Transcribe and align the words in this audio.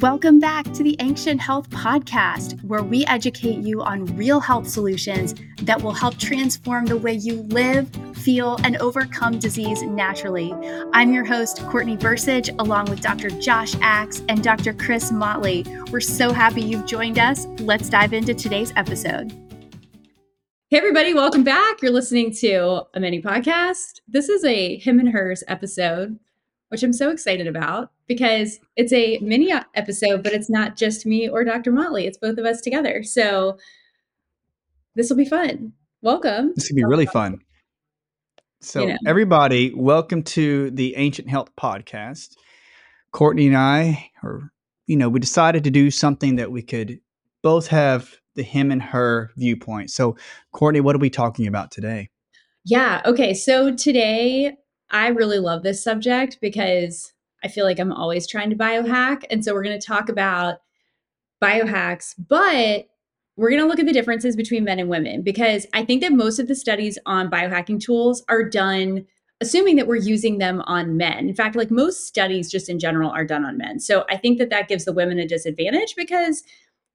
Welcome 0.00 0.40
back 0.40 0.64
to 0.72 0.82
the 0.82 0.96
Ancient 0.98 1.40
Health 1.40 1.70
Podcast, 1.70 2.60
where 2.64 2.82
we 2.82 3.06
educate 3.06 3.58
you 3.58 3.80
on 3.80 4.04
real 4.16 4.40
health 4.40 4.68
solutions 4.68 5.36
that 5.62 5.80
will 5.80 5.92
help 5.92 6.18
transform 6.18 6.86
the 6.86 6.96
way 6.96 7.12
you 7.12 7.42
live, 7.42 7.88
feel, 8.12 8.58
and 8.64 8.76
overcome 8.78 9.38
disease 9.38 9.82
naturally. 9.82 10.52
I'm 10.92 11.12
your 11.12 11.24
host, 11.24 11.62
Courtney 11.68 11.96
Bursage, 11.96 12.52
along 12.58 12.86
with 12.86 13.02
Dr. 13.02 13.30
Josh 13.30 13.76
Axe 13.82 14.20
and 14.28 14.42
Dr. 14.42 14.72
Chris 14.74 15.12
Motley. 15.12 15.64
We're 15.92 16.00
so 16.00 16.32
happy 16.32 16.62
you've 16.62 16.86
joined 16.86 17.20
us. 17.20 17.46
Let's 17.60 17.88
dive 17.88 18.12
into 18.12 18.34
today's 18.34 18.72
episode. 18.74 19.32
Hey, 20.70 20.78
everybody, 20.78 21.14
welcome 21.14 21.44
back. 21.44 21.80
You're 21.82 21.92
listening 21.92 22.32
to 22.40 22.82
a 22.94 23.00
mini 23.00 23.22
podcast. 23.22 24.00
This 24.08 24.28
is 24.28 24.44
a 24.44 24.76
him 24.76 24.98
and 24.98 25.10
hers 25.10 25.44
episode 25.46 26.18
which 26.74 26.82
I'm 26.82 26.92
so 26.92 27.10
excited 27.10 27.46
about 27.46 27.92
because 28.08 28.58
it's 28.74 28.92
a 28.92 29.18
mini 29.18 29.52
episode, 29.76 30.24
but 30.24 30.32
it's 30.32 30.50
not 30.50 30.76
just 30.76 31.06
me 31.06 31.28
or 31.28 31.44
Dr. 31.44 31.70
Motley. 31.70 32.04
It's 32.04 32.18
both 32.18 32.36
of 32.36 32.44
us 32.44 32.60
together. 32.60 33.04
So 33.04 33.58
this 34.96 35.08
will 35.08 35.16
be 35.16 35.24
fun. 35.24 35.72
Welcome. 36.02 36.52
This 36.56 36.68
will 36.68 36.74
be 36.74 36.84
really 36.84 37.06
fun. 37.06 37.38
So, 38.60 38.80
you 38.80 38.88
know. 38.88 38.96
everybody, 39.06 39.72
welcome 39.72 40.24
to 40.24 40.72
the 40.72 40.96
Ancient 40.96 41.28
Health 41.28 41.50
Podcast. 41.56 42.34
Courtney 43.12 43.46
and 43.46 43.56
I, 43.56 44.10
or 44.24 44.50
you 44.88 44.96
know, 44.96 45.08
we 45.08 45.20
decided 45.20 45.62
to 45.62 45.70
do 45.70 45.92
something 45.92 46.34
that 46.34 46.50
we 46.50 46.62
could 46.62 46.98
both 47.44 47.68
have 47.68 48.16
the 48.34 48.42
him 48.42 48.72
and 48.72 48.82
her 48.82 49.30
viewpoint. 49.36 49.92
So, 49.92 50.16
Courtney, 50.50 50.80
what 50.80 50.96
are 50.96 50.98
we 50.98 51.08
talking 51.08 51.46
about 51.46 51.70
today? 51.70 52.10
Yeah. 52.64 53.00
Okay. 53.04 53.32
So 53.32 53.72
today 53.72 54.56
I 54.94 55.08
really 55.08 55.40
love 55.40 55.64
this 55.64 55.82
subject 55.82 56.38
because 56.40 57.12
I 57.42 57.48
feel 57.48 57.64
like 57.64 57.80
I'm 57.80 57.92
always 57.92 58.28
trying 58.28 58.48
to 58.50 58.56
biohack. 58.56 59.24
And 59.28 59.44
so 59.44 59.52
we're 59.52 59.64
going 59.64 59.78
to 59.78 59.86
talk 59.86 60.08
about 60.08 60.58
biohacks, 61.42 62.14
but 62.16 62.86
we're 63.36 63.50
going 63.50 63.60
to 63.60 63.66
look 63.66 63.80
at 63.80 63.86
the 63.86 63.92
differences 63.92 64.36
between 64.36 64.62
men 64.62 64.78
and 64.78 64.88
women 64.88 65.22
because 65.22 65.66
I 65.74 65.84
think 65.84 66.00
that 66.02 66.12
most 66.12 66.38
of 66.38 66.46
the 66.46 66.54
studies 66.54 66.96
on 67.06 67.28
biohacking 67.28 67.80
tools 67.80 68.24
are 68.28 68.48
done 68.48 69.04
assuming 69.40 69.74
that 69.76 69.88
we're 69.88 69.96
using 69.96 70.38
them 70.38 70.62
on 70.66 70.96
men. 70.96 71.28
In 71.28 71.34
fact, 71.34 71.56
like 71.56 71.72
most 71.72 72.06
studies 72.06 72.48
just 72.48 72.68
in 72.68 72.78
general 72.78 73.10
are 73.10 73.24
done 73.24 73.44
on 73.44 73.58
men. 73.58 73.80
So 73.80 74.04
I 74.08 74.16
think 74.16 74.38
that 74.38 74.48
that 74.50 74.68
gives 74.68 74.84
the 74.84 74.92
women 74.92 75.18
a 75.18 75.26
disadvantage 75.26 75.96
because 75.96 76.44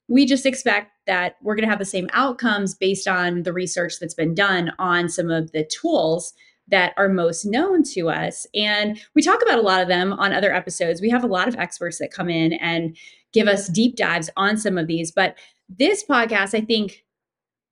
we 0.08 0.26
just 0.26 0.46
expect 0.46 0.94
that 1.06 1.36
we're 1.44 1.56
going 1.56 1.66
to 1.66 1.70
have 1.70 1.80
the 1.80 1.86
same 1.86 2.08
outcomes 2.14 2.74
based 2.74 3.10
on 3.10 3.44
the 3.44 3.52
research 3.52 4.00
that's 4.00 4.14
been 4.14 4.34
done 4.34 4.72
on 4.80 5.10
some 5.10 5.30
of 5.30 5.52
the 5.52 5.66
tools 5.66 6.34
that 6.70 6.94
are 6.98 7.10
most 7.10 7.46
known 7.46 7.84
to 7.84 8.10
us. 8.10 8.46
And 8.54 9.00
we 9.16 9.22
talk 9.22 9.42
about 9.42 9.60
a 9.60 9.64
lot 9.64 9.82
of 9.82 9.88
them 9.88 10.14
on 10.14 10.34
other 10.34 10.54
episodes. 10.54 11.02
We 11.02 11.10
have 11.10 11.24
a 11.24 11.28
lot 11.28 11.48
of 11.48 11.56
experts 11.56 12.00
that 12.00 12.12
come 12.12 12.30
in 12.30 12.54
and 12.54 12.96
give 13.34 13.48
us 13.48 13.68
deep 13.68 13.96
dives 13.96 14.30
on 14.38 14.58
some 14.58 14.78
of 14.78 14.88
these. 14.88 15.12
But 15.12 15.38
this 15.70 16.04
podcast, 16.04 16.56
I 16.56 16.62
think 16.62 17.04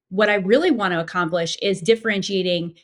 what 0.10 0.30
I 0.30 0.36
really 0.36 0.72
want 0.72 0.94
to 0.94 1.00
accomplish 1.00 1.58
is 1.62 1.82
differentiating 1.82 2.76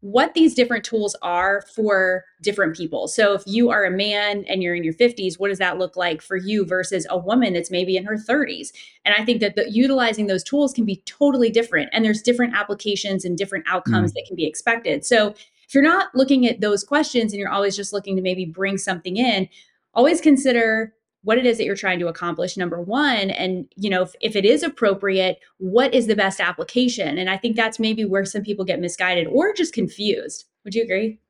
what 0.00 0.32
these 0.32 0.54
different 0.54 0.84
tools 0.84 1.14
are 1.20 1.62
for 1.74 2.24
different 2.42 2.74
people. 2.74 3.06
So 3.06 3.34
if 3.34 3.42
you 3.46 3.70
are 3.70 3.84
a 3.84 3.90
man 3.90 4.44
and 4.48 4.62
you're 4.62 4.74
in 4.74 4.82
your 4.82 4.94
50s, 4.94 5.38
what 5.38 5.48
does 5.48 5.58
that 5.58 5.78
look 5.78 5.94
like 5.94 6.22
for 6.22 6.36
you 6.36 6.64
versus 6.64 7.06
a 7.10 7.18
woman 7.18 7.52
that's 7.52 7.70
maybe 7.70 7.96
in 7.96 8.04
her 8.04 8.16
30s? 8.16 8.72
And 9.04 9.14
I 9.14 9.24
think 9.24 9.40
that 9.40 9.56
the, 9.56 9.70
utilizing 9.70 10.26
those 10.26 10.42
tools 10.42 10.72
can 10.72 10.86
be 10.86 11.02
totally 11.04 11.50
different 11.50 11.90
and 11.92 12.02
there's 12.04 12.22
different 12.22 12.54
applications 12.54 13.26
and 13.26 13.36
different 13.36 13.66
outcomes 13.68 14.12
mm. 14.12 14.14
that 14.14 14.24
can 14.26 14.36
be 14.36 14.46
expected. 14.46 15.04
So 15.04 15.34
if 15.68 15.74
you're 15.74 15.82
not 15.82 16.14
looking 16.14 16.46
at 16.46 16.62
those 16.62 16.82
questions 16.82 17.32
and 17.32 17.38
you're 17.38 17.52
always 17.52 17.76
just 17.76 17.92
looking 17.92 18.16
to 18.16 18.22
maybe 18.22 18.46
bring 18.46 18.78
something 18.78 19.18
in, 19.18 19.48
always 19.92 20.20
consider 20.20 20.94
what 21.22 21.38
it 21.38 21.46
is 21.46 21.58
that 21.58 21.64
you're 21.64 21.76
trying 21.76 21.98
to 21.98 22.08
accomplish 22.08 22.56
number 22.56 22.80
one 22.80 23.30
and 23.30 23.66
you 23.76 23.90
know 23.90 24.02
if, 24.02 24.14
if, 24.20 24.36
it 24.36 24.44
is 24.44 24.62
appropriate 24.62 25.38
what 25.58 25.92
is 25.94 26.06
the 26.06 26.16
best 26.16 26.40
application? 26.40 27.18
And 27.18 27.28
i 27.30 27.36
think 27.36 27.56
that's 27.56 27.78
maybe 27.78 28.04
where 28.04 28.24
some 28.24 28.42
people 28.42 28.64
get 28.64 28.80
misguided 28.80 29.26
or 29.28 29.52
just 29.52 29.74
confused. 29.74 30.46
Would 30.64 30.74
you 30.74 30.82
agree? 30.82 31.20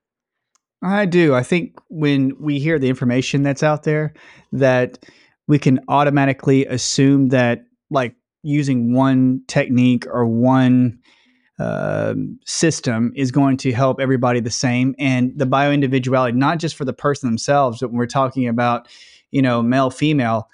I 0.82 1.04
do. 1.04 1.34
I 1.34 1.42
think 1.42 1.78
when 1.88 2.32
we 2.40 2.58
hear 2.58 2.78
the 2.78 2.88
information 2.88 3.42
that's 3.42 3.62
out 3.62 3.82
there 3.82 4.14
that 4.52 5.04
we 5.46 5.58
can 5.58 5.80
automatically 5.88 6.64
assume 6.66 7.28
that 7.28 7.64
like 7.90 8.14
using 8.42 8.94
one 8.94 9.42
technique 9.46 10.06
or 10.06 10.26
one 10.26 10.98
uh, 11.58 12.14
system 12.46 13.12
is 13.14 13.30
going 13.30 13.58
to 13.58 13.72
help 13.72 14.00
everybody 14.00 14.40
the 14.40 14.50
same. 14.50 14.94
And 14.98 15.32
the 15.36 15.44
bio 15.44 15.70
individuality 15.70 16.38
not 16.38 16.58
just 16.58 16.76
for 16.76 16.86
the 16.86 16.94
person 16.94 17.28
themselves 17.28 17.80
but 17.80 17.90
when 17.90 17.98
we're 17.98 18.06
talking 18.06 18.48
about 18.48 18.88
you 19.30 19.42
know 19.42 19.62
male 19.62 19.90
female 19.90 20.48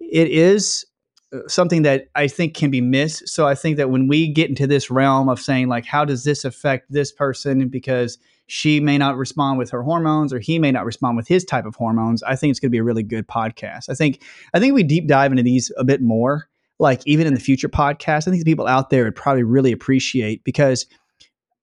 it 0.00 0.28
is 0.28 0.84
uh, 1.32 1.38
something 1.48 1.82
that 1.82 2.08
i 2.14 2.26
think 2.28 2.54
can 2.54 2.70
be 2.70 2.80
missed. 2.80 3.28
So 3.28 3.46
i 3.46 3.54
think 3.54 3.76
that 3.76 3.90
when 3.90 4.08
we 4.08 4.28
get 4.28 4.48
into 4.48 4.66
this 4.66 4.90
realm 4.90 5.28
of 5.28 5.40
saying 5.40 5.68
like 5.68 5.86
how 5.86 6.04
does 6.04 6.24
this 6.24 6.44
affect 6.44 6.90
this 6.90 7.12
person? 7.12 7.68
Because 7.68 8.18
she 8.48 8.78
may 8.78 8.96
not 8.96 9.16
respond 9.16 9.58
with 9.58 9.70
her 9.70 9.82
hormones 9.82 10.32
or 10.32 10.38
he 10.38 10.60
may 10.60 10.70
not 10.70 10.84
respond 10.84 11.16
with 11.16 11.26
his 11.26 11.44
type 11.44 11.66
of 11.66 11.74
hormones 11.74 12.22
i 12.22 12.36
think 12.36 12.52
it's 12.52 12.60
going 12.60 12.68
to 12.68 12.72
be 12.72 12.78
a 12.78 12.84
really 12.84 13.02
good 13.02 13.26
podcast. 13.26 13.88
I 13.88 13.94
think 13.94 14.22
i 14.54 14.60
think 14.60 14.74
we 14.74 14.82
deep 14.82 15.08
dive 15.08 15.32
into 15.32 15.42
these 15.42 15.72
a 15.76 15.84
bit 15.84 16.00
more 16.00 16.48
like 16.78 17.00
even 17.06 17.26
in 17.26 17.34
the 17.34 17.40
future 17.40 17.68
podcast, 17.68 18.28
I 18.28 18.30
think 18.30 18.38
the 18.38 18.50
people 18.50 18.66
out 18.66 18.90
there 18.90 19.04
would 19.04 19.16
probably 19.16 19.42
really 19.42 19.72
appreciate 19.72 20.44
because 20.44 20.86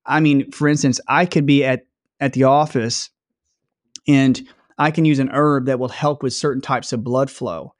I 0.06 0.20
mean, 0.20 0.52
for 0.52 0.68
instance, 0.68 1.00
I 1.08 1.26
could 1.26 1.46
be 1.46 1.64
at 1.64 1.86
at 2.20 2.34
the 2.34 2.44
office 2.44 3.10
and 4.08 4.42
I 4.78 4.92
can 4.92 5.06
use 5.06 5.20
an 5.20 5.30
herb 5.30 5.66
that 5.66 5.80
will 5.80 5.90
help 5.90 6.24
with 6.24 6.34
certain 6.34 6.62
types 6.62 6.94
of 6.94 7.04
blood 7.04 7.30
flow. 7.30 7.74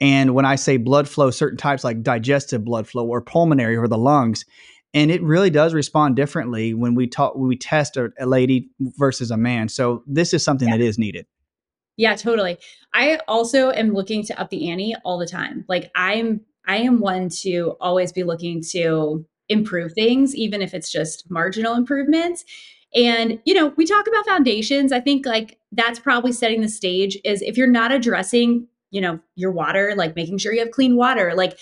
And 0.00 0.34
when 0.34 0.44
I 0.44 0.54
say 0.54 0.76
blood 0.78 1.08
flow, 1.08 1.30
certain 1.30 1.58
types 1.58 1.84
like 1.84 2.02
digestive 2.02 2.64
blood 2.64 2.88
flow 2.88 3.06
or 3.06 3.20
pulmonary 3.20 3.76
or 3.76 3.86
the 3.86 3.98
lungs, 3.98 4.44
and 4.92 5.10
it 5.10 5.22
really 5.22 5.50
does 5.50 5.72
respond 5.74 6.16
differently 6.16 6.74
when 6.74 6.94
we 6.94 7.06
talk 7.06 7.36
when 7.36 7.48
we 7.48 7.56
test 7.56 7.96
a, 7.96 8.10
a 8.18 8.26
lady 8.26 8.70
versus 8.98 9.30
a 9.30 9.36
man. 9.36 9.68
So 9.68 10.02
this 10.06 10.34
is 10.34 10.42
something 10.42 10.68
yeah. 10.68 10.78
that 10.78 10.82
is 10.82 10.98
needed. 10.98 11.26
Yeah, 11.96 12.16
totally. 12.16 12.58
I 12.94 13.20
also 13.28 13.70
am 13.70 13.92
looking 13.92 14.24
to 14.24 14.40
up 14.40 14.50
the 14.50 14.70
ante 14.70 14.94
all 15.04 15.18
the 15.18 15.26
time. 15.26 15.64
Like 15.68 15.90
I'm 15.94 16.40
I 16.66 16.78
am 16.78 17.00
one 17.00 17.28
to 17.42 17.76
always 17.80 18.10
be 18.10 18.24
looking 18.24 18.62
to 18.70 19.26
improve 19.48 19.92
things, 19.92 20.34
even 20.34 20.62
if 20.62 20.72
it's 20.72 20.90
just 20.90 21.30
marginal 21.30 21.74
improvements. 21.74 22.44
And, 22.94 23.40
you 23.44 23.54
know, 23.54 23.68
we 23.76 23.86
talk 23.86 24.06
about 24.06 24.26
foundations. 24.26 24.92
I 24.92 25.00
think 25.00 25.24
like 25.26 25.58
that's 25.72 26.00
probably 26.00 26.32
setting 26.32 26.60
the 26.60 26.68
stage 26.68 27.18
is 27.24 27.42
if 27.42 27.56
you're 27.56 27.66
not 27.66 27.92
addressing, 27.92 28.66
you 28.90 29.00
know, 29.00 29.20
your 29.36 29.52
water, 29.52 29.94
like 29.96 30.16
making 30.16 30.38
sure 30.38 30.52
you 30.52 30.60
have 30.60 30.72
clean 30.72 30.96
water, 30.96 31.32
like 31.34 31.56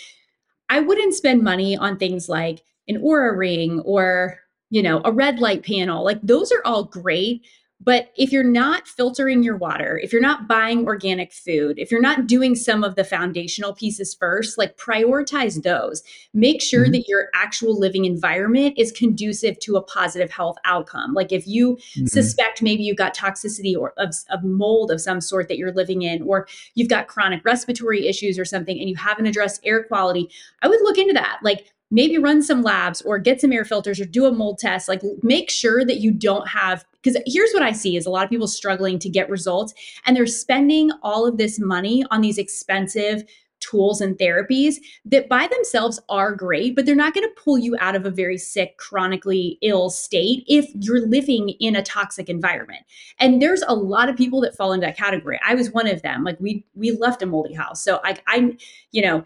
I 0.71 0.81
wouldn't 0.81 1.15
spend 1.15 1.43
money 1.43 1.77
on 1.77 1.99
things 1.99 2.28
like 2.28 2.62
an 2.89 2.97
Oura 3.03 3.37
ring 3.37 3.81
or, 3.81 4.39
you 4.71 4.83
know, 4.83 5.03
a 5.05 5.12
red 5.12 5.39
light 5.39 5.65
panel. 5.65 6.05
Like 6.05 6.21
those 6.22 6.50
are 6.53 6.62
all 6.65 6.84
great, 6.84 7.47
but 7.81 8.12
if 8.16 8.33
you're 8.33 8.43
not 8.43 8.89
filtering 8.89 9.43
your 9.43 9.56
water, 9.56 10.00
if 10.03 10.12
you're 10.12 10.21
not 10.21 10.49
buying 10.49 10.84
organic 10.84 11.33
food, 11.33 11.78
if 11.78 11.93
you're 11.93 12.00
not 12.00 12.27
doing 12.27 12.56
some 12.56 12.83
of 12.83 12.97
the 12.97 13.05
foundational 13.05 13.72
pieces 13.72 14.15
first, 14.15 14.59
like 14.59 14.77
prioritize 14.77 15.62
those. 15.62 16.03
Make 16.34 16.61
sure 16.61 16.84
mm-hmm. 16.84 16.93
that 16.93 17.09
your 17.09 17.28
actual 17.34 17.78
living 17.78 18.05
environment 18.05 18.75
is 18.77 18.91
conducive 18.91 19.61
to 19.61 19.77
a 19.77 19.83
positive 19.83 20.31
health 20.31 20.56
outcome. 20.65 21.15
Like 21.15 21.31
if 21.31 21.47
you 21.47 21.77
mm-hmm. 21.77 22.06
suspect 22.06 22.62
maybe 22.62 22.83
you've 22.83 22.97
got 22.97 23.16
toxicity 23.16 23.77
or 23.77 23.95
of, 23.97 24.12
of 24.31 24.43
mold 24.43 24.91
of 24.91 25.00
some 25.00 25.21
sort 25.21 25.47
that 25.49 25.59
you're 25.59 25.72
living 25.72 26.03
in, 26.03 26.22
or 26.22 26.49
you've 26.75 26.89
got 26.89 27.06
chronic 27.06 27.45
respiratory 27.45 28.09
issues 28.09 28.39
or 28.39 28.45
something, 28.45 28.78
and 28.78 28.89
you 28.89 28.97
haven't 28.97 29.27
addressed 29.27 29.60
air 29.65 29.84
quality, 29.84 30.28
I 30.62 30.69
would 30.69 30.81
look 30.83 30.99
into 30.99 31.15
that. 31.15 31.39
Like 31.43 31.72
maybe 31.91 32.19
run 32.19 32.43
some 32.43 32.62
labs 32.62 33.00
or 33.03 33.19
get 33.19 33.41
some 33.41 33.53
air 33.53 33.65
filters 33.65 34.00
or 34.00 34.05
do 34.05 34.27
a 34.27 34.33
mold 34.33 34.59
test 34.59 34.89
like 34.89 35.00
make 35.22 35.50
sure 35.50 35.84
that 35.84 36.00
you 36.00 36.10
don't 36.10 36.49
have 36.49 36.84
because 37.03 37.20
here's 37.26 37.53
what 37.53 37.62
i 37.62 37.72
see 37.72 37.97
is 37.97 38.06
a 38.06 38.10
lot 38.10 38.25
of 38.25 38.31
people 38.31 38.48
struggling 38.48 38.98
to 38.98 39.09
get 39.09 39.28
results 39.31 39.75
and 40.06 40.16
they're 40.16 40.26
spending 40.26 40.91
all 41.03 41.26
of 41.26 41.36
this 41.38 41.59
money 41.59 42.04
on 42.10 42.21
these 42.21 42.39
expensive 42.39 43.22
tools 43.60 44.00
and 44.00 44.16
therapies 44.18 44.77
that 45.04 45.28
by 45.28 45.47
themselves 45.48 46.00
are 46.09 46.34
great 46.34 46.77
but 46.77 46.86
they're 46.86 46.95
not 46.95 47.15
going 47.15 47.27
to 47.27 47.42
pull 47.42 47.59
you 47.59 47.77
out 47.80 47.97
of 47.97 48.06
a 48.06 48.10
very 48.10 48.39
sick 48.39 48.77
chronically 48.78 49.59
ill 49.62 49.91
state 49.91 50.45
if 50.47 50.66
you're 50.74 51.06
living 51.06 51.50
in 51.60 51.77
a 51.77 51.83
toxic 51.83 52.28
environment. 52.28 52.83
And 53.18 53.42
there's 53.42 53.62
a 53.66 53.74
lot 53.74 54.09
of 54.09 54.16
people 54.16 54.41
that 54.42 54.56
fall 54.56 54.72
into 54.72 54.86
that 54.86 54.97
category. 54.97 55.41
I 55.45 55.54
was 55.54 55.72
one 55.72 55.89
of 55.89 56.03
them. 56.03 56.24
Like 56.24 56.39
we 56.41 56.65
we 56.74 56.92
left 56.92 57.22
a 57.22 57.27
moldy 57.27 57.54
house. 57.54 57.83
So 57.83 58.00
I 58.04 58.16
i 58.27 58.56
you 58.92 59.03
know 59.03 59.24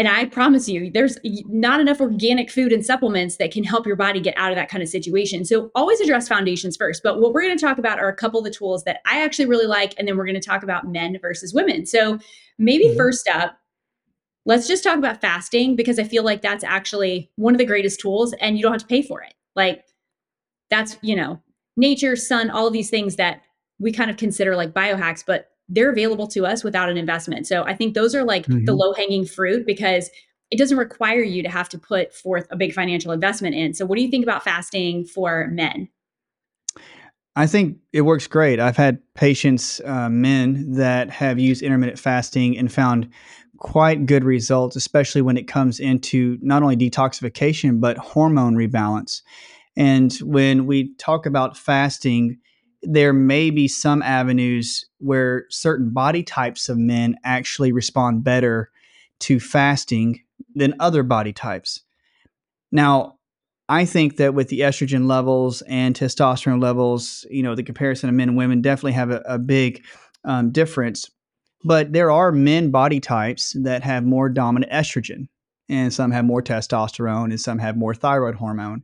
and 0.00 0.08
I 0.08 0.24
promise 0.24 0.66
you, 0.66 0.90
there's 0.90 1.18
not 1.46 1.78
enough 1.78 2.00
organic 2.00 2.50
food 2.50 2.72
and 2.72 2.82
supplements 2.82 3.36
that 3.36 3.52
can 3.52 3.64
help 3.64 3.86
your 3.86 3.96
body 3.96 4.18
get 4.18 4.32
out 4.38 4.50
of 4.50 4.56
that 4.56 4.70
kind 4.70 4.82
of 4.82 4.88
situation. 4.88 5.44
So 5.44 5.70
always 5.74 6.00
address 6.00 6.26
foundations 6.26 6.74
first. 6.74 7.02
But 7.02 7.20
what 7.20 7.34
we're 7.34 7.42
going 7.42 7.58
to 7.58 7.62
talk 7.62 7.76
about 7.76 7.98
are 7.98 8.08
a 8.08 8.16
couple 8.16 8.38
of 8.38 8.44
the 8.44 8.50
tools 8.50 8.84
that 8.84 9.02
I 9.04 9.22
actually 9.22 9.44
really 9.44 9.66
like. 9.66 9.92
And 9.98 10.08
then 10.08 10.16
we're 10.16 10.24
going 10.24 10.40
to 10.40 10.48
talk 10.48 10.62
about 10.62 10.88
men 10.88 11.18
versus 11.20 11.52
women. 11.52 11.84
So 11.84 12.18
maybe 12.56 12.86
mm-hmm. 12.86 12.96
first 12.96 13.28
up, 13.28 13.58
let's 14.46 14.66
just 14.66 14.82
talk 14.82 14.96
about 14.96 15.20
fasting 15.20 15.76
because 15.76 15.98
I 15.98 16.04
feel 16.04 16.24
like 16.24 16.40
that's 16.40 16.64
actually 16.64 17.30
one 17.36 17.52
of 17.52 17.58
the 17.58 17.66
greatest 17.66 18.00
tools 18.00 18.32
and 18.40 18.56
you 18.56 18.62
don't 18.62 18.72
have 18.72 18.80
to 18.80 18.86
pay 18.86 19.02
for 19.02 19.20
it. 19.20 19.34
Like 19.54 19.84
that's, 20.70 20.96
you 21.02 21.14
know, 21.14 21.42
nature, 21.76 22.16
sun, 22.16 22.48
all 22.48 22.66
of 22.66 22.72
these 22.72 22.88
things 22.88 23.16
that 23.16 23.42
we 23.78 23.92
kind 23.92 24.10
of 24.10 24.16
consider 24.16 24.56
like 24.56 24.72
biohacks, 24.72 25.22
but 25.26 25.49
they're 25.70 25.90
available 25.90 26.26
to 26.26 26.44
us 26.44 26.62
without 26.64 26.90
an 26.90 26.96
investment. 26.96 27.46
So 27.46 27.62
I 27.62 27.74
think 27.74 27.94
those 27.94 28.14
are 28.14 28.24
like 28.24 28.46
mm-hmm. 28.46 28.64
the 28.64 28.74
low 28.74 28.92
hanging 28.92 29.24
fruit 29.24 29.64
because 29.64 30.10
it 30.50 30.58
doesn't 30.58 30.76
require 30.76 31.22
you 31.22 31.42
to 31.44 31.48
have 31.48 31.68
to 31.70 31.78
put 31.78 32.12
forth 32.12 32.46
a 32.50 32.56
big 32.56 32.74
financial 32.74 33.12
investment 33.12 33.54
in. 33.54 33.72
So 33.72 33.86
what 33.86 33.96
do 33.96 34.02
you 34.02 34.10
think 34.10 34.24
about 34.24 34.42
fasting 34.42 35.04
for 35.04 35.48
men? 35.48 35.88
I 37.36 37.46
think 37.46 37.78
it 37.92 38.02
works 38.02 38.26
great. 38.26 38.58
I've 38.58 38.76
had 38.76 38.98
patients, 39.14 39.80
uh, 39.84 40.08
men, 40.08 40.72
that 40.72 41.10
have 41.10 41.38
used 41.38 41.62
intermittent 41.62 41.98
fasting 41.98 42.58
and 42.58 42.70
found 42.70 43.08
quite 43.58 44.06
good 44.06 44.24
results, 44.24 44.74
especially 44.74 45.22
when 45.22 45.36
it 45.36 45.46
comes 45.46 45.78
into 45.78 46.38
not 46.42 46.62
only 46.62 46.76
detoxification, 46.76 47.80
but 47.80 47.96
hormone 47.98 48.56
rebalance. 48.56 49.22
And 49.76 50.12
when 50.22 50.66
we 50.66 50.94
talk 50.96 51.26
about 51.26 51.56
fasting, 51.56 52.38
there 52.82 53.12
may 53.12 53.50
be 53.50 53.68
some 53.68 54.02
avenues 54.02 54.84
where 54.98 55.44
certain 55.50 55.90
body 55.90 56.22
types 56.22 56.68
of 56.68 56.78
men 56.78 57.16
actually 57.24 57.72
respond 57.72 58.24
better 58.24 58.70
to 59.20 59.38
fasting 59.38 60.20
than 60.54 60.74
other 60.80 61.02
body 61.02 61.32
types. 61.32 61.82
Now, 62.72 63.18
I 63.68 63.84
think 63.84 64.16
that 64.16 64.34
with 64.34 64.48
the 64.48 64.60
estrogen 64.60 65.06
levels 65.06 65.62
and 65.62 65.94
testosterone 65.94 66.60
levels, 66.60 67.24
you 67.30 67.42
know, 67.42 67.54
the 67.54 67.62
comparison 67.62 68.08
of 68.08 68.14
men 68.14 68.30
and 68.30 68.38
women 68.38 68.62
definitely 68.62 68.92
have 68.92 69.10
a, 69.10 69.22
a 69.26 69.38
big 69.38 69.84
um, 70.24 70.50
difference. 70.50 71.08
But 71.62 71.92
there 71.92 72.10
are 72.10 72.32
men 72.32 72.70
body 72.70 73.00
types 73.00 73.54
that 73.62 73.84
have 73.84 74.04
more 74.04 74.28
dominant 74.28 74.72
estrogen, 74.72 75.28
and 75.68 75.92
some 75.92 76.10
have 76.10 76.24
more 76.24 76.42
testosterone, 76.42 77.26
and 77.26 77.40
some 77.40 77.58
have 77.58 77.76
more 77.76 77.94
thyroid 77.94 78.34
hormone. 78.34 78.82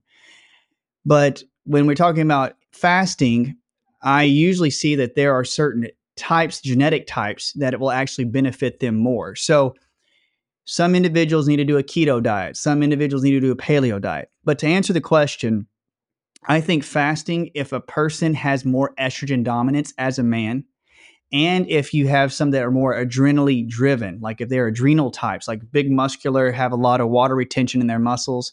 But 1.05 1.43
when 1.65 1.87
we're 1.87 1.95
talking 1.95 2.23
about 2.23 2.55
fasting, 2.73 3.57
I 4.07 4.23
usually 4.23 4.71
see 4.71 4.95
that 4.95 5.17
there 5.17 5.35
are 5.35 5.45
certain 5.45 5.89
types, 6.17 6.61
genetic 6.61 7.09
types, 7.09 7.53
that 7.55 7.75
it 7.75 7.81
will 7.81 7.91
actually 7.91 8.27
benefit 8.27 8.79
them 8.79 8.95
more. 8.95 9.35
So 9.35 9.75
some 10.65 10.95
individuals 10.95 11.49
need 11.49 11.57
to 11.57 11.65
do 11.65 11.77
a 11.77 11.83
keto 11.83 12.23
diet, 12.23 12.57
some 12.57 12.85
individuals 12.85 13.25
need 13.25 13.33
to 13.33 13.41
do 13.41 13.51
a 13.51 13.57
paleo 13.57 14.01
diet. 14.01 14.31
But 14.45 14.61
to 14.61 14.69
answer 14.69 14.93
the 14.93 15.01
question, 15.01 15.67
I 16.47 16.61
think 16.61 16.85
fasting, 16.85 17.51
if 17.55 17.73
a 17.73 17.81
person 17.81 18.33
has 18.35 18.65
more 18.65 18.95
estrogen 18.95 19.43
dominance 19.43 19.93
as 19.99 20.21
a 20.21 20.23
man, 20.23 20.65
and 21.33 21.69
if 21.69 21.93
you 21.93 22.07
have 22.07 22.33
some 22.33 22.53
that 22.53 22.63
are 22.63 22.71
more 22.71 22.95
adrenally 22.95 23.69
driven, 23.69 24.21
like 24.21 24.41
if 24.41 24.49
they're 24.49 24.69
adrenal 24.69 25.11
types, 25.11 25.49
like 25.49 25.73
big 25.73 25.91
muscular, 25.91 26.53
have 26.53 26.71
a 26.71 26.77
lot 26.77 27.01
of 27.01 27.09
water 27.09 27.35
retention 27.35 27.81
in 27.81 27.89
their 27.89 27.99
muscles, 27.99 28.53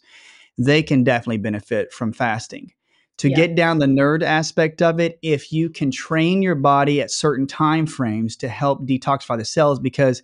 they 0.58 0.82
can 0.82 1.04
definitely 1.04 1.38
benefit 1.38 1.94
from 1.94 2.12
fasting. 2.12 2.72
To 3.20 3.30
yeah. 3.30 3.36
get 3.36 3.56
down 3.56 3.80
the 3.80 3.86
nerd 3.86 4.24
aspect 4.24 4.82
of 4.82 5.00
it, 5.00 5.20
if 5.22 5.54
you 5.54 5.70
can 5.70 5.92
train 5.92 6.42
your 6.42 6.56
body 6.56 7.00
at 7.00 7.12
certain 7.12 7.48
time 7.48 7.86
frames 7.86 8.36
to 8.38 8.48
help 8.48 8.86
detoxify 8.86 9.38
the 9.38 9.46
cells, 9.46 9.80
because 9.80 10.24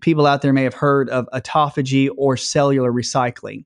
people 0.00 0.26
out 0.26 0.40
there 0.40 0.52
may 0.52 0.62
have 0.62 0.74
heard 0.74 1.10
of 1.10 1.28
autophagy 1.34 2.08
or 2.16 2.36
cellular 2.36 2.92
recycling. 2.92 3.64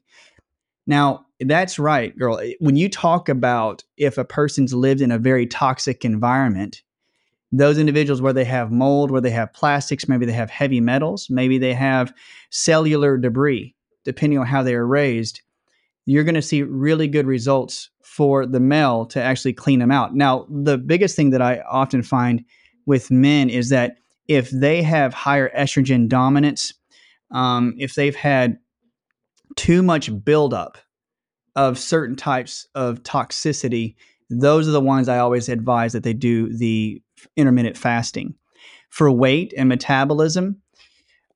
Now, 0.87 1.27
that's 1.41 1.79
right, 1.79 2.17
girl. 2.19 2.41
When 2.59 2.77
you 2.77 2.89
talk 2.89 3.29
about 3.29 3.85
if 3.97 4.19
a 4.19 4.25
person's 4.25 4.73
lived 4.73 5.01
in 5.01 5.11
a 5.13 5.19
very 5.19 5.47
toxic 5.47 6.05
environment, 6.05 6.83
those 7.53 7.79
individuals 7.79 8.23
where 8.23 8.33
they 8.33 8.45
have 8.45 8.73
mold, 8.73 9.11
where 9.11 9.21
they 9.21 9.31
have 9.31 9.53
plastics, 9.53 10.09
maybe 10.09 10.27
they 10.27 10.33
have 10.33 10.51
heavy 10.51 10.81
metals, 10.81 11.29
maybe 11.31 11.59
they 11.59 11.75
have 11.75 12.13
cellular 12.51 13.19
debris, 13.19 13.75
depending 14.05 14.39
on 14.39 14.47
how 14.47 14.63
they 14.63 14.75
are 14.75 14.87
raised, 14.87 15.43
you're 16.07 16.25
going 16.25 16.35
to 16.35 16.43
see 16.43 16.63
really 16.63 17.07
good 17.07 17.27
results 17.27 17.91
for 18.17 18.47
the 18.47 18.61
male 18.61 19.05
to 19.05 19.23
actually 19.23 19.53
clean 19.53 19.79
them 19.79 19.91
out. 19.91 20.15
Now, 20.15 20.47
the 20.49 20.79
biggest 20.79 21.17
thing 21.17 21.31
that 21.31 21.43
I 21.43 21.61
often 21.69 22.03
find 22.03 22.43
with 22.87 23.11
men 23.11 23.51
is 23.51 23.69
that 23.69 23.97
if 24.27 24.49
they 24.49 24.83
have 24.83 25.13
higher 25.13 25.51
estrogen 25.51 26.09
dominance, 26.09 26.73
um, 27.31 27.75
if 27.77 27.95
they've 27.95 28.17
had 28.17 28.57
too 29.55 29.83
much 29.83 30.09
buildup 30.25 30.79
of 31.57 31.79
certain 31.79 32.17
types 32.17 32.67
of 32.75 33.03
toxicity, 33.03 33.97
those 34.31 34.67
are 34.67 34.73
the 34.73 34.81
ones 34.81 35.11
I 35.11 35.19
always 35.19 35.51
advise 35.51 35.93
that 35.93 36.03
they 36.03 36.15
do 36.15 36.51
the 36.57 37.03
intermittent 37.37 37.77
fasting. 37.77 38.35
For 38.89 39.13
weight 39.13 39.53
and 39.59 39.69
metabolism, 39.69 40.63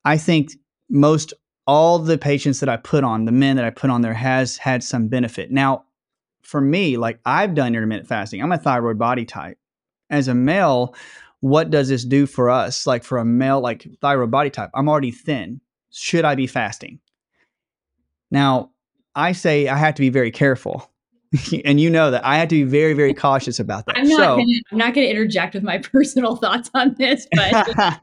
I 0.07 0.17
think 0.17 0.53
most 0.89 1.35
all 1.67 1.99
the 1.99 2.17
patients 2.17 2.61
that 2.61 2.71
I 2.71 2.79
put 2.79 3.05
on, 3.05 3.27
the 3.27 3.33
men 3.33 3.57
that 3.57 3.67
I 3.67 3.71
put 3.71 3.91
on 3.91 4.01
there, 4.01 4.15
has 4.15 4.57
had 4.57 4.83
some 4.83 5.09
benefit. 5.09 5.51
Now, 5.51 5.85
for 6.43 6.61
me, 6.61 6.97
like 6.97 7.21
I've 7.25 7.55
done 7.55 7.75
intermittent 7.75 8.09
fasting, 8.09 8.43
I'm 8.43 8.53
a 8.53 8.59
thyroid 8.59 8.99
body 8.99 9.25
type. 9.25 9.59
As 10.09 10.27
a 10.27 10.35
male, 10.35 10.95
what 11.41 11.71
does 11.71 11.89
this 11.89 12.05
do 12.05 12.27
for 12.27 12.51
us? 12.51 12.87
Like 12.87 13.05
for 13.05 13.19
a 13.19 13.25
male, 13.25 13.61
like 13.61 13.87
thyroid 14.01 14.31
body 14.31 14.51
type, 14.51 14.71
I'm 14.75 14.89
already 14.89 15.13
thin. 15.13 15.61
Should 15.91 16.25
I 16.25 16.35
be 16.35 16.47
fasting? 16.47 17.01
Now, 18.31 18.71
I 19.15 19.33
say 19.33 19.69
I 19.69 19.77
have 19.77 19.95
to 19.97 20.01
be 20.01 20.09
very 20.09 20.31
careful. 20.31 20.91
and 21.65 21.81
you 21.81 21.91
know 21.91 22.11
that 22.11 22.25
I 22.25 22.39
have 22.39 22.49
to 22.49 22.57
be 22.57 22.63
very, 22.65 22.93
very 22.93 23.15
cautious 23.15 23.61
about 23.61 23.87
that. 23.87 23.97
I'm 23.97 24.09
not 24.09 24.17
so, 24.17 24.37
gonna, 24.37 24.53
I'm 24.73 24.79
not 24.79 24.95
going 24.95 25.07
to 25.07 25.11
interject 25.11 25.55
with 25.55 25.63
my 25.63 25.79
personal 25.93 26.37
thoughts 26.37 26.71
on 26.75 26.95
this, 26.99 27.27
but 27.33 27.69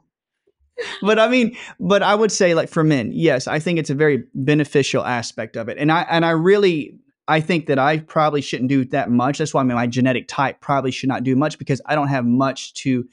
but 1.02 1.18
I 1.18 1.28
mean, 1.28 1.56
but 1.78 2.02
I 2.02 2.14
would 2.14 2.32
say 2.32 2.54
like 2.54 2.68
for 2.68 2.82
men, 2.82 3.10
yes, 3.12 3.46
I 3.46 3.58
think 3.58 3.78
it's 3.78 3.90
a 3.90 3.94
very 3.94 4.24
beneficial 4.34 5.04
aspect 5.04 5.56
of 5.56 5.68
it. 5.68 5.76
And 5.78 5.92
I 5.92 6.02
and 6.02 6.24
I 6.24 6.30
really 6.30 6.98
I 7.28 7.40
think 7.40 7.66
that 7.66 7.78
I 7.78 7.98
probably 7.98 8.40
shouldn't 8.40 8.70
do 8.70 8.86
that 8.86 9.10
much. 9.10 9.38
That's 9.38 9.52
why 9.52 9.60
I 9.60 9.64
mean 9.64 9.76
my 9.76 9.86
genetic 9.86 10.26
type 10.28 10.60
probably 10.60 10.90
should 10.90 11.10
not 11.10 11.24
do 11.24 11.36
much 11.36 11.58
because 11.58 11.80
I 11.86 11.94
don't 11.94 12.08
have 12.08 12.24
much 12.24 12.72
to 12.74 13.06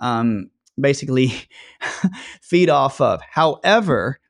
um, 0.00 0.50
basically 0.80 1.32
feed 2.40 2.70
off 2.70 3.00
of. 3.00 3.20
However, 3.30 4.20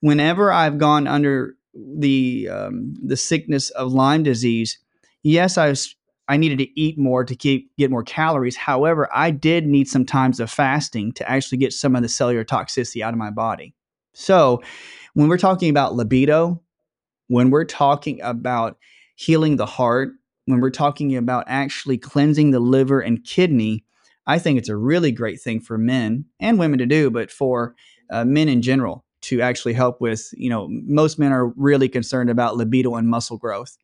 whenever 0.00 0.50
I've 0.50 0.78
gone 0.78 1.06
under 1.06 1.54
the 1.74 2.48
um, 2.50 2.94
the 3.04 3.16
sickness 3.16 3.70
of 3.70 3.92
Lyme 3.92 4.22
disease, 4.22 4.78
yes, 5.22 5.58
I 5.58 5.68
was 5.68 5.94
I 6.28 6.36
needed 6.36 6.58
to 6.58 6.80
eat 6.80 6.98
more 6.98 7.24
to 7.24 7.36
keep 7.36 7.70
get 7.76 7.90
more 7.90 8.02
calories. 8.02 8.56
However, 8.56 9.08
I 9.14 9.30
did 9.30 9.66
need 9.66 9.88
some 9.88 10.06
times 10.06 10.40
of 10.40 10.50
fasting 10.50 11.12
to 11.12 11.30
actually 11.30 11.58
get 11.58 11.72
some 11.72 11.94
of 11.94 12.02
the 12.02 12.08
cellular 12.08 12.44
toxicity 12.44 13.02
out 13.02 13.14
of 13.14 13.18
my 13.18 13.30
body. 13.30 13.74
So, 14.14 14.62
when 15.14 15.28
we're 15.28 15.38
talking 15.38 15.70
about 15.70 15.94
libido, 15.94 16.62
when 17.28 17.50
we're 17.50 17.64
talking 17.64 18.20
about 18.22 18.76
healing 19.14 19.56
the 19.56 19.66
heart, 19.66 20.10
when 20.46 20.60
we're 20.60 20.70
talking 20.70 21.16
about 21.16 21.44
actually 21.46 21.98
cleansing 21.98 22.50
the 22.50 22.60
liver 22.60 23.00
and 23.00 23.24
kidney, 23.24 23.84
I 24.26 24.38
think 24.38 24.58
it's 24.58 24.68
a 24.68 24.76
really 24.76 25.12
great 25.12 25.40
thing 25.40 25.60
for 25.60 25.78
men 25.78 26.24
and 26.40 26.58
women 26.58 26.78
to 26.80 26.86
do, 26.86 27.10
but 27.10 27.30
for 27.30 27.74
uh, 28.10 28.24
men 28.24 28.48
in 28.48 28.62
general 28.62 29.04
to 29.20 29.40
actually 29.40 29.72
help 29.72 30.00
with, 30.00 30.28
you 30.32 30.50
know, 30.50 30.68
most 30.70 31.18
men 31.18 31.32
are 31.32 31.48
really 31.48 31.88
concerned 31.88 32.30
about 32.30 32.56
libido 32.56 32.94
and 32.94 33.08
muscle 33.08 33.36
growth. 33.36 33.76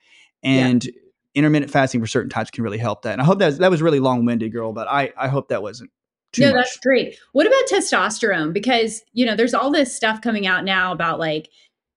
And 0.42 0.84
yeah. 0.84 0.92
intermittent 1.34 1.72
fasting 1.72 2.00
for 2.00 2.06
certain 2.06 2.30
types 2.30 2.50
can 2.50 2.62
really 2.62 2.78
help 2.78 3.02
that. 3.02 3.14
And 3.14 3.22
I 3.22 3.24
hope 3.24 3.38
that 3.38 3.58
that 3.58 3.70
was 3.70 3.82
really 3.82 4.00
long 4.00 4.24
winded, 4.24 4.52
girl, 4.52 4.72
but 4.72 4.86
I, 4.88 5.12
I 5.16 5.28
hope 5.28 5.48
that 5.48 5.62
wasn't 5.62 5.90
no, 6.38 6.48
much. 6.48 6.56
that's 6.56 6.76
great. 6.78 7.18
What 7.32 7.46
about 7.46 7.62
testosterone? 7.70 8.52
Because, 8.52 9.02
you 9.12 9.24
know, 9.24 9.36
there's 9.36 9.54
all 9.54 9.70
this 9.70 9.94
stuff 9.94 10.20
coming 10.20 10.46
out 10.46 10.64
now 10.64 10.92
about 10.92 11.18
like, 11.18 11.48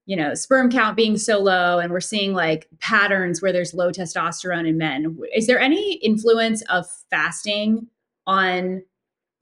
you 0.07 0.15
know, 0.15 0.33
sperm 0.33 0.71
count 0.71 0.95
being 0.95 1.17
so 1.17 1.37
low, 1.37 1.79
and 1.79 1.91
we're 1.91 1.99
seeing 1.99 2.33
like 2.33 2.67
patterns 2.79 3.41
where 3.41 3.51
there's 3.51 3.73
low 3.73 3.91
testosterone 3.91 4.65
in 4.65 4.77
men. 4.77 5.19
Is 5.35 5.47
there 5.47 5.59
any 5.59 5.95
influence 5.95 6.63
of 6.63 6.87
fasting 7.11 7.87
on 8.25 8.83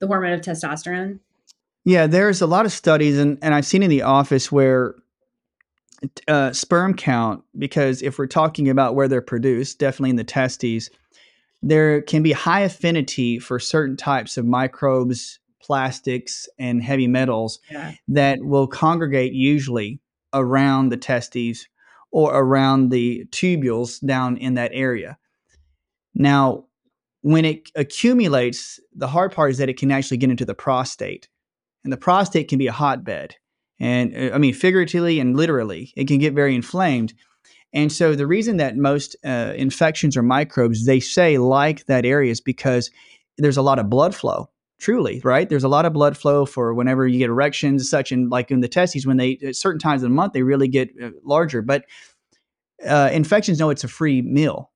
the 0.00 0.08
hormone 0.08 0.32
of 0.32 0.40
testosterone? 0.40 1.20
Yeah, 1.84 2.08
there's 2.08 2.42
a 2.42 2.48
lot 2.48 2.66
of 2.66 2.72
studies, 2.72 3.16
and, 3.16 3.38
and 3.42 3.54
I've 3.54 3.64
seen 3.64 3.84
in 3.84 3.90
the 3.90 4.02
office 4.02 4.50
where 4.50 4.96
uh, 6.26 6.52
sperm 6.52 6.94
count, 6.94 7.44
because 7.56 8.02
if 8.02 8.18
we're 8.18 8.26
talking 8.26 8.68
about 8.68 8.96
where 8.96 9.06
they're 9.06 9.22
produced, 9.22 9.78
definitely 9.78 10.10
in 10.10 10.16
the 10.16 10.24
testes, 10.24 10.90
there 11.62 12.02
can 12.02 12.24
be 12.24 12.32
high 12.32 12.62
affinity 12.62 13.38
for 13.38 13.60
certain 13.60 13.96
types 13.96 14.36
of 14.36 14.44
microbes, 14.44 15.38
plastics, 15.62 16.48
and 16.58 16.82
heavy 16.82 17.06
metals 17.06 17.60
yeah. 17.70 17.92
that 18.08 18.40
will 18.42 18.66
congregate 18.66 19.32
usually 19.32 20.00
around 20.36 20.90
the 20.90 20.96
testes 20.96 21.68
or 22.12 22.34
around 22.34 22.90
the 22.90 23.24
tubules 23.30 24.04
down 24.06 24.36
in 24.36 24.54
that 24.54 24.70
area. 24.72 25.18
Now, 26.14 26.64
when 27.22 27.44
it 27.44 27.70
accumulates, 27.74 28.78
the 28.94 29.08
hard 29.08 29.32
part 29.32 29.50
is 29.50 29.58
that 29.58 29.68
it 29.68 29.78
can 29.78 29.90
actually 29.90 30.16
get 30.16 30.30
into 30.30 30.44
the 30.44 30.54
prostate. 30.54 31.28
And 31.82 31.92
the 31.92 31.96
prostate 31.96 32.48
can 32.48 32.58
be 32.58 32.68
a 32.68 32.72
hotbed. 32.72 33.36
And 33.78 34.16
uh, 34.16 34.34
I 34.34 34.38
mean, 34.38 34.54
figuratively 34.54 35.20
and 35.20 35.36
literally, 35.36 35.92
it 35.96 36.08
can 36.08 36.18
get 36.18 36.34
very 36.34 36.54
inflamed. 36.54 37.14
And 37.72 37.92
so 37.92 38.14
the 38.14 38.26
reason 38.26 38.56
that 38.56 38.76
most 38.76 39.16
uh, 39.24 39.52
infections 39.56 40.16
or 40.16 40.22
microbes, 40.22 40.86
they 40.86 41.00
say 41.00 41.36
like 41.38 41.86
that 41.86 42.06
area 42.06 42.30
is 42.30 42.40
because 42.40 42.90
there's 43.38 43.58
a 43.58 43.62
lot 43.62 43.78
of 43.78 43.90
blood 43.90 44.14
flow. 44.14 44.48
Truly, 44.78 45.20
right? 45.24 45.48
There's 45.48 45.64
a 45.64 45.68
lot 45.68 45.86
of 45.86 45.94
blood 45.94 46.18
flow 46.18 46.44
for 46.44 46.74
whenever 46.74 47.06
you 47.08 47.18
get 47.18 47.30
erections, 47.30 47.88
such 47.88 48.12
and 48.12 48.30
like 48.30 48.50
in 48.50 48.60
the 48.60 48.68
testes, 48.68 49.06
when 49.06 49.16
they 49.16 49.38
at 49.42 49.56
certain 49.56 49.78
times 49.78 50.02
of 50.02 50.10
the 50.10 50.14
month 50.14 50.34
they 50.34 50.42
really 50.42 50.68
get 50.68 50.90
uh, 51.02 51.10
larger. 51.24 51.62
But 51.62 51.86
uh, 52.86 53.10
infections 53.12 53.58
know 53.58 53.70
it's 53.70 53.84
a 53.84 53.88
free 53.88 54.22
meal 54.22 54.70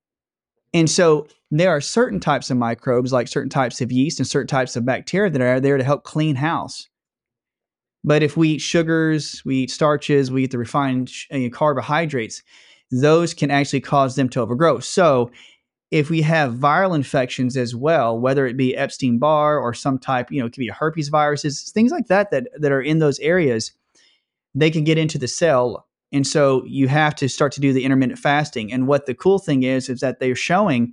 And 0.72 0.90
so 0.90 1.26
there 1.50 1.70
are 1.70 1.80
certain 1.80 2.20
types 2.20 2.50
of 2.50 2.56
microbes, 2.56 3.12
like 3.12 3.28
certain 3.28 3.50
types 3.50 3.80
of 3.80 3.92
yeast 3.92 4.20
and 4.20 4.26
certain 4.28 4.48
types 4.48 4.76
of 4.76 4.84
bacteria 4.84 5.30
that 5.30 5.40
are 5.40 5.60
there 5.60 5.78
to 5.78 5.84
help 5.84 6.04
clean 6.04 6.36
house. 6.36 6.88
But 8.02 8.22
if 8.22 8.36
we 8.36 8.50
eat 8.50 8.60
sugars, 8.60 9.42
we 9.44 9.56
eat 9.56 9.70
starches, 9.70 10.30
we 10.30 10.44
eat 10.44 10.52
the 10.52 10.58
refined 10.58 11.10
uh, 11.32 11.48
carbohydrates, 11.52 12.42
those 12.90 13.34
can 13.34 13.50
actually 13.50 13.80
cause 13.80 14.16
them 14.16 14.28
to 14.30 14.40
overgrow. 14.40 14.80
So 14.80 15.30
if 15.90 16.08
we 16.08 16.22
have 16.22 16.54
viral 16.54 16.94
infections 16.94 17.56
as 17.56 17.74
well, 17.74 18.18
whether 18.18 18.46
it 18.46 18.56
be 18.56 18.76
Epstein 18.76 19.18
Barr 19.18 19.58
or 19.58 19.74
some 19.74 19.98
type, 19.98 20.30
you 20.30 20.40
know, 20.40 20.46
it 20.46 20.52
could 20.52 20.60
be 20.60 20.68
herpes 20.68 21.08
viruses, 21.08 21.70
things 21.72 21.90
like 21.90 22.06
that, 22.06 22.30
that 22.30 22.48
that 22.58 22.72
are 22.72 22.82
in 22.82 23.00
those 23.00 23.18
areas, 23.18 23.72
they 24.54 24.70
can 24.70 24.84
get 24.84 24.98
into 24.98 25.18
the 25.18 25.28
cell. 25.28 25.86
And 26.12 26.26
so 26.26 26.64
you 26.64 26.88
have 26.88 27.14
to 27.16 27.28
start 27.28 27.52
to 27.52 27.60
do 27.60 27.72
the 27.72 27.84
intermittent 27.84 28.18
fasting. 28.18 28.72
And 28.72 28.86
what 28.86 29.06
the 29.06 29.14
cool 29.14 29.38
thing 29.38 29.62
is, 29.62 29.88
is 29.88 30.00
that 30.00 30.18
they're 30.18 30.34
showing 30.34 30.92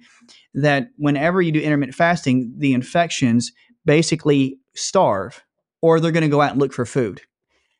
that 0.54 0.90
whenever 0.98 1.42
you 1.42 1.52
do 1.52 1.60
intermittent 1.60 1.96
fasting, 1.96 2.54
the 2.58 2.74
infections 2.74 3.52
basically 3.86 4.60
starve 4.76 5.44
or 5.82 6.00
they're 6.00 6.12
going 6.12 6.22
to 6.22 6.30
go 6.30 6.42
out 6.42 6.52
and 6.52 6.60
look 6.60 6.74
for 6.74 6.86
food. 6.86 7.22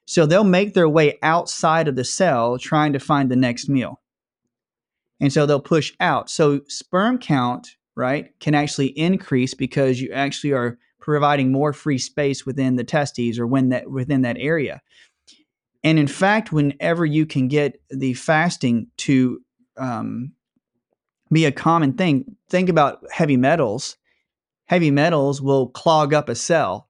So 0.06 0.26
they'll 0.26 0.44
make 0.44 0.74
their 0.74 0.90
way 0.90 1.20
outside 1.22 1.88
of 1.88 1.96
the 1.96 2.04
cell 2.04 2.58
trying 2.58 2.94
to 2.94 3.00
find 3.00 3.30
the 3.30 3.36
next 3.36 3.68
meal. 3.70 4.02
And 5.20 5.34
so 5.34 5.46
they'll 5.46 5.60
push 5.60 5.94
out. 6.00 6.30
So 6.30 6.62
sperm 6.68 7.18
count, 7.18 7.76
right, 7.96 8.38
can 8.40 8.54
actually 8.54 8.88
increase 8.98 9.54
because 9.54 10.00
you 10.00 10.12
actually 10.12 10.54
are 10.54 10.78
providing 11.00 11.52
more 11.52 11.74
free 11.74 11.98
space 11.98 12.46
within 12.46 12.76
the 12.76 12.84
testes 12.84 13.40
or 13.40 13.48
when 13.48 13.70
that 13.70 13.90
within 13.90 14.22
that 14.24 14.38
area. 14.40 14.82
And 15.84 15.98
in 15.98 16.08
fact, 16.08 16.52
whenever 16.52 17.06
you 17.06 17.26
can 17.26 17.48
get 17.48 17.80
the 17.90 18.14
fasting 18.14 18.88
to 18.98 19.42
um, 19.78 20.34
be 21.32 21.46
a 21.46 21.52
common 21.52 21.94
thing, 21.94 22.36
think 22.50 22.70
about 22.70 23.00
heavy 23.12 23.38
metals. 23.38 23.96
Heavy 24.66 24.92
metals 24.92 25.42
will 25.42 25.70
clog 25.70 26.14
up 26.14 26.28
a 26.30 26.36
cell. 26.36 26.90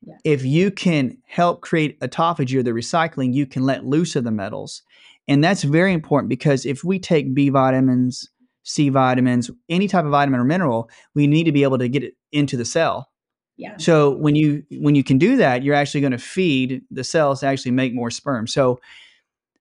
Yeah. 0.00 0.14
If 0.24 0.44
you 0.44 0.70
can 0.70 1.18
help 1.26 1.60
create 1.60 2.00
autophagy 2.00 2.58
or 2.58 2.62
the 2.62 2.70
recycling, 2.70 3.34
you 3.34 3.46
can 3.46 3.64
let 3.64 3.84
loose 3.84 4.16
of 4.16 4.24
the 4.24 4.30
metals. 4.30 4.82
And 5.28 5.44
that's 5.44 5.62
very 5.62 5.92
important 5.92 6.30
because 6.30 6.64
if 6.64 6.82
we 6.82 6.98
take 6.98 7.34
B 7.34 7.50
vitamins, 7.50 8.28
C 8.64 8.88
vitamins, 8.88 9.50
any 9.68 9.86
type 9.86 10.04
of 10.04 10.10
vitamin 10.10 10.40
or 10.40 10.44
mineral, 10.44 10.90
we 11.14 11.26
need 11.26 11.44
to 11.44 11.52
be 11.52 11.62
able 11.62 11.78
to 11.78 11.88
get 11.88 12.02
it 12.02 12.14
into 12.32 12.56
the 12.56 12.64
cell. 12.64 13.10
Yeah. 13.56 13.76
So 13.76 14.10
when 14.10 14.36
you 14.36 14.62
when 14.70 14.94
you 14.94 15.02
can 15.02 15.18
do 15.18 15.36
that, 15.36 15.62
you're 15.62 15.74
actually 15.74 16.00
going 16.00 16.12
to 16.12 16.18
feed 16.18 16.82
the 16.90 17.04
cells 17.04 17.40
to 17.40 17.46
actually 17.46 17.72
make 17.72 17.92
more 17.92 18.10
sperm. 18.10 18.46
So 18.46 18.80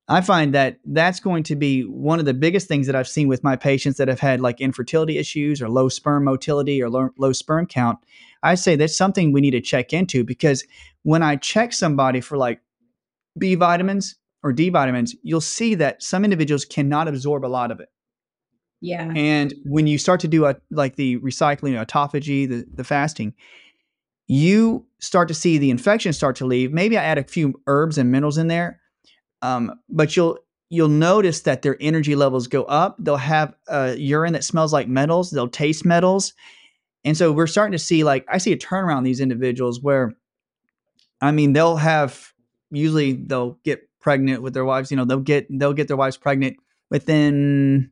I 0.09 0.21
find 0.21 0.53
that 0.53 0.79
that's 0.85 1.19
going 1.19 1.43
to 1.43 1.55
be 1.55 1.81
one 1.81 2.19
of 2.19 2.25
the 2.25 2.33
biggest 2.33 2.67
things 2.67 2.87
that 2.87 2.95
I've 2.95 3.07
seen 3.07 3.27
with 3.27 3.43
my 3.43 3.57
patients 3.57 3.97
that 3.97 4.07
have 4.07 4.21
had 4.21 4.39
like 4.39 4.61
infertility 4.61 5.17
issues 5.17 5.61
or 5.61 5.69
low 5.69 5.89
sperm 5.89 6.23
motility 6.23 6.81
or 6.81 6.89
low, 6.89 7.09
low 7.17 7.33
sperm 7.33 7.65
count. 7.65 7.99
I 8.41 8.55
say 8.55 8.77
that's 8.77 8.95
something 8.95 9.33
we 9.33 9.41
need 9.41 9.51
to 9.51 9.61
check 9.61 9.91
into 9.91 10.23
because 10.23 10.63
when 11.03 11.23
I 11.23 11.35
check 11.35 11.73
somebody 11.73 12.21
for 12.21 12.37
like 12.37 12.61
B 13.37 13.55
vitamins, 13.55 14.15
or 14.47 14.53
D 14.53 14.69
vitamins, 14.69 15.15
you'll 15.23 15.41
see 15.41 15.75
that 15.75 16.01
some 16.01 16.23
individuals 16.23 16.65
cannot 16.65 17.07
absorb 17.07 17.45
a 17.45 17.47
lot 17.47 17.71
of 17.71 17.79
it. 17.79 17.89
Yeah. 18.79 19.11
And 19.15 19.53
when 19.65 19.87
you 19.87 19.97
start 19.97 20.19
to 20.21 20.27
do 20.27 20.45
a 20.45 20.55
like 20.71 20.95
the 20.95 21.17
recycling, 21.19 21.83
autophagy, 21.83 22.47
the, 22.47 22.65
the 22.73 22.83
fasting, 22.83 23.33
you 24.27 24.85
start 24.99 25.27
to 25.29 25.33
see 25.33 25.57
the 25.57 25.69
infection 25.69 26.13
start 26.13 26.35
to 26.37 26.45
leave. 26.45 26.71
Maybe 26.71 26.97
I 26.97 27.03
add 27.03 27.17
a 27.17 27.23
few 27.23 27.59
herbs 27.65 27.97
and 27.97 28.11
minerals 28.11 28.37
in 28.37 28.47
there, 28.47 28.79
um, 29.41 29.71
but 29.89 30.15
you'll 30.15 30.37
you'll 30.69 30.89
notice 30.89 31.41
that 31.41 31.61
their 31.61 31.77
energy 31.79 32.15
levels 32.15 32.47
go 32.47 32.63
up. 32.65 32.97
They'll 32.99 33.15
have 33.17 33.55
a 33.67 33.95
urine 33.95 34.33
that 34.33 34.43
smells 34.43 34.73
like 34.73 34.87
metals. 34.87 35.31
They'll 35.31 35.47
taste 35.47 35.85
metals, 35.85 36.33
and 37.03 37.17
so 37.17 37.31
we're 37.31 37.47
starting 37.47 37.71
to 37.71 37.79
see 37.79 38.03
like 38.03 38.25
I 38.29 38.37
see 38.37 38.51
a 38.51 38.57
turnaround 38.57 38.99
in 38.99 39.03
these 39.05 39.21
individuals 39.21 39.81
where, 39.81 40.13
I 41.21 41.31
mean, 41.31 41.53
they'll 41.53 41.77
have 41.77 42.33
usually 42.69 43.13
they'll 43.13 43.57
get 43.63 43.89
pregnant 44.07 44.41
with 44.41 44.53
their 44.53 44.63
wives, 44.63 44.89
you 44.89 44.95
know, 44.95 45.03
they'll 45.03 45.19
get 45.19 45.47
they'll 45.49 45.73
get 45.73 45.89
their 45.89 45.97
wives 45.97 46.15
pregnant 46.15 46.55
within. 46.89 47.91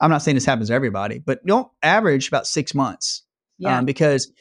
I'm 0.00 0.08
not 0.08 0.22
saying 0.22 0.36
this 0.36 0.46
happens 0.46 0.68
to 0.68 0.74
everybody, 0.74 1.18
but 1.18 1.44
don't 1.44 1.70
average 1.82 2.28
about 2.28 2.46
six 2.46 2.74
months. 2.74 3.24
Yeah. 3.58 3.76
Um, 3.76 3.84
because 3.84 4.32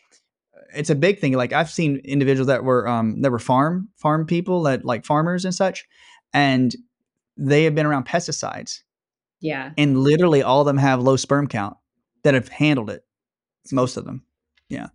it's 0.73 0.89
a 0.89 0.95
big 0.95 1.19
thing. 1.19 1.33
Like 1.33 1.51
I've 1.51 1.69
seen 1.69 1.97
individuals 2.05 2.47
that 2.47 2.63
were 2.63 2.87
um, 2.87 3.21
that 3.21 3.31
were 3.31 3.39
farm 3.39 3.89
farm 3.97 4.27
people 4.27 4.63
that 4.63 4.85
like 4.85 5.03
farmers 5.03 5.43
and 5.43 5.53
such, 5.53 5.85
and 6.31 6.73
they 7.35 7.65
have 7.65 7.75
been 7.75 7.85
around 7.85 8.05
pesticides. 8.05 8.79
Yeah. 9.41 9.71
And 9.77 9.99
literally 9.99 10.41
all 10.41 10.61
of 10.61 10.67
them 10.67 10.77
have 10.77 11.01
low 11.01 11.17
sperm 11.17 11.47
count 11.47 11.75
that 12.23 12.33
have 12.33 12.47
handled 12.47 12.89
it. 12.89 13.03
Most 13.73 13.97
of 13.97 14.05
them. 14.05 14.23
Yeah. 14.69 14.87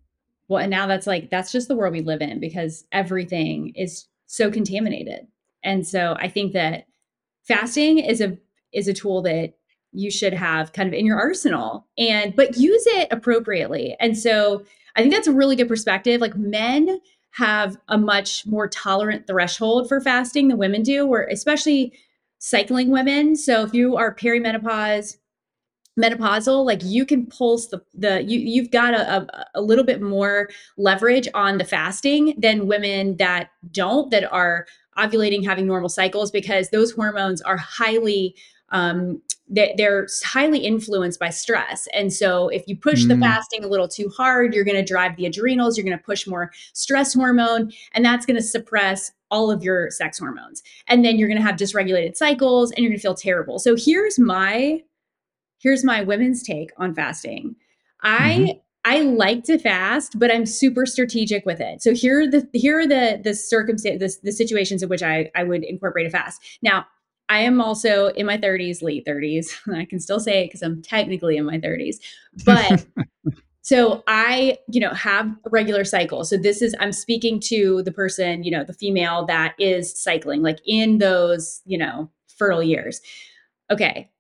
Well, 0.49 0.63
and 0.63 0.71
now 0.71 0.87
that's 0.87 1.07
like 1.07 1.29
that's 1.29 1.53
just 1.53 1.69
the 1.69 1.77
world 1.77 1.93
we 1.93 2.01
live 2.01 2.23
in 2.23 2.41
because 2.41 2.87
everything 2.93 3.75
is 3.77 4.07
so 4.27 4.51
contaminated. 4.51 5.27
And 5.65 5.87
so 5.87 6.17
I 6.19 6.29
think 6.29 6.53
that 6.53 6.87
fasting 7.43 7.99
is 7.99 8.21
a 8.21 8.39
is 8.73 8.89
a 8.89 8.95
tool 8.95 9.23
that 9.23 9.55
you 9.93 10.11
should 10.11 10.35
have 10.35 10.73
kind 10.73 10.89
of 10.89 10.93
in 10.93 11.07
your 11.07 11.19
arsenal 11.19 11.87
and 11.97 12.35
but 12.35 12.57
use 12.57 12.85
it 12.87 13.09
appropriately. 13.11 13.97
And 14.01 14.19
so 14.19 14.65
I 14.97 15.01
think 15.01 15.15
that's 15.15 15.29
a 15.29 15.33
really 15.33 15.57
good 15.57 15.69
perspective. 15.69 16.21
Like 16.21 16.37
men 16.37 17.01
have 17.33 17.77
a 17.89 17.99
much 17.99 18.47
more 18.47 18.69
tolerant 18.69 19.27
threshold 19.27 19.89
for 19.89 20.01
fasting 20.01 20.49
than 20.49 20.59
women 20.59 20.83
do, 20.83 21.07
where 21.07 21.27
especially 21.27 21.93
cycling 22.39 22.91
women. 22.91 23.35
So 23.37 23.63
if 23.63 23.75
you 23.75 23.97
are 23.97 24.15
perimenopause, 24.15 25.17
menopausal 25.99 26.65
like 26.65 26.83
you 26.83 27.07
can 27.07 27.25
pulse 27.27 27.69
the 27.69 27.81
the 27.95 28.23
you 28.25 28.39
you've 28.41 28.73
got 28.73 28.95
a, 28.95 29.17
a, 29.17 29.47
a, 29.55 29.63
little 29.63 29.85
bit 29.85 30.03
more 30.03 30.49
leverage 30.77 31.29
on 31.35 31.59
the 31.59 31.65
fasting 31.65 32.35
than 32.37 32.67
women 32.67 33.17
that 33.19 33.51
don't 33.71 34.11
that 34.11 34.31
are 34.33 34.67
ovulating 34.99 35.45
having 35.45 35.67
normal 35.67 35.89
cycles 35.89 36.31
because 36.31 36.71
those 36.71 36.93
hormones 36.93 37.41
are 37.43 37.57
highly 37.57 38.35
um, 38.71 39.23
they're 39.49 40.09
highly 40.25 40.61
influenced 40.61 41.21
by 41.21 41.29
stress. 41.29 41.87
And 41.93 42.13
so 42.13 42.49
if 42.49 42.67
you 42.67 42.77
push 42.77 43.05
mm. 43.05 43.09
the 43.09 43.19
fasting 43.19 43.63
a 43.63 43.69
little 43.69 43.89
too 43.89 44.09
hard, 44.09 44.55
you're 44.55 44.65
going 44.65 44.77
to 44.77 44.85
drive 44.85 45.17
the 45.17 45.27
adrenals, 45.27 45.77
you're 45.77 45.85
going 45.85 45.97
to 45.97 46.03
push 46.03 46.27
more 46.27 46.51
stress 46.73 47.13
hormone, 47.13 47.71
and 47.93 48.05
that's 48.05 48.25
going 48.25 48.37
to 48.37 48.43
suppress 48.43 49.13
all 49.31 49.51
of 49.51 49.63
your 49.63 49.91
sex 49.91 50.19
hormones. 50.19 50.63
And 50.89 51.05
then 51.05 51.19
you're 51.19 51.29
going 51.29 51.41
to 51.41 51.47
have 51.47 51.57
dysregulated 51.57 52.17
cycles 52.17 52.71
and 52.71 52.79
you're 52.79 52.91
going 52.91 52.99
to 52.99 53.03
feel 53.03 53.15
terrible. 53.15 53.59
So 53.59 53.77
here's 53.77 54.19
my 54.19 54.83
here's 55.59 55.85
my 55.85 56.03
women's 56.03 56.43
take 56.43 56.71
on 56.79 56.95
fasting. 56.95 57.57
I 58.03 58.19
mm-hmm. 58.19 58.59
I 58.85 59.01
like 59.01 59.45
to 59.45 59.59
fast, 59.59 60.19
but 60.19 60.31
I'm 60.31 60.45
super 60.45 60.85
strategic 60.85 61.47
with 61.47 61.61
it. 61.61 61.83
So 61.83 61.95
here 61.95 62.21
are 62.21 62.27
the 62.27 62.47
here 62.53 62.81
are 62.81 62.87
the 62.87 63.21
the 63.23 63.35
circumstances, 63.35 64.19
the, 64.19 64.27
the 64.27 64.33
situations 64.33 64.83
in 64.83 64.89
which 64.89 65.03
I 65.03 65.31
I 65.35 65.45
would 65.45 65.65
incorporate 65.65 66.07
a 66.07 66.11
fast. 66.11 66.43
Now, 66.63 66.87
I 67.29 67.41
am 67.41 67.61
also 67.61 68.09
in 68.09 68.27
my 68.27 68.37
30s, 68.37 68.83
late 68.83 69.07
30s. 69.07 69.47
I 69.75 69.87
can 69.87 70.01
still 70.01 70.21
say 70.21 70.43
it 70.43 70.49
because 70.49 70.63
I'm 70.63 70.83
technically 70.83 71.37
in 71.37 71.47
my 71.47 71.59
30s. 71.59 71.97
But 72.45 72.85
so 73.63 74.03
I, 74.07 74.59
you 74.69 74.81
know, 74.81 74.93
have 74.93 75.29
a 75.29 75.51
regular 75.51 75.85
cycle. 75.85 76.25
So 76.25 76.37
this 76.37 76.61
is 76.61 76.75
I'm 76.79 76.93
speaking 76.93 77.41
to 77.45 77.83
the 77.83 77.93
person, 77.93 78.45
you 78.45 78.51
know, 78.51 78.65
the 78.65 78.75
female 78.75 79.25
that 79.27 79.55
is 79.59 79.99
cycling, 79.99 80.43
like 80.43 80.59
in 80.67 80.99
those, 80.99 81.63
you 81.65 81.79
know, 81.79 82.11
fertile 82.37 82.63
years. 82.63 83.01
Okay 83.71 84.11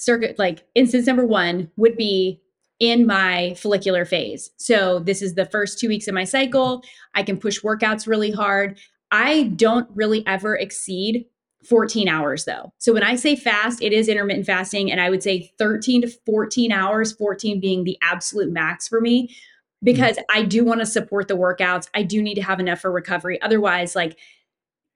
circuit 0.00 0.38
like 0.38 0.64
instance 0.74 1.06
number 1.06 1.26
one 1.26 1.70
would 1.76 1.94
be 1.94 2.40
in 2.80 3.06
my 3.06 3.54
follicular 3.54 4.04
phase. 4.04 4.50
So 4.56 4.98
this 4.98 5.22
is 5.22 5.34
the 5.34 5.46
first 5.46 5.78
2 5.78 5.88
weeks 5.88 6.08
of 6.08 6.14
my 6.14 6.24
cycle. 6.24 6.82
I 7.14 7.22
can 7.22 7.36
push 7.36 7.60
workouts 7.60 8.06
really 8.06 8.30
hard. 8.30 8.78
I 9.10 9.44
don't 9.56 9.88
really 9.94 10.26
ever 10.26 10.56
exceed 10.56 11.26
14 11.68 12.08
hours 12.08 12.46
though. 12.46 12.72
So 12.78 12.94
when 12.94 13.02
I 13.02 13.16
say 13.16 13.36
fast, 13.36 13.82
it 13.82 13.92
is 13.92 14.08
intermittent 14.08 14.46
fasting 14.46 14.90
and 14.90 15.00
I 15.00 15.10
would 15.10 15.22
say 15.22 15.52
13 15.58 16.02
to 16.02 16.08
14 16.24 16.72
hours, 16.72 17.12
14 17.12 17.60
being 17.60 17.84
the 17.84 17.98
absolute 18.02 18.50
max 18.50 18.88
for 18.88 19.00
me 19.00 19.34
because 19.82 20.16
mm-hmm. 20.16 20.38
I 20.38 20.44
do 20.44 20.64
want 20.64 20.80
to 20.80 20.86
support 20.86 21.28
the 21.28 21.36
workouts. 21.36 21.88
I 21.92 22.02
do 22.02 22.22
need 22.22 22.36
to 22.36 22.42
have 22.42 22.60
enough 22.60 22.80
for 22.80 22.90
recovery. 22.90 23.40
Otherwise, 23.42 23.94
like 23.94 24.18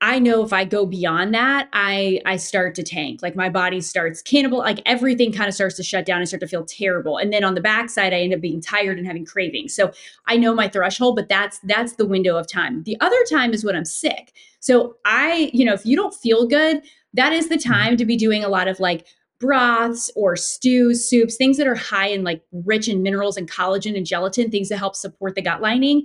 I 0.04 0.18
know 0.18 0.44
if 0.44 0.52
I 0.52 0.66
go 0.66 0.84
beyond 0.84 1.32
that, 1.32 1.70
I 1.72 2.20
I 2.26 2.36
start 2.36 2.74
to 2.74 2.82
tank. 2.82 3.22
Like 3.22 3.34
my 3.34 3.48
body 3.48 3.80
starts 3.80 4.20
cannibal, 4.20 4.58
like 4.58 4.82
everything 4.84 5.32
kind 5.32 5.48
of 5.48 5.54
starts 5.54 5.76
to 5.76 5.82
shut 5.82 6.04
down 6.04 6.18
and 6.18 6.28
start 6.28 6.42
to 6.42 6.46
feel 6.46 6.66
terrible. 6.66 7.16
And 7.16 7.32
then 7.32 7.42
on 7.42 7.54
the 7.54 7.62
backside, 7.62 8.12
I 8.12 8.18
end 8.18 8.34
up 8.34 8.42
being 8.42 8.60
tired 8.60 8.98
and 8.98 9.06
having 9.06 9.24
cravings. 9.24 9.72
So 9.72 9.92
I 10.26 10.36
know 10.36 10.54
my 10.54 10.68
threshold, 10.68 11.16
but 11.16 11.30
that's 11.30 11.58
that's 11.60 11.94
the 11.94 12.04
window 12.04 12.36
of 12.36 12.46
time. 12.46 12.82
The 12.82 13.00
other 13.00 13.16
time 13.30 13.54
is 13.54 13.64
when 13.64 13.74
I'm 13.74 13.86
sick. 13.86 14.34
So 14.60 14.96
I, 15.06 15.50
you 15.54 15.64
know, 15.64 15.72
if 15.72 15.86
you 15.86 15.96
don't 15.96 16.14
feel 16.14 16.46
good, 16.46 16.82
that 17.14 17.32
is 17.32 17.48
the 17.48 17.54
mm-hmm. 17.54 17.72
time 17.72 17.96
to 17.96 18.04
be 18.04 18.18
doing 18.18 18.44
a 18.44 18.48
lot 18.48 18.68
of 18.68 18.80
like 18.80 19.06
broths 19.40 20.10
or 20.16 20.36
stews, 20.36 21.02
soups, 21.08 21.36
things 21.36 21.56
that 21.56 21.66
are 21.66 21.74
high 21.74 22.08
in 22.08 22.24
like 22.24 22.42
rich 22.52 22.88
in 22.88 23.02
minerals 23.02 23.38
and 23.38 23.50
collagen 23.50 23.96
and 23.96 24.04
gelatin, 24.04 24.50
things 24.50 24.68
that 24.68 24.76
help 24.76 24.96
support 24.96 25.34
the 25.34 25.42
gut 25.42 25.62
lining 25.62 26.04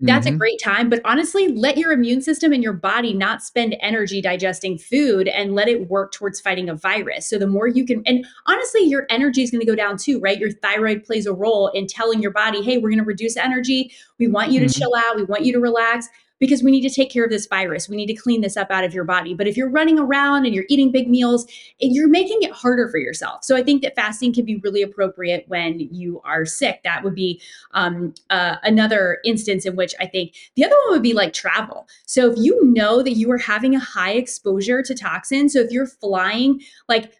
that's 0.00 0.26
mm-hmm. 0.26 0.34
a 0.34 0.38
great 0.38 0.60
time. 0.60 0.90
But 0.90 1.00
honestly, 1.04 1.48
let 1.48 1.76
your 1.76 1.92
immune 1.92 2.22
system 2.22 2.52
and 2.52 2.62
your 2.62 2.72
body 2.72 3.14
not 3.14 3.42
spend 3.42 3.76
energy 3.80 4.20
digesting 4.20 4.76
food 4.76 5.28
and 5.28 5.54
let 5.54 5.68
it 5.68 5.88
work 5.88 6.12
towards 6.12 6.40
fighting 6.40 6.68
a 6.68 6.74
virus. 6.74 7.28
So 7.28 7.38
the 7.38 7.46
more 7.46 7.68
you 7.68 7.86
can, 7.86 8.02
and 8.04 8.26
honestly, 8.46 8.82
your 8.82 9.06
energy 9.10 9.42
is 9.42 9.52
going 9.52 9.60
to 9.60 9.66
go 9.66 9.76
down 9.76 9.96
too, 9.98 10.18
right? 10.18 10.38
Your 10.38 10.50
thyroid 10.50 11.04
plays 11.04 11.26
a 11.26 11.32
role 11.32 11.68
in 11.68 11.86
telling 11.86 12.20
your 12.20 12.32
body, 12.32 12.62
hey, 12.62 12.78
we're 12.78 12.90
going 12.90 12.98
to 12.98 13.04
reduce 13.04 13.36
energy. 13.36 13.92
We 14.18 14.26
want 14.26 14.50
you 14.50 14.60
mm-hmm. 14.60 14.68
to 14.68 14.74
chill 14.74 14.92
out. 14.96 15.16
We 15.16 15.24
want 15.24 15.44
you 15.44 15.52
to 15.52 15.60
relax 15.60 16.08
because 16.42 16.60
we 16.60 16.72
need 16.72 16.80
to 16.80 16.90
take 16.90 17.08
care 17.08 17.22
of 17.22 17.30
this 17.30 17.46
virus. 17.46 17.88
We 17.88 17.94
need 17.94 18.08
to 18.08 18.14
clean 18.14 18.40
this 18.40 18.56
up 18.56 18.72
out 18.72 18.82
of 18.82 18.92
your 18.92 19.04
body. 19.04 19.32
But 19.32 19.46
if 19.46 19.56
you're 19.56 19.70
running 19.70 19.96
around 19.96 20.44
and 20.44 20.52
you're 20.52 20.64
eating 20.68 20.90
big 20.90 21.08
meals, 21.08 21.46
you're 21.78 22.08
making 22.08 22.42
it 22.42 22.50
harder 22.50 22.88
for 22.88 22.98
yourself. 22.98 23.44
So 23.44 23.54
I 23.54 23.62
think 23.62 23.80
that 23.82 23.94
fasting 23.94 24.34
can 24.34 24.44
be 24.44 24.56
really 24.56 24.82
appropriate 24.82 25.44
when 25.46 25.78
you 25.78 26.20
are 26.24 26.44
sick. 26.44 26.80
That 26.82 27.04
would 27.04 27.14
be 27.14 27.40
um, 27.74 28.12
uh, 28.28 28.56
another 28.64 29.20
instance 29.24 29.64
in 29.64 29.76
which 29.76 29.94
I 30.00 30.06
think 30.06 30.34
the 30.56 30.64
other 30.64 30.74
one 30.86 30.94
would 30.94 31.02
be 31.04 31.14
like 31.14 31.32
travel. 31.32 31.86
So 32.06 32.32
if 32.32 32.38
you 32.38 32.58
know 32.64 33.04
that 33.04 33.12
you 33.12 33.30
are 33.30 33.38
having 33.38 33.76
a 33.76 33.78
high 33.80 34.14
exposure 34.14 34.82
to 34.82 34.96
toxins, 34.96 35.52
so 35.52 35.60
if 35.60 35.70
you're 35.70 35.86
flying, 35.86 36.60
like 36.88 37.12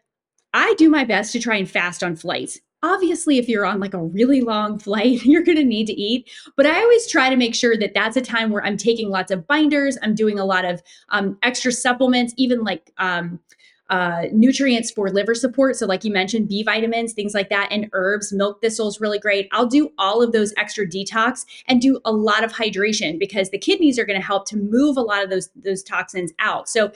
I 0.52 0.74
do 0.78 0.90
my 0.90 1.04
best 1.04 1.30
to 1.34 1.38
try 1.38 1.54
and 1.54 1.70
fast 1.70 2.02
on 2.02 2.16
flights 2.16 2.58
obviously 2.82 3.38
if 3.38 3.48
you're 3.48 3.64
on 3.64 3.80
like 3.80 3.94
a 3.94 4.02
really 4.02 4.40
long 4.40 4.78
flight 4.78 5.22
you're 5.24 5.42
going 5.42 5.58
to 5.58 5.64
need 5.64 5.86
to 5.86 5.92
eat 5.92 6.30
but 6.56 6.66
i 6.66 6.80
always 6.80 7.06
try 7.06 7.28
to 7.28 7.36
make 7.36 7.54
sure 7.54 7.76
that 7.76 7.94
that's 7.94 8.16
a 8.16 8.20
time 8.20 8.50
where 8.50 8.64
i'm 8.64 8.76
taking 8.76 9.08
lots 9.08 9.30
of 9.30 9.46
binders 9.46 9.96
i'm 10.02 10.14
doing 10.14 10.38
a 10.38 10.44
lot 10.44 10.64
of 10.64 10.82
um, 11.10 11.38
extra 11.42 11.72
supplements 11.72 12.34
even 12.36 12.62
like 12.64 12.90
um, 12.98 13.38
uh, 13.92 14.24
nutrients 14.32 14.90
for 14.90 15.10
liver 15.10 15.34
support. 15.34 15.76
So 15.76 15.84
like 15.84 16.02
you 16.02 16.10
mentioned 16.10 16.48
b 16.48 16.62
vitamins 16.62 17.12
things 17.12 17.34
like 17.34 17.50
that 17.50 17.68
and 17.70 17.90
herbs. 17.92 18.32
Milk 18.32 18.62
thistle 18.62 18.88
is 18.88 19.02
really 19.02 19.18
great. 19.18 19.48
I'll 19.52 19.66
do 19.66 19.90
all 19.98 20.22
of 20.22 20.32
those 20.32 20.54
extra 20.56 20.86
detox 20.86 21.44
and 21.68 21.78
do 21.78 22.00
a 22.06 22.10
lot 22.10 22.42
of 22.42 22.52
hydration 22.52 23.18
because 23.18 23.50
the 23.50 23.58
kidneys 23.58 23.98
are 23.98 24.06
going 24.06 24.18
to 24.18 24.26
help 24.26 24.48
to 24.48 24.56
move 24.56 24.96
a 24.96 25.02
lot 25.02 25.22
of 25.22 25.28
those 25.28 25.50
those 25.54 25.82
toxins 25.82 26.32
out. 26.38 26.70
So 26.70 26.90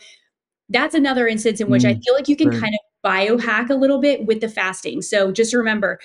that's 0.70 0.94
another 0.94 1.28
instance 1.28 1.60
in 1.60 1.68
which 1.68 1.82
mm, 1.82 1.90
I 1.90 2.00
feel 2.00 2.14
like 2.14 2.28
you 2.28 2.36
can 2.36 2.48
right. 2.48 2.60
kind 2.60 2.74
of 2.74 2.80
biohack 3.06 3.70
a 3.70 3.74
little 3.74 4.00
bit 4.00 4.26
with 4.26 4.40
the 4.40 4.48
fasting. 4.48 5.00
So 5.00 5.30
just 5.30 5.54
remember, 5.54 6.00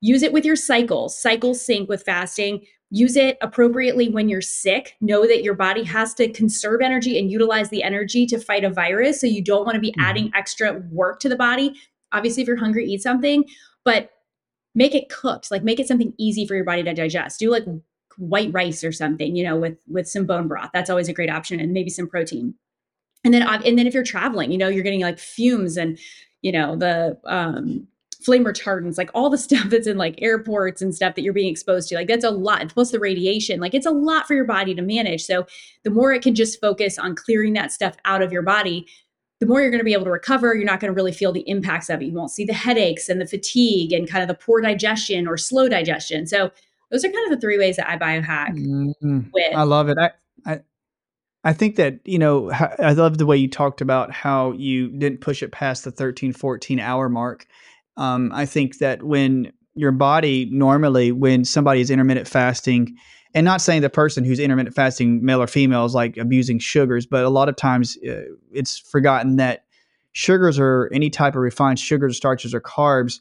use 0.00 0.22
it 0.22 0.32
with 0.32 0.46
your 0.46 0.56
cycles. 0.56 1.20
cycle 1.20 1.54
sync 1.54 1.88
with 1.88 2.02
fasting. 2.02 2.64
Use 2.90 3.16
it 3.16 3.36
appropriately 3.42 4.08
when 4.08 4.28
you're 4.28 4.40
sick. 4.40 4.94
Know 5.00 5.26
that 5.26 5.42
your 5.42 5.54
body 5.54 5.82
has 5.82 6.14
to 6.14 6.32
conserve 6.32 6.80
energy 6.80 7.18
and 7.18 7.30
utilize 7.30 7.68
the 7.68 7.82
energy 7.82 8.26
to 8.26 8.38
fight 8.38 8.64
a 8.64 8.70
virus. 8.70 9.20
So 9.20 9.26
you 9.26 9.42
don't 9.42 9.64
want 9.64 9.74
to 9.74 9.80
be 9.80 9.90
mm-hmm. 9.90 10.08
adding 10.08 10.30
extra 10.34 10.82
work 10.90 11.20
to 11.20 11.28
the 11.28 11.36
body. 11.36 11.74
Obviously, 12.12 12.42
if 12.42 12.48
you're 12.48 12.56
hungry, 12.56 12.86
eat 12.86 13.02
something, 13.02 13.44
but 13.84 14.10
make 14.74 14.94
it 14.94 15.08
cooked. 15.08 15.50
Like 15.50 15.64
make 15.64 15.80
it 15.80 15.88
something 15.88 16.14
easy 16.18 16.46
for 16.46 16.54
your 16.54 16.64
body 16.64 16.84
to 16.84 16.94
digest. 16.94 17.40
Do 17.40 17.50
like 17.50 17.64
white 18.18 18.52
rice 18.52 18.84
or 18.84 18.92
something, 18.92 19.34
you 19.36 19.44
know, 19.44 19.56
with 19.56 19.76
with 19.88 20.08
some 20.08 20.24
bone 20.24 20.48
broth. 20.48 20.70
That's 20.72 20.88
always 20.88 21.08
a 21.08 21.12
great 21.12 21.30
option, 21.30 21.58
and 21.60 21.72
maybe 21.72 21.90
some 21.90 22.08
protein. 22.08 22.54
And 23.24 23.34
then, 23.34 23.42
and 23.42 23.76
then 23.76 23.88
if 23.88 23.94
you're 23.94 24.04
traveling, 24.04 24.52
you 24.52 24.58
know, 24.58 24.68
you're 24.68 24.84
getting 24.84 25.00
like 25.00 25.18
fumes 25.18 25.76
and 25.76 25.98
you 26.42 26.52
know, 26.52 26.76
the 26.76 27.18
um, 27.24 27.86
flame 28.20 28.44
retardants, 28.44 28.98
like 28.98 29.10
all 29.14 29.30
the 29.30 29.38
stuff 29.46 29.70
that's 29.70 29.86
in 29.86 29.96
like 29.96 30.20
airports 30.20 30.82
and 30.82 30.94
stuff 30.94 31.14
that 31.14 31.22
you're 31.22 31.32
being 31.32 31.50
exposed 31.50 31.88
to. 31.88 31.94
Like 31.94 32.08
that's 32.08 32.24
a 32.24 32.30
lot. 32.30 32.68
Plus 32.68 32.90
the 32.90 32.98
radiation, 32.98 33.60
like 33.60 33.74
it's 33.74 33.86
a 33.86 33.90
lot 33.90 34.26
for 34.26 34.34
your 34.34 34.44
body 34.44 34.74
to 34.74 34.82
manage. 34.82 35.24
So 35.24 35.46
the 35.84 35.90
more 35.90 36.12
it 36.12 36.22
can 36.22 36.34
just 36.34 36.60
focus 36.60 36.98
on 36.98 37.14
clearing 37.14 37.52
that 37.54 37.72
stuff 37.72 37.96
out 38.04 38.22
of 38.22 38.32
your 38.32 38.42
body, 38.42 38.86
the 39.38 39.46
more 39.46 39.60
you're 39.60 39.70
going 39.70 39.80
to 39.80 39.84
be 39.84 39.92
able 39.92 40.04
to 40.04 40.10
recover. 40.10 40.54
You're 40.54 40.64
not 40.64 40.80
going 40.80 40.92
to 40.92 40.96
really 40.96 41.12
feel 41.12 41.32
the 41.32 41.48
impacts 41.48 41.90
of 41.90 42.00
it. 42.00 42.06
You 42.06 42.12
won't 42.12 42.30
see 42.30 42.44
the 42.44 42.54
headaches 42.54 43.08
and 43.08 43.20
the 43.20 43.26
fatigue 43.26 43.92
and 43.92 44.08
kind 44.08 44.22
of 44.22 44.28
the 44.28 44.42
poor 44.42 44.60
digestion 44.60 45.28
or 45.28 45.36
slow 45.36 45.68
digestion. 45.68 46.26
So 46.26 46.50
those 46.90 47.04
are 47.04 47.10
kind 47.10 47.30
of 47.30 47.38
the 47.38 47.40
three 47.40 47.58
ways 47.58 47.76
that 47.76 47.88
I 47.88 47.98
biohack 47.98 48.50
mm-hmm. 48.50 49.20
with. 49.32 49.54
I 49.54 49.62
love 49.64 49.88
it. 49.88 49.98
I, 49.98 50.10
I 51.46 51.52
think 51.52 51.76
that, 51.76 52.00
you 52.04 52.18
know, 52.18 52.50
I 52.50 52.92
love 52.92 53.18
the 53.18 53.24
way 53.24 53.36
you 53.36 53.48
talked 53.48 53.80
about 53.80 54.10
how 54.10 54.50
you 54.52 54.88
didn't 54.88 55.20
push 55.20 55.44
it 55.44 55.52
past 55.52 55.84
the 55.84 55.92
13, 55.92 56.32
14 56.32 56.80
hour 56.80 57.08
mark. 57.08 57.46
Um, 57.96 58.32
I 58.34 58.46
think 58.46 58.78
that 58.78 59.04
when 59.04 59.52
your 59.76 59.92
body 59.92 60.48
normally, 60.50 61.12
when 61.12 61.44
somebody 61.44 61.80
is 61.80 61.88
intermittent 61.88 62.26
fasting, 62.26 62.96
and 63.32 63.44
not 63.44 63.60
saying 63.60 63.82
the 63.82 63.90
person 63.90 64.24
who's 64.24 64.40
intermittent 64.40 64.74
fasting, 64.74 65.24
male 65.24 65.40
or 65.40 65.46
female, 65.46 65.84
is 65.84 65.94
like 65.94 66.16
abusing 66.16 66.58
sugars, 66.58 67.06
but 67.06 67.24
a 67.24 67.28
lot 67.28 67.48
of 67.48 67.54
times 67.54 67.96
uh, 67.98 68.22
it's 68.50 68.78
forgotten 68.78 69.36
that 69.36 69.66
sugars 70.14 70.58
or 70.58 70.90
any 70.92 71.10
type 71.10 71.36
of 71.36 71.42
refined 71.42 71.78
sugars, 71.78 72.16
starches, 72.16 72.54
or 72.54 72.60
carbs, 72.60 73.20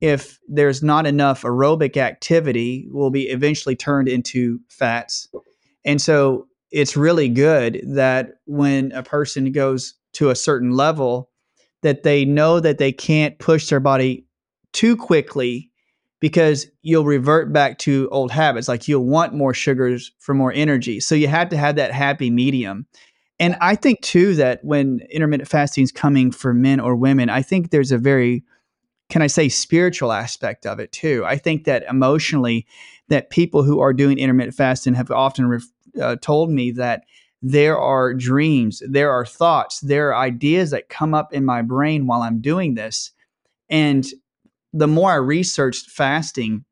if 0.00 0.38
there's 0.46 0.80
not 0.80 1.06
enough 1.06 1.42
aerobic 1.42 1.96
activity, 1.96 2.86
will 2.92 3.10
be 3.10 3.24
eventually 3.30 3.74
turned 3.74 4.06
into 4.06 4.60
fats. 4.68 5.28
And 5.84 6.00
so 6.00 6.46
it's 6.74 6.96
really 6.96 7.28
good 7.28 7.80
that 7.86 8.32
when 8.46 8.90
a 8.92 9.02
person 9.04 9.52
goes 9.52 9.94
to 10.12 10.30
a 10.30 10.34
certain 10.34 10.72
level 10.72 11.30
that 11.82 12.02
they 12.02 12.24
know 12.24 12.58
that 12.58 12.78
they 12.78 12.90
can't 12.90 13.38
push 13.38 13.68
their 13.68 13.78
body 13.78 14.26
too 14.72 14.96
quickly 14.96 15.70
because 16.18 16.66
you'll 16.82 17.04
revert 17.04 17.52
back 17.52 17.78
to 17.78 18.08
old 18.10 18.32
habits 18.32 18.66
like 18.66 18.88
you'll 18.88 19.06
want 19.06 19.32
more 19.34 19.54
sugars 19.54 20.10
for 20.18 20.34
more 20.34 20.52
energy. 20.52 20.98
So 20.98 21.14
you 21.14 21.28
have 21.28 21.48
to 21.50 21.56
have 21.56 21.76
that 21.76 21.92
happy 21.92 22.28
medium. 22.28 22.86
And 23.38 23.56
i 23.60 23.76
think 23.76 24.00
too 24.00 24.34
that 24.36 24.64
when 24.64 25.00
intermittent 25.10 25.48
fasting 25.48 25.84
is 25.84 25.92
coming 25.92 26.30
for 26.30 26.54
men 26.54 26.78
or 26.78 26.94
women 26.94 27.28
i 27.28 27.42
think 27.42 27.70
there's 27.70 27.90
a 27.92 27.98
very 27.98 28.44
can 29.08 29.22
i 29.22 29.26
say 29.26 29.48
spiritual 29.48 30.12
aspect 30.12 30.66
of 30.66 30.78
it 30.80 30.92
too. 30.92 31.24
I 31.26 31.36
think 31.36 31.64
that 31.64 31.84
emotionally 31.90 32.66
that 33.08 33.30
people 33.30 33.62
who 33.62 33.80
are 33.80 33.92
doing 33.92 34.18
intermittent 34.18 34.56
fasting 34.56 34.94
have 34.94 35.10
often 35.10 35.46
re- 35.46 35.60
uh, 36.00 36.16
told 36.16 36.50
me 36.50 36.70
that 36.72 37.04
there 37.42 37.78
are 37.78 38.14
dreams, 38.14 38.82
there 38.88 39.12
are 39.12 39.26
thoughts, 39.26 39.80
there 39.80 40.08
are 40.08 40.24
ideas 40.24 40.70
that 40.70 40.88
come 40.88 41.12
up 41.12 41.32
in 41.32 41.44
my 41.44 41.60
brain 41.60 42.06
while 42.06 42.22
I'm 42.22 42.40
doing 42.40 42.74
this. 42.74 43.10
And 43.68 44.06
the 44.72 44.88
more 44.88 45.12
I 45.12 45.16
researched 45.16 45.90
fasting, 45.90 46.64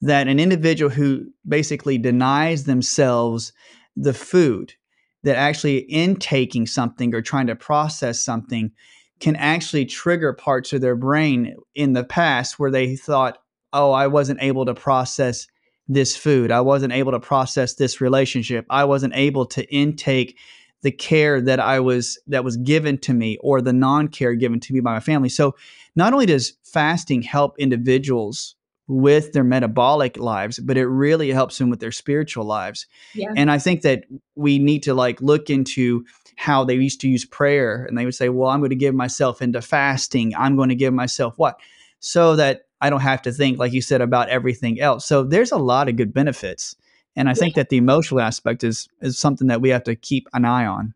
that 0.00 0.26
an 0.26 0.40
individual 0.40 0.90
who 0.90 1.26
basically 1.46 1.96
denies 1.96 2.64
themselves 2.64 3.52
the 3.96 4.12
food, 4.12 4.74
that 5.22 5.36
actually 5.36 5.78
intaking 5.78 6.66
something 6.66 7.14
or 7.14 7.22
trying 7.22 7.46
to 7.46 7.54
process 7.54 8.20
something 8.20 8.72
can 9.20 9.36
actually 9.36 9.84
trigger 9.84 10.32
parts 10.32 10.72
of 10.72 10.80
their 10.80 10.96
brain 10.96 11.54
in 11.76 11.92
the 11.92 12.02
past 12.02 12.58
where 12.58 12.72
they 12.72 12.96
thought, 12.96 13.38
oh, 13.72 13.92
I 13.92 14.08
wasn't 14.08 14.42
able 14.42 14.66
to 14.66 14.74
process 14.74 15.46
this 15.88 16.16
food. 16.16 16.50
I 16.50 16.60
wasn't 16.60 16.92
able 16.92 17.12
to 17.12 17.20
process 17.20 17.74
this 17.74 18.00
relationship. 18.00 18.66
I 18.70 18.84
wasn't 18.84 19.14
able 19.14 19.46
to 19.46 19.64
intake 19.74 20.38
the 20.82 20.92
care 20.92 21.40
that 21.40 21.60
I 21.60 21.80
was 21.80 22.18
that 22.26 22.44
was 22.44 22.56
given 22.56 22.98
to 22.98 23.14
me 23.14 23.38
or 23.40 23.60
the 23.60 23.72
non-care 23.72 24.34
given 24.34 24.60
to 24.60 24.72
me 24.72 24.80
by 24.80 24.94
my 24.94 25.00
family. 25.00 25.28
So 25.28 25.54
not 25.94 26.12
only 26.12 26.26
does 26.26 26.54
fasting 26.64 27.22
help 27.22 27.58
individuals 27.58 28.56
with 28.88 29.32
their 29.32 29.44
metabolic 29.44 30.16
lives, 30.18 30.58
but 30.58 30.76
it 30.76 30.86
really 30.86 31.30
helps 31.30 31.58
them 31.58 31.70
with 31.70 31.80
their 31.80 31.92
spiritual 31.92 32.44
lives. 32.44 32.86
Yeah. 33.14 33.32
And 33.36 33.50
I 33.50 33.58
think 33.58 33.82
that 33.82 34.04
we 34.34 34.58
need 34.58 34.82
to 34.84 34.94
like 34.94 35.20
look 35.22 35.50
into 35.50 36.04
how 36.36 36.64
they 36.64 36.74
used 36.74 37.00
to 37.02 37.08
use 37.08 37.24
prayer 37.24 37.84
and 37.84 37.96
they 37.96 38.04
would 38.04 38.14
say, 38.14 38.28
"Well, 38.28 38.50
I'm 38.50 38.60
going 38.60 38.70
to 38.70 38.76
give 38.76 38.94
myself 38.94 39.40
into 39.40 39.62
fasting. 39.62 40.34
I'm 40.36 40.56
going 40.56 40.70
to 40.70 40.74
give 40.74 40.92
myself 40.92 41.34
what?" 41.36 41.60
So 42.00 42.34
that 42.36 42.62
I 42.82 42.90
don't 42.90 43.00
have 43.00 43.22
to 43.22 43.32
think, 43.32 43.58
like 43.58 43.72
you 43.72 43.80
said, 43.80 44.00
about 44.00 44.28
everything 44.28 44.80
else. 44.80 45.06
So 45.06 45.22
there's 45.22 45.52
a 45.52 45.56
lot 45.56 45.88
of 45.88 45.96
good 45.96 46.12
benefits. 46.12 46.74
And 47.14 47.28
I 47.28 47.30
yeah. 47.30 47.36
think 47.36 47.54
that 47.54 47.68
the 47.68 47.76
emotional 47.76 48.20
aspect 48.20 48.64
is 48.64 48.88
is 49.00 49.18
something 49.18 49.46
that 49.46 49.60
we 49.60 49.68
have 49.68 49.84
to 49.84 49.94
keep 49.94 50.28
an 50.34 50.44
eye 50.44 50.66
on. 50.66 50.92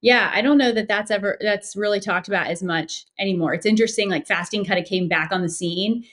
Yeah, 0.00 0.30
I 0.34 0.42
don't 0.42 0.58
know 0.58 0.72
that 0.72 0.88
that's 0.88 1.10
ever 1.10 1.38
that's 1.40 1.76
really 1.76 2.00
talked 2.00 2.28
about 2.28 2.48
as 2.48 2.62
much 2.62 3.06
anymore. 3.18 3.54
It's 3.54 3.66
interesting 3.66 4.10
like 4.10 4.26
fasting 4.26 4.64
kind 4.64 4.80
of 4.80 4.86
came 4.86 5.08
back 5.08 5.30
on 5.30 5.42
the 5.42 5.48
scene, 5.48 6.04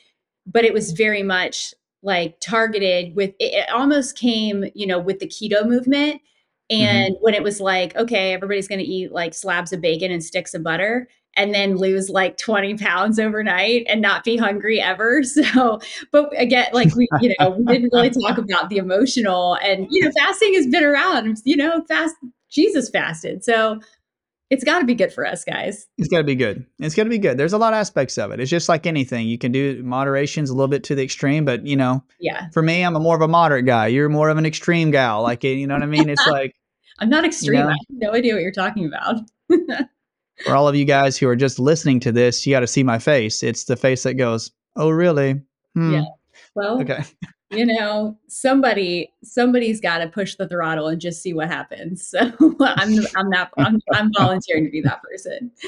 but 0.45 0.63
it 0.63 0.73
was 0.73 0.91
very 0.91 1.23
much 1.23 1.73
like 2.03 2.39
targeted 2.39 3.15
with 3.15 3.31
it, 3.39 3.53
it 3.53 3.69
almost 3.71 4.17
came, 4.17 4.65
you 4.75 4.85
know, 4.85 4.99
with 4.99 5.19
the 5.19 5.27
keto 5.27 5.67
movement 5.67 6.21
mm-hmm. 6.71 6.81
and 6.81 7.15
mm-hmm. 7.15 7.23
when 7.23 7.33
it 7.33 7.41
was 7.41 7.59
like, 7.59 7.95
okay, 7.95 8.33
everybody's 8.33 8.67
going 8.67 8.79
to 8.79 8.85
eat 8.85 9.11
like 9.11 9.33
slabs 9.33 9.73
of 9.73 9.81
bacon 9.81 10.11
and 10.11 10.23
sticks 10.23 10.53
of 10.53 10.63
butter 10.63 11.07
and 11.35 11.53
then 11.53 11.75
lose 11.75 12.09
like 12.09 12.37
20 12.37 12.77
pounds 12.77 13.19
overnight 13.19 13.85
and 13.87 14.01
not 14.01 14.23
be 14.23 14.37
hungry 14.37 14.81
ever. 14.81 15.23
So, 15.35 15.79
but 16.11 16.29
again, 16.39 16.67
like 16.71 16.95
we, 16.95 17.07
you 17.19 17.33
know, 17.39 17.49
we 17.51 17.65
didn't 17.65 17.89
really 17.91 18.09
talk 18.09 18.37
about 18.37 18.69
the 18.69 18.77
emotional 18.77 19.57
and, 19.61 19.87
you 19.89 20.01
know, 20.01 20.11
fasting 20.17 20.53
has 20.53 20.65
been 20.67 20.83
around, 20.83 21.37
you 21.43 21.57
know, 21.57 21.83
fast, 21.87 22.15
Jesus 22.49 22.89
fasted. 22.89 23.43
So 23.43 23.79
it's 24.49 24.63
got 24.63 24.79
to 24.79 24.85
be 24.85 24.95
good 24.95 25.11
for 25.11 25.25
us 25.25 25.43
guys. 25.43 25.87
It's 25.97 26.07
got 26.07 26.19
to 26.19 26.23
be 26.23 26.35
good. 26.35 26.65
It's 26.79 26.95
got 26.95 27.03
to 27.03 27.09
be 27.09 27.17
good. 27.17 27.37
There's 27.37 27.53
a 27.53 27.57
lot 27.57 27.73
of 27.73 27.77
aspects 27.77 28.17
of 28.17 28.31
it. 28.31 28.39
It's 28.39 28.49
just 28.49 28.69
like 28.69 28.85
anything. 28.85 29.27
You 29.27 29.37
can 29.37 29.51
do 29.51 29.83
moderations 29.83 30.49
a 30.49 30.53
little 30.53 30.67
bit 30.67 30.83
to 30.85 30.95
the 30.95 31.03
extreme, 31.03 31.43
but 31.45 31.65
you 31.65 31.75
know, 31.75 32.03
yeah. 32.19 32.49
For 32.53 32.61
me, 32.61 32.83
I'm 32.83 32.95
a 32.95 32.99
more 32.99 33.15
of 33.15 33.21
a 33.21 33.27
moderate 33.27 33.65
guy. 33.65 33.87
You're 33.87 34.09
more 34.09 34.29
of 34.29 34.37
an 34.37 34.45
extreme 34.45 34.91
gal. 34.91 35.23
Like, 35.23 35.43
you 35.43 35.67
know 35.67 35.73
what 35.73 35.83
I 35.83 35.87
mean? 35.87 36.09
It's 36.09 36.25
like 36.31 36.55
I'm 36.99 37.09
not 37.09 37.25
extreme. 37.25 37.59
You 37.59 37.65
know? 37.65 37.69
I 37.69 37.71
have 37.71 37.77
no 37.89 38.13
idea 38.13 38.33
what 38.33 38.43
you're 38.43 38.51
talking 38.51 38.85
about. 38.85 39.15
For 40.43 40.55
all 40.55 40.67
of 40.67 40.75
you 40.75 40.85
guys 40.85 41.17
who 41.17 41.27
are 41.27 41.35
just 41.35 41.59
listening 41.59 41.99
to 42.01 42.11
this, 42.11 42.45
you 42.45 42.53
got 42.53 42.59
to 42.59 42.67
see 42.67 42.83
my 42.83 42.99
face. 42.99 43.41
It's 43.41 43.63
the 43.65 43.77
face 43.77 44.03
that 44.03 44.15
goes, 44.15 44.51
"Oh, 44.75 44.89
really?" 44.89 45.41
Hmm. 45.73 45.93
Yeah. 45.93 46.05
Well, 46.55 46.81
okay. 46.81 47.03
you 47.51 47.65
know, 47.65 48.17
somebody 48.27 49.11
somebody's 49.23 49.79
got 49.79 49.99
to 49.99 50.07
push 50.07 50.35
the 50.35 50.47
throttle 50.47 50.87
and 50.87 50.99
just 50.99 51.21
see 51.21 51.33
what 51.33 51.47
happens. 51.47 52.13
So 52.19 52.55
I'm 52.59 52.99
I'm 53.15 53.29
not 53.29 53.51
I'm, 53.57 53.79
I'm 53.93 54.11
volunteering 54.17 54.65
to 54.65 54.71
be 54.71 54.81
that 54.81 55.01
person. 55.03 55.51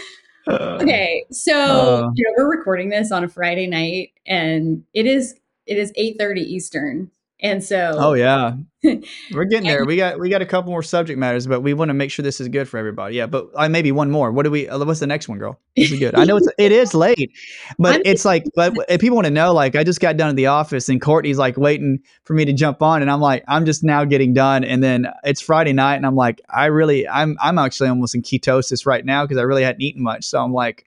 Okay, 0.49 1.25
so 1.29 1.53
uh, 1.53 2.09
you 2.15 2.23
know 2.23 2.33
we're 2.37 2.49
recording 2.49 2.87
this 2.87 3.11
on 3.11 3.21
a 3.21 3.27
Friday 3.27 3.67
night, 3.67 4.11
and 4.25 4.81
it 4.93 5.05
is 5.05 5.35
it 5.65 5.77
is 5.77 5.91
eight 5.97 6.15
thirty 6.17 6.39
Eastern. 6.39 7.11
And 7.39 7.63
so 7.63 7.93
Oh 7.97 8.13
yeah. 8.13 8.53
We're 9.31 9.45
getting 9.45 9.67
there. 9.67 9.85
We 9.85 9.95
got 9.95 10.19
we 10.19 10.29
got 10.29 10.41
a 10.41 10.45
couple 10.45 10.71
more 10.71 10.81
subject 10.81 11.19
matters, 11.19 11.45
but 11.45 11.61
we 11.61 11.73
want 11.73 11.89
to 11.89 11.93
make 11.93 12.09
sure 12.09 12.23
this 12.23 12.39
is 12.39 12.47
good 12.47 12.67
for 12.67 12.77
everybody. 12.77 13.15
Yeah, 13.15 13.27
but 13.27 13.49
uh, 13.55 13.69
maybe 13.69 13.91
one 13.91 14.09
more. 14.09 14.31
What 14.31 14.43
do 14.43 14.51
we 14.51 14.67
uh, 14.67 14.83
what's 14.83 14.99
the 14.99 15.07
next 15.07 15.27
one, 15.27 15.37
girl? 15.37 15.59
This 15.75 15.91
is 15.91 15.99
good. 15.99 16.15
I 16.15 16.23
know 16.23 16.37
it's 16.37 16.47
it 16.57 16.71
is 16.71 16.93
late. 16.95 17.31
But 17.77 18.01
it's 18.05 18.25
like 18.25 18.45
but 18.55 18.73
if 18.89 19.01
people 19.01 19.15
want 19.15 19.25
to 19.25 19.31
know 19.31 19.53
like 19.53 19.75
I 19.75 19.83
just 19.83 19.99
got 19.99 20.17
done 20.17 20.29
at 20.29 20.35
the 20.35 20.47
office 20.47 20.89
and 20.89 21.01
Courtney's 21.01 21.37
like 21.37 21.57
waiting 21.57 21.99
for 22.23 22.33
me 22.33 22.45
to 22.45 22.53
jump 22.53 22.81
on 22.81 23.01
and 23.01 23.11
I'm 23.11 23.21
like 23.21 23.43
I'm 23.47 23.65
just 23.65 23.83
now 23.83 24.03
getting 24.03 24.33
done 24.33 24.63
and 24.63 24.83
then 24.83 25.07
it's 25.23 25.41
Friday 25.41 25.73
night 25.73 25.95
and 25.95 26.05
I'm 26.05 26.15
like 26.15 26.41
I 26.49 26.65
really 26.67 27.07
I'm 27.07 27.37
I'm 27.39 27.57
actually 27.59 27.89
almost 27.89 28.15
in 28.15 28.23
ketosis 28.23 28.85
right 28.85 29.05
now 29.05 29.25
because 29.25 29.37
I 29.37 29.43
really 29.43 29.63
hadn't 29.63 29.81
eaten 29.81 30.01
much. 30.01 30.25
So 30.25 30.41
I'm 30.41 30.53
like 30.53 30.85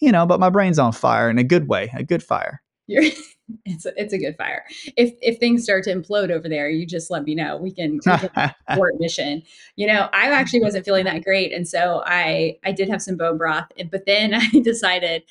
you 0.00 0.12
know, 0.12 0.26
but 0.26 0.38
my 0.38 0.50
brain's 0.50 0.78
on 0.78 0.92
fire 0.92 1.28
in 1.28 1.38
a 1.38 1.44
good 1.44 1.68
way, 1.68 1.90
a 1.94 2.02
good 2.02 2.22
fire. 2.22 2.62
You're 2.86 3.10
it's 3.64 3.86
a, 3.86 3.92
it's 4.00 4.12
a 4.12 4.18
good 4.18 4.36
fire. 4.36 4.64
If 4.96 5.14
if 5.20 5.38
things 5.38 5.64
start 5.64 5.84
to 5.84 5.94
implode 5.94 6.30
over 6.30 6.48
there, 6.48 6.68
you 6.68 6.86
just 6.86 7.10
let 7.10 7.24
me 7.24 7.34
know. 7.34 7.56
We 7.56 7.72
can, 7.72 7.92
we 8.04 8.18
can 8.18 8.30
support 8.70 8.94
mission. 8.98 9.42
You 9.76 9.86
know, 9.86 10.08
I 10.12 10.30
actually 10.30 10.60
wasn't 10.60 10.84
feeling 10.84 11.04
that 11.04 11.24
great, 11.24 11.52
and 11.52 11.66
so 11.66 12.02
I 12.06 12.58
I 12.64 12.72
did 12.72 12.88
have 12.88 13.02
some 13.02 13.16
bone 13.16 13.38
broth, 13.38 13.66
but 13.90 14.06
then 14.06 14.34
I 14.34 14.60
decided 14.62 15.22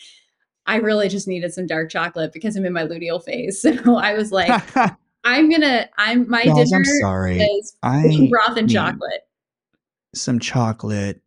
I 0.65 0.77
really 0.77 1.07
just 1.09 1.27
needed 1.27 1.53
some 1.53 1.65
dark 1.65 1.89
chocolate 1.89 2.33
because 2.33 2.55
I'm 2.55 2.65
in 2.65 2.73
my 2.73 2.83
luteal 2.83 3.23
phase. 3.23 3.61
So 3.67 3.95
I 3.95 4.13
was 4.13 4.31
like, 4.31 4.75
I'm 5.23 5.49
gonna 5.49 5.89
I'm 5.97 6.29
my 6.29 6.43
dinner 6.43 6.77
I'm 6.77 6.85
sorry. 7.01 7.39
is 7.41 7.75
I 7.83 8.27
broth 8.29 8.57
and 8.57 8.69
chocolate. 8.69 9.21
Some 10.13 10.39
chocolate 10.39 11.21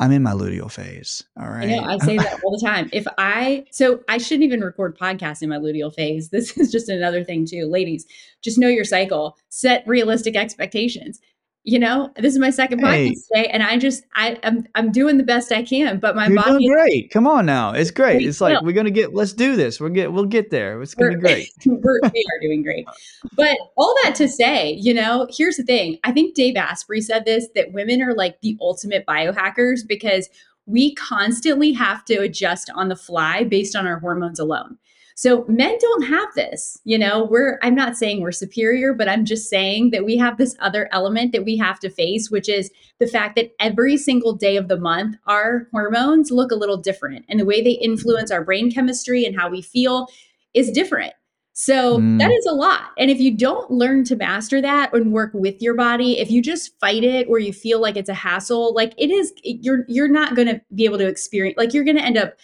I'm 0.00 0.12
in 0.12 0.22
my 0.22 0.32
luteal 0.32 0.70
phase. 0.70 1.22
All 1.38 1.48
right. 1.48 1.68
I 1.68 1.76
know. 1.76 1.84
I 1.84 1.98
say 1.98 2.16
that 2.16 2.40
all 2.44 2.58
the 2.58 2.66
time. 2.66 2.88
If 2.90 3.06
I, 3.18 3.66
so 3.70 4.00
I 4.08 4.16
shouldn't 4.16 4.44
even 4.44 4.62
record 4.62 4.98
podcasts 4.98 5.42
in 5.42 5.50
my 5.50 5.58
luteal 5.58 5.94
phase. 5.94 6.30
This 6.40 6.56
is 6.56 6.72
just 6.72 6.88
another 6.88 7.22
thing, 7.22 7.44
too. 7.44 7.66
Ladies, 7.66 8.06
just 8.40 8.58
know 8.58 8.66
your 8.66 8.84
cycle, 8.84 9.36
set 9.50 9.86
realistic 9.86 10.36
expectations 10.36 11.20
you 11.62 11.78
know 11.78 12.10
this 12.16 12.32
is 12.32 12.38
my 12.38 12.50
second 12.50 12.78
hey. 12.78 13.10
podcast 13.10 13.18
today 13.28 13.48
and 13.48 13.62
i 13.62 13.76
just 13.76 14.04
i 14.14 14.38
i'm, 14.44 14.66
I'm 14.74 14.90
doing 14.90 15.18
the 15.18 15.24
best 15.24 15.52
i 15.52 15.62
can 15.62 15.98
but 15.98 16.16
my 16.16 16.26
You're 16.26 16.36
body 16.36 16.64
doing 16.64 16.72
great. 16.72 17.10
Come 17.10 17.26
on 17.26 17.46
now. 17.46 17.72
It's 17.72 17.90
great. 17.90 18.22
It's 18.22 18.40
like 18.40 18.60
we're 18.62 18.72
gonna 18.72 18.90
get 18.90 19.14
let's 19.14 19.32
do 19.32 19.56
this. 19.56 19.80
We'll 19.80 19.90
get 19.90 20.12
we'll 20.12 20.24
get 20.24 20.50
there. 20.50 20.80
It's 20.80 20.94
gonna 20.94 21.12
we're, 21.12 21.16
be 21.16 21.22
great. 21.22 21.48
we're, 21.66 22.00
we 22.02 22.08
are 22.08 22.40
doing 22.40 22.62
great. 22.62 22.86
But 23.34 23.56
all 23.76 23.94
that 24.04 24.14
to 24.16 24.28
say 24.28 24.72
you 24.72 24.94
know 24.94 25.28
here's 25.30 25.56
the 25.56 25.64
thing. 25.64 25.98
I 26.04 26.12
think 26.12 26.34
dave 26.34 26.56
asprey 26.56 27.00
said 27.00 27.24
this 27.24 27.48
that 27.54 27.72
women 27.72 28.02
are 28.02 28.14
like 28.14 28.40
the 28.40 28.56
ultimate 28.60 29.04
biohackers 29.06 29.80
because 29.86 30.28
we 30.66 30.94
constantly 30.94 31.72
have 31.72 32.04
to 32.06 32.16
adjust 32.16 32.70
on 32.74 32.88
the 32.88 32.96
fly 32.96 33.44
based 33.44 33.76
on 33.76 33.86
our 33.86 33.98
hormones 33.98 34.38
alone 34.38 34.78
so 35.20 35.44
men 35.48 35.76
don't 35.78 36.04
have 36.04 36.30
this, 36.34 36.80
you 36.84 36.98
know, 36.98 37.24
we're, 37.24 37.58
I'm 37.62 37.74
not 37.74 37.94
saying 37.94 38.22
we're 38.22 38.32
superior, 38.32 38.94
but 38.94 39.06
I'm 39.06 39.26
just 39.26 39.50
saying 39.50 39.90
that 39.90 40.06
we 40.06 40.16
have 40.16 40.38
this 40.38 40.56
other 40.60 40.88
element 40.92 41.32
that 41.32 41.44
we 41.44 41.58
have 41.58 41.78
to 41.80 41.90
face, 41.90 42.30
which 42.30 42.48
is 42.48 42.70
the 43.00 43.06
fact 43.06 43.36
that 43.36 43.52
every 43.60 43.98
single 43.98 44.32
day 44.32 44.56
of 44.56 44.68
the 44.68 44.78
month, 44.78 45.16
our 45.26 45.68
hormones 45.72 46.30
look 46.30 46.50
a 46.50 46.54
little 46.54 46.78
different. 46.78 47.26
And 47.28 47.38
the 47.38 47.44
way 47.44 47.62
they 47.62 47.72
influence 47.72 48.30
our 48.30 48.42
brain 48.42 48.72
chemistry 48.72 49.26
and 49.26 49.38
how 49.38 49.50
we 49.50 49.60
feel 49.60 50.06
is 50.54 50.70
different. 50.70 51.12
So 51.52 51.98
mm. 51.98 52.18
that 52.18 52.30
is 52.30 52.46
a 52.46 52.54
lot. 52.54 52.92
And 52.96 53.10
if 53.10 53.20
you 53.20 53.36
don't 53.36 53.70
learn 53.70 54.04
to 54.04 54.16
master 54.16 54.62
that 54.62 54.94
and 54.94 55.12
work 55.12 55.32
with 55.34 55.60
your 55.60 55.74
body, 55.74 56.18
if 56.18 56.30
you 56.30 56.40
just 56.40 56.80
fight 56.80 57.04
it 57.04 57.26
or 57.28 57.38
you 57.38 57.52
feel 57.52 57.78
like 57.78 57.98
it's 57.98 58.08
a 58.08 58.14
hassle, 58.14 58.72
like 58.74 58.94
it 58.96 59.10
is 59.10 59.34
you're 59.44 59.84
you're 59.86 60.08
not 60.08 60.34
going 60.34 60.48
to 60.48 60.62
be 60.74 60.86
able 60.86 60.96
to 60.96 61.06
experience 61.06 61.58
like 61.58 61.74
you're 61.74 61.84
going 61.84 61.98
to 61.98 62.02
end 62.02 62.16
up 62.16 62.36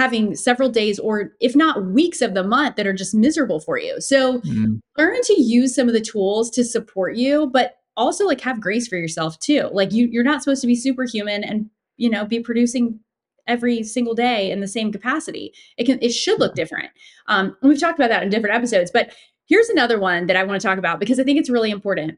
having 0.00 0.34
several 0.34 0.70
days 0.70 0.98
or 0.98 1.32
if 1.40 1.54
not 1.54 1.84
weeks 1.84 2.22
of 2.22 2.32
the 2.32 2.42
month 2.42 2.76
that 2.76 2.86
are 2.86 2.94
just 2.94 3.14
miserable 3.14 3.60
for 3.60 3.78
you. 3.78 4.00
So 4.00 4.40
mm-hmm. 4.40 4.76
learn 4.96 5.20
to 5.24 5.42
use 5.42 5.74
some 5.74 5.88
of 5.88 5.92
the 5.92 6.00
tools 6.00 6.48
to 6.52 6.64
support 6.64 7.16
you, 7.16 7.50
but 7.52 7.76
also 7.98 8.24
like 8.24 8.40
have 8.40 8.62
grace 8.62 8.88
for 8.88 8.96
yourself 8.96 9.38
too. 9.40 9.68
Like 9.74 9.92
you 9.92 10.06
you're 10.06 10.24
not 10.24 10.42
supposed 10.42 10.62
to 10.62 10.66
be 10.66 10.74
superhuman 10.74 11.44
and 11.44 11.68
you 11.98 12.08
know 12.08 12.24
be 12.24 12.40
producing 12.40 12.98
every 13.46 13.82
single 13.82 14.14
day 14.14 14.50
in 14.50 14.60
the 14.60 14.68
same 14.68 14.90
capacity. 14.90 15.52
It 15.76 15.84
can 15.84 15.98
it 16.00 16.12
should 16.12 16.40
look 16.40 16.54
different. 16.54 16.88
Um, 17.26 17.54
we've 17.60 17.78
talked 17.78 17.98
about 17.98 18.08
that 18.08 18.22
in 18.22 18.30
different 18.30 18.56
episodes, 18.56 18.90
but 18.90 19.12
here's 19.48 19.68
another 19.68 20.00
one 20.00 20.28
that 20.28 20.36
I 20.36 20.44
want 20.44 20.58
to 20.58 20.66
talk 20.66 20.78
about 20.78 20.98
because 20.98 21.20
I 21.20 21.24
think 21.24 21.38
it's 21.38 21.50
really 21.50 21.70
important. 21.70 22.16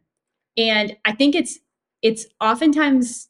And 0.57 0.97
I 1.05 1.11
think 1.11 1.35
it's 1.35 1.59
it's 2.01 2.27
oftentimes 2.41 3.29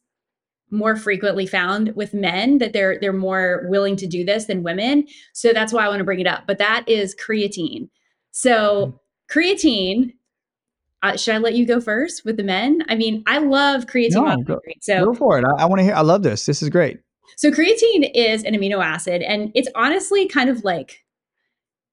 more 0.73 0.95
frequently 0.95 1.45
found 1.45 1.95
with 1.95 2.13
men 2.13 2.57
that 2.57 2.73
they're 2.73 2.99
they're 2.99 3.13
more 3.13 3.65
willing 3.69 3.95
to 3.97 4.07
do 4.07 4.25
this 4.25 4.45
than 4.45 4.63
women. 4.63 5.07
So 5.33 5.53
that's 5.53 5.71
why 5.71 5.85
I 5.85 5.87
want 5.87 5.99
to 5.99 6.03
bring 6.03 6.19
it 6.19 6.27
up. 6.27 6.43
But 6.47 6.57
that 6.57 6.83
is 6.87 7.15
creatine. 7.15 7.89
So 8.31 8.99
hmm. 9.31 9.39
creatine. 9.39 10.13
Uh, 11.01 11.17
should 11.17 11.35
I 11.35 11.37
let 11.37 11.53
you 11.53 11.67
go 11.67 11.81
first 11.81 12.23
with 12.23 12.37
the 12.37 12.43
men? 12.43 12.81
I 12.87 12.95
mean, 12.95 13.25
I 13.27 13.39
love 13.39 13.87
creatine. 13.87 14.37
No, 14.37 14.37
go, 14.37 14.61
so 14.79 15.03
go 15.03 15.13
for 15.13 15.37
it. 15.37 15.43
I, 15.43 15.63
I 15.63 15.65
want 15.65 15.79
to 15.79 15.83
hear. 15.83 15.93
I 15.93 16.01
love 16.01 16.23
this. 16.23 16.45
This 16.45 16.63
is 16.63 16.69
great. 16.69 16.97
So 17.35 17.51
creatine 17.51 18.09
is 18.13 18.43
an 18.43 18.53
amino 18.53 18.81
acid, 18.83 19.21
and 19.21 19.51
it's 19.53 19.67
honestly 19.75 20.27
kind 20.27 20.49
of 20.49 20.63
like 20.63 21.03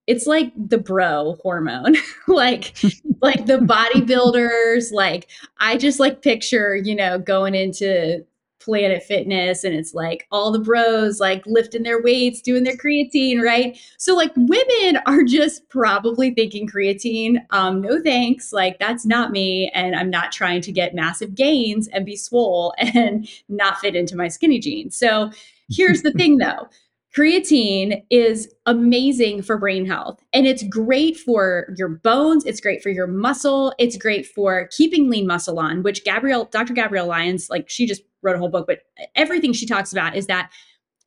it's 0.07 0.27
like 0.27 0.51
the 0.55 0.77
bro 0.77 1.37
hormone 1.41 1.95
like 2.27 2.75
like 3.21 3.45
the 3.45 3.57
bodybuilders 3.59 4.91
like 4.91 5.29
i 5.59 5.77
just 5.77 5.99
like 5.99 6.21
picture 6.21 6.75
you 6.75 6.95
know 6.95 7.19
going 7.19 7.55
into 7.55 8.25
Planet 8.61 9.03
Fitness 9.03 9.63
and 9.63 9.73
it's 9.73 9.93
like 9.93 10.27
all 10.31 10.51
the 10.51 10.59
bros 10.59 11.19
like 11.19 11.43
lifting 11.45 11.83
their 11.83 12.01
weights, 12.01 12.41
doing 12.41 12.63
their 12.63 12.77
creatine, 12.77 13.41
right? 13.41 13.77
So 13.97 14.15
like 14.15 14.31
women 14.35 15.01
are 15.05 15.23
just 15.23 15.67
probably 15.69 16.31
thinking 16.31 16.67
creatine, 16.67 17.37
um, 17.51 17.81
no 17.81 18.01
thanks, 18.01 18.53
like 18.53 18.79
that's 18.79 19.05
not 19.05 19.31
me. 19.31 19.69
And 19.73 19.95
I'm 19.95 20.09
not 20.09 20.31
trying 20.31 20.61
to 20.61 20.71
get 20.71 20.95
massive 20.95 21.35
gains 21.35 21.87
and 21.87 22.05
be 22.05 22.15
swole 22.15 22.73
and 22.77 23.27
not 23.49 23.79
fit 23.79 23.95
into 23.95 24.15
my 24.15 24.27
skinny 24.27 24.59
jeans. 24.59 24.95
So 24.95 25.31
here's 25.69 26.01
the 26.01 26.11
thing 26.11 26.37
though. 26.37 26.69
Creatine 27.15 28.03
is 28.09 28.53
amazing 28.65 29.41
for 29.41 29.57
brain 29.57 29.85
health 29.85 30.23
and 30.31 30.47
it's 30.47 30.63
great 30.63 31.17
for 31.17 31.73
your 31.75 31.89
bones. 31.89 32.45
It's 32.45 32.61
great 32.61 32.81
for 32.81 32.89
your 32.89 33.07
muscle. 33.07 33.73
It's 33.77 33.97
great 33.97 34.25
for 34.25 34.69
keeping 34.71 35.09
lean 35.09 35.27
muscle 35.27 35.59
on, 35.59 35.83
which 35.83 36.05
Gabrielle, 36.05 36.45
Dr. 36.45 36.73
Gabrielle 36.73 37.07
Lyons, 37.07 37.49
like 37.49 37.69
she 37.69 37.85
just 37.85 38.03
wrote 38.21 38.37
a 38.37 38.39
whole 38.39 38.49
book, 38.49 38.65
but 38.65 38.79
everything 39.15 39.51
she 39.51 39.65
talks 39.65 39.91
about 39.91 40.15
is 40.15 40.27
that 40.27 40.51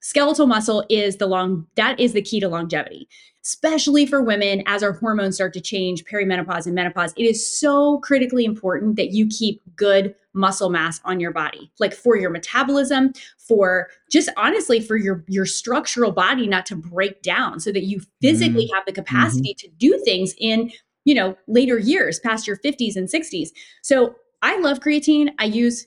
skeletal 0.05 0.47
muscle 0.47 0.85
is 0.91 1.17
the 1.17 1.27
long 1.27 1.67
that 1.77 1.99
is 1.99 2.13
the 2.13 2.21
key 2.21 2.39
to 2.39 2.47
longevity 2.47 3.09
especially 3.43 4.05
for 4.07 4.23
women 4.23 4.63
as 4.67 4.83
our 4.83 4.93
hormones 4.93 5.35
start 5.35 5.55
to 5.55 5.63
change 5.63 6.05
perimenopause 6.05 6.67
and 6.67 6.75
menopause 6.75 7.15
it 7.17 7.25
is 7.25 7.59
so 7.59 7.99
critically 8.01 8.45
important 8.45 8.97
that 8.97 9.13
you 9.13 9.27
keep 9.27 9.63
good 9.77 10.15
muscle 10.35 10.69
mass 10.69 11.01
on 11.07 11.21
your 11.21 11.33
body 11.33 11.73
like 11.81 11.95
for 11.95 12.19
your 12.19 12.29
metabolism 12.29 13.15
for 13.39 13.89
just 14.11 14.29
honestly 14.37 14.79
for 14.79 14.97
your 14.97 15.25
your 15.27 15.47
structural 15.47 16.13
body 16.13 16.47
not 16.47 16.67
to 16.67 16.77
break 16.77 17.23
down 17.23 17.59
so 17.59 17.73
that 17.73 17.85
you 17.85 17.99
physically 18.21 18.67
mm-hmm. 18.67 18.75
have 18.75 18.85
the 18.85 18.93
capacity 18.93 19.55
mm-hmm. 19.55 19.69
to 19.69 19.75
do 19.79 19.99
things 20.05 20.35
in 20.39 20.71
you 21.05 21.15
know 21.15 21.35
later 21.47 21.79
years 21.79 22.21
past 22.21 22.47
your 22.47 22.59
50s 22.59 22.95
and 22.95 23.09
60s 23.09 23.49
so 23.81 24.15
i 24.43 24.59
love 24.59 24.81
creatine 24.81 25.31
i 25.39 25.47
use 25.47 25.87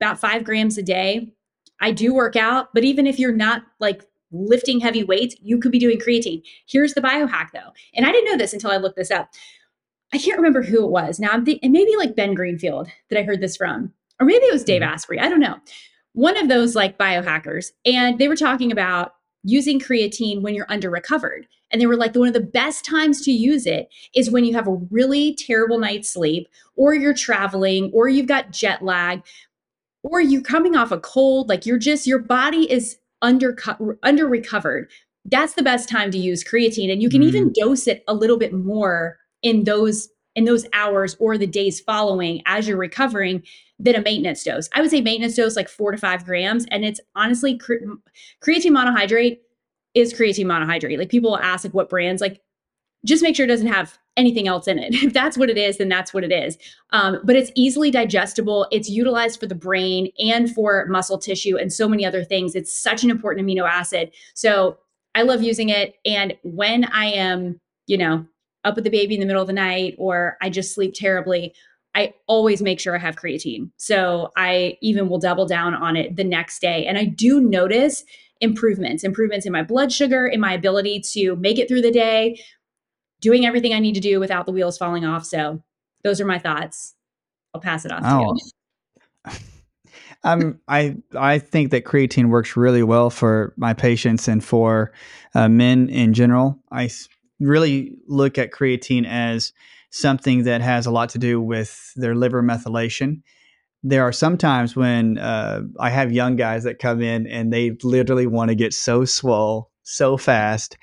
about 0.00 0.18
five 0.18 0.44
grams 0.44 0.76
a 0.78 0.82
day. 0.82 1.32
I 1.80 1.92
do 1.92 2.14
work 2.14 2.36
out, 2.36 2.72
but 2.74 2.84
even 2.84 3.06
if 3.06 3.18
you're 3.18 3.32
not 3.32 3.62
like 3.80 4.04
lifting 4.32 4.80
heavy 4.80 5.04
weights, 5.04 5.36
you 5.40 5.58
could 5.58 5.72
be 5.72 5.78
doing 5.78 5.98
creatine. 5.98 6.42
Here's 6.66 6.94
the 6.94 7.00
biohack 7.00 7.48
though. 7.52 7.72
And 7.94 8.06
I 8.06 8.12
didn't 8.12 8.30
know 8.30 8.38
this 8.38 8.52
until 8.52 8.70
I 8.70 8.76
looked 8.78 8.96
this 8.96 9.10
up. 9.10 9.30
I 10.12 10.18
can't 10.18 10.36
remember 10.36 10.62
who 10.62 10.84
it 10.84 10.90
was. 10.90 11.18
Now 11.18 11.30
I'm 11.30 11.44
thinking 11.44 11.72
maybe 11.72 11.96
like 11.96 12.16
Ben 12.16 12.34
Greenfield 12.34 12.88
that 13.10 13.18
I 13.18 13.22
heard 13.22 13.40
this 13.40 13.56
from, 13.56 13.92
or 14.20 14.26
maybe 14.26 14.44
it 14.44 14.52
was 14.52 14.64
Dave 14.64 14.82
mm-hmm. 14.82 14.92
Asprey. 14.92 15.18
I 15.18 15.28
don't 15.28 15.40
know. 15.40 15.56
One 16.12 16.36
of 16.36 16.48
those 16.48 16.76
like 16.76 16.98
biohackers. 16.98 17.72
And 17.84 18.18
they 18.18 18.28
were 18.28 18.36
talking 18.36 18.70
about 18.70 19.14
using 19.42 19.80
creatine 19.80 20.42
when 20.42 20.54
you're 20.54 20.70
under 20.70 20.88
recovered. 20.90 21.46
And 21.70 21.80
they 21.80 21.86
were 21.86 21.96
like, 21.96 22.14
one 22.14 22.28
of 22.28 22.34
the 22.34 22.40
best 22.40 22.84
times 22.84 23.22
to 23.22 23.32
use 23.32 23.66
it 23.66 23.88
is 24.14 24.30
when 24.30 24.44
you 24.44 24.54
have 24.54 24.68
a 24.68 24.80
really 24.90 25.34
terrible 25.34 25.78
night's 25.78 26.08
sleep, 26.08 26.48
or 26.76 26.94
you're 26.94 27.14
traveling, 27.14 27.90
or 27.92 28.08
you've 28.08 28.28
got 28.28 28.52
jet 28.52 28.82
lag, 28.82 29.22
or 30.04 30.20
you're 30.20 30.42
coming 30.42 30.76
off 30.76 30.92
a 30.92 31.00
cold, 31.00 31.48
like 31.48 31.66
you're 31.66 31.78
just, 31.78 32.06
your 32.06 32.20
body 32.20 32.70
is 32.70 32.96
under, 33.22 33.56
under 34.02 34.28
recovered. 34.28 34.90
That's 35.24 35.54
the 35.54 35.62
best 35.62 35.88
time 35.88 36.10
to 36.12 36.18
use 36.18 36.44
creatine. 36.44 36.92
And 36.92 37.02
you 37.02 37.08
can 37.08 37.22
mm. 37.22 37.26
even 37.28 37.52
dose 37.52 37.88
it 37.88 38.04
a 38.06 38.14
little 38.14 38.36
bit 38.36 38.52
more 38.52 39.18
in 39.42 39.64
those 39.64 40.08
in 40.36 40.44
those 40.44 40.66
hours 40.72 41.16
or 41.20 41.38
the 41.38 41.46
days 41.46 41.80
following 41.80 42.42
as 42.46 42.66
you're 42.66 42.76
recovering 42.76 43.40
than 43.78 43.94
a 43.94 44.00
maintenance 44.00 44.42
dose. 44.42 44.68
I 44.74 44.80
would 44.80 44.90
say 44.90 45.00
maintenance 45.00 45.36
dose 45.36 45.54
like 45.54 45.68
four 45.68 45.92
to 45.92 45.98
five 45.98 46.24
grams. 46.24 46.66
And 46.72 46.84
it's 46.84 47.00
honestly 47.14 47.56
cre- 47.56 47.74
creatine 48.42 48.72
monohydrate 48.72 49.38
is 49.94 50.12
creatine 50.12 50.46
monohydrate. 50.46 50.98
Like 50.98 51.08
people 51.08 51.38
ask 51.38 51.64
like 51.64 51.74
what 51.74 51.88
brands, 51.88 52.20
like 52.20 52.40
just 53.04 53.22
make 53.22 53.36
sure 53.36 53.44
it 53.44 53.48
doesn't 53.48 53.68
have 53.68 53.96
anything 54.16 54.46
else 54.48 54.68
in 54.68 54.78
it. 54.78 54.94
If 55.04 55.12
that's 55.12 55.36
what 55.36 55.50
it 55.50 55.58
is, 55.58 55.78
then 55.78 55.88
that's 55.88 56.14
what 56.14 56.24
it 56.24 56.32
is. 56.32 56.56
Um, 56.90 57.18
but 57.24 57.36
it's 57.36 57.50
easily 57.54 57.90
digestible. 57.90 58.66
It's 58.70 58.88
utilized 58.88 59.40
for 59.40 59.46
the 59.46 59.54
brain 59.54 60.10
and 60.18 60.52
for 60.52 60.86
muscle 60.86 61.18
tissue 61.18 61.56
and 61.56 61.72
so 61.72 61.88
many 61.88 62.06
other 62.06 62.24
things. 62.24 62.54
It's 62.54 62.72
such 62.72 63.04
an 63.04 63.10
important 63.10 63.46
amino 63.46 63.68
acid. 63.68 64.12
So 64.34 64.78
I 65.14 65.22
love 65.22 65.42
using 65.42 65.68
it. 65.68 65.96
And 66.04 66.34
when 66.42 66.84
I 66.86 67.06
am, 67.06 67.60
you 67.86 67.98
know, 67.98 68.26
up 68.64 68.76
with 68.76 68.84
the 68.84 68.90
baby 68.90 69.14
in 69.14 69.20
the 69.20 69.26
middle 69.26 69.42
of 69.42 69.46
the 69.46 69.52
night 69.52 69.94
or 69.98 70.36
I 70.40 70.48
just 70.48 70.74
sleep 70.74 70.94
terribly, 70.94 71.54
I 71.94 72.14
always 72.26 72.60
make 72.62 72.80
sure 72.80 72.96
I 72.96 72.98
have 72.98 73.16
creatine. 73.16 73.70
So 73.76 74.32
I 74.36 74.78
even 74.80 75.08
will 75.08 75.18
double 75.18 75.46
down 75.46 75.74
on 75.74 75.96
it 75.96 76.16
the 76.16 76.24
next 76.24 76.60
day. 76.60 76.86
And 76.86 76.98
I 76.98 77.04
do 77.04 77.40
notice 77.40 78.04
improvements, 78.40 79.04
improvements 79.04 79.46
in 79.46 79.52
my 79.52 79.62
blood 79.62 79.92
sugar, 79.92 80.26
in 80.26 80.40
my 80.40 80.52
ability 80.52 81.02
to 81.12 81.36
make 81.36 81.58
it 81.58 81.68
through 81.68 81.82
the 81.82 81.92
day, 81.92 82.40
doing 83.24 83.46
everything 83.46 83.72
I 83.72 83.78
need 83.78 83.94
to 83.94 84.00
do 84.00 84.20
without 84.20 84.44
the 84.44 84.52
wheels 84.52 84.76
falling 84.76 85.06
off. 85.06 85.24
So 85.24 85.62
those 86.04 86.20
are 86.20 86.26
my 86.26 86.38
thoughts. 86.38 86.94
I'll 87.54 87.60
pass 87.60 87.86
it 87.86 87.90
off 87.90 88.02
oh. 88.04 88.34
to 88.34 89.32
you. 89.32 89.38
um, 90.24 90.60
I 90.68 90.96
I 91.16 91.38
think 91.38 91.70
that 91.70 91.86
creatine 91.86 92.28
works 92.28 92.54
really 92.54 92.82
well 92.82 93.08
for 93.08 93.54
my 93.56 93.72
patients 93.72 94.28
and 94.28 94.44
for 94.44 94.92
uh, 95.34 95.48
men 95.48 95.88
in 95.88 96.12
general. 96.12 96.60
I 96.70 96.90
really 97.40 97.96
look 98.06 98.36
at 98.36 98.52
creatine 98.52 99.06
as 99.08 99.54
something 99.90 100.44
that 100.44 100.60
has 100.60 100.84
a 100.84 100.90
lot 100.90 101.08
to 101.10 101.18
do 101.18 101.40
with 101.40 101.92
their 101.96 102.14
liver 102.14 102.42
methylation. 102.42 103.22
There 103.82 104.02
are 104.02 104.12
some 104.12 104.36
times 104.36 104.76
when 104.76 105.16
uh, 105.18 105.62
I 105.80 105.88
have 105.88 106.12
young 106.12 106.36
guys 106.36 106.64
that 106.64 106.78
come 106.78 107.00
in 107.00 107.26
and 107.26 107.52
they 107.52 107.76
literally 107.82 108.26
want 108.26 108.50
to 108.50 108.54
get 108.54 108.74
so 108.74 109.06
swole 109.06 109.70
so 109.84 110.16
fast. 110.16 110.76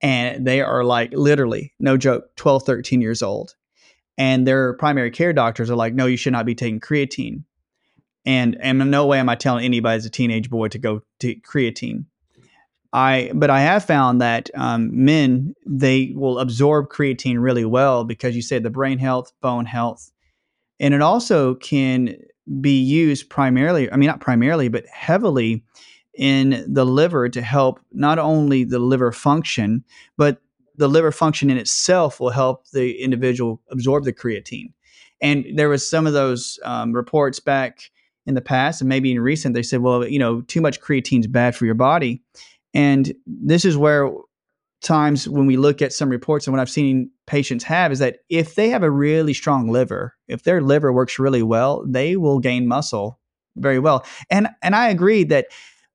And 0.00 0.46
they 0.46 0.62
are 0.62 0.82
like 0.84 1.12
literally, 1.12 1.74
no 1.78 1.96
joke, 1.96 2.34
12, 2.36 2.64
13 2.64 3.00
years 3.00 3.22
old. 3.22 3.54
And 4.16 4.46
their 4.46 4.74
primary 4.74 5.10
care 5.10 5.32
doctors 5.32 5.70
are 5.70 5.76
like, 5.76 5.92
no, 5.92 6.06
you 6.06 6.16
should 6.16 6.32
not 6.32 6.46
be 6.46 6.54
taking 6.54 6.80
creatine. 6.80 7.44
And, 8.24 8.56
and 8.60 8.80
in 8.80 8.90
no 8.90 9.06
way 9.06 9.18
am 9.18 9.28
I 9.28 9.34
telling 9.34 9.64
anybody 9.64 9.96
as 9.96 10.06
a 10.06 10.10
teenage 10.10 10.48
boy 10.48 10.68
to 10.68 10.78
go 10.78 11.02
to 11.20 11.34
creatine. 11.40 12.06
I 12.94 13.32
but 13.34 13.50
I 13.50 13.60
have 13.60 13.84
found 13.84 14.20
that 14.20 14.50
um, 14.54 15.04
men 15.04 15.54
they 15.66 16.12
will 16.14 16.38
absorb 16.38 16.90
creatine 16.90 17.42
really 17.42 17.64
well 17.64 18.04
because 18.04 18.36
you 18.36 18.40
say 18.40 18.60
the 18.60 18.70
brain 18.70 18.98
health, 18.98 19.32
bone 19.40 19.66
health, 19.66 20.12
and 20.78 20.94
it 20.94 21.02
also 21.02 21.56
can 21.56 22.14
be 22.60 22.80
used 22.80 23.28
primarily. 23.28 23.90
I 23.90 23.96
mean, 23.96 24.06
not 24.06 24.20
primarily, 24.20 24.68
but 24.68 24.86
heavily 24.86 25.64
in 26.16 26.64
the 26.72 26.84
liver 26.86 27.28
to 27.28 27.42
help 27.42 27.80
not 27.92 28.18
only 28.18 28.64
the 28.64 28.78
liver 28.78 29.12
function, 29.12 29.84
but 30.16 30.40
the 30.76 30.88
liver 30.88 31.12
function 31.12 31.50
in 31.50 31.56
itself 31.56 32.20
will 32.20 32.30
help 32.30 32.68
the 32.70 33.02
individual 33.02 33.60
absorb 33.70 34.04
the 34.04 34.12
creatine. 34.12 34.72
And 35.20 35.46
there 35.54 35.68
was 35.68 35.88
some 35.88 36.06
of 36.06 36.12
those 36.12 36.58
um, 36.64 36.92
reports 36.92 37.40
back 37.40 37.90
in 38.26 38.34
the 38.34 38.40
past, 38.40 38.80
and 38.80 38.88
maybe 38.88 39.12
in 39.12 39.20
recent, 39.20 39.54
they 39.54 39.62
said, 39.62 39.80
well, 39.80 40.06
you 40.06 40.18
know, 40.18 40.40
too 40.42 40.60
much 40.60 40.80
creatine 40.80 41.20
is 41.20 41.26
bad 41.26 41.54
for 41.54 41.66
your 41.66 41.74
body. 41.74 42.22
And 42.72 43.14
this 43.26 43.64
is 43.64 43.76
where 43.76 44.10
times 44.82 45.28
when 45.28 45.46
we 45.46 45.56
look 45.56 45.80
at 45.80 45.92
some 45.92 46.10
reports 46.10 46.46
and 46.46 46.52
what 46.52 46.60
I've 46.60 46.70
seen 46.70 47.10
patients 47.26 47.64
have 47.64 47.90
is 47.90 47.98
that 48.00 48.18
if 48.28 48.54
they 48.54 48.68
have 48.68 48.82
a 48.82 48.90
really 48.90 49.32
strong 49.32 49.70
liver, 49.70 50.14
if 50.28 50.42
their 50.42 50.60
liver 50.60 50.92
works 50.92 51.18
really 51.18 51.42
well, 51.42 51.84
they 51.86 52.16
will 52.16 52.38
gain 52.38 52.68
muscle 52.68 53.18
very 53.56 53.78
well. 53.78 54.04
And 54.30 54.48
and 54.62 54.74
I 54.74 54.88
agree 54.88 55.24
that 55.24 55.46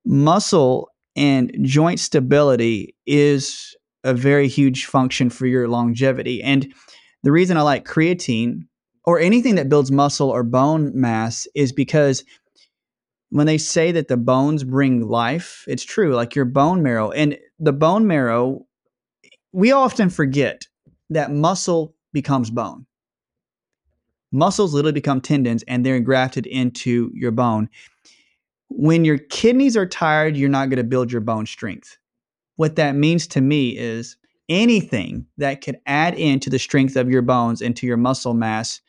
muscle 0.05 0.89
and 1.15 1.55
joint 1.61 1.99
stability 1.99 2.95
is 3.05 3.75
a 4.03 4.13
very 4.13 4.47
huge 4.47 4.85
function 4.85 5.29
for 5.29 5.45
your 5.45 5.67
longevity. 5.67 6.41
And 6.41 6.73
the 7.23 7.31
reason 7.31 7.57
I 7.57 7.61
like 7.61 7.85
creatine 7.85 8.61
or 9.03 9.19
anything 9.19 9.55
that 9.55 9.69
builds 9.69 9.91
muscle 9.91 10.29
or 10.29 10.43
bone 10.43 10.91
mass 10.93 11.47
is 11.55 11.71
because 11.71 12.23
when 13.29 13.45
they 13.45 13.57
say 13.57 13.91
that 13.91 14.07
the 14.07 14.17
bones 14.17 14.63
bring 14.63 15.07
life, 15.07 15.63
it's 15.67 15.83
true. 15.83 16.15
Like 16.15 16.35
your 16.35 16.45
bone 16.45 16.81
marrow 16.81 17.11
and 17.11 17.37
the 17.59 17.73
bone 17.73 18.07
marrow, 18.07 18.65
we 19.51 19.71
often 19.71 20.09
forget 20.09 20.67
that 21.09 21.31
muscle 21.31 21.95
becomes 22.13 22.49
bone. 22.49 22.85
Muscles 24.31 24.73
literally 24.73 24.93
become 24.93 25.21
tendons 25.21 25.63
and 25.67 25.85
they're 25.85 25.95
engrafted 25.95 26.45
into 26.45 27.11
your 27.13 27.31
bone. 27.31 27.69
When 28.69 29.03
your 29.03 29.17
kidneys 29.17 29.75
are 29.75 29.85
tired, 29.85 30.37
you're 30.37 30.49
not 30.49 30.69
going 30.69 30.77
to 30.77 30.83
build 30.83 31.11
your 31.11 31.21
bone 31.21 31.45
strength. 31.45 31.97
What 32.55 32.75
that 32.75 32.95
means 32.95 33.27
to 33.27 33.41
me 33.41 33.77
is 33.77 34.15
anything 34.47 35.25
that 35.37 35.61
could 35.61 35.79
add 35.85 36.15
into 36.15 36.49
the 36.49 36.59
strength 36.59 36.95
of 36.95 37.09
your 37.09 37.21
bones 37.21 37.61
and 37.61 37.75
to 37.77 37.87
your 37.87 37.97
muscle 37.97 38.33
mass 38.33 38.81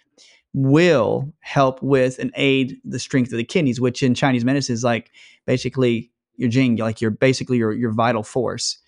will 0.52 1.32
help 1.40 1.82
with 1.82 2.18
and 2.18 2.32
aid 2.34 2.76
the 2.84 2.98
strength 2.98 3.32
of 3.32 3.38
the 3.38 3.44
kidneys, 3.44 3.80
which 3.80 4.02
in 4.02 4.14
Chinese 4.14 4.44
medicine 4.44 4.74
is 4.74 4.82
like 4.82 5.10
basically 5.46 6.10
your 6.36 6.48
jing, 6.48 6.76
like 6.76 7.00
your 7.00 7.10
basically 7.10 7.58
your 7.58 7.72
your 7.72 7.92
vital 7.92 8.22
force. 8.22 8.78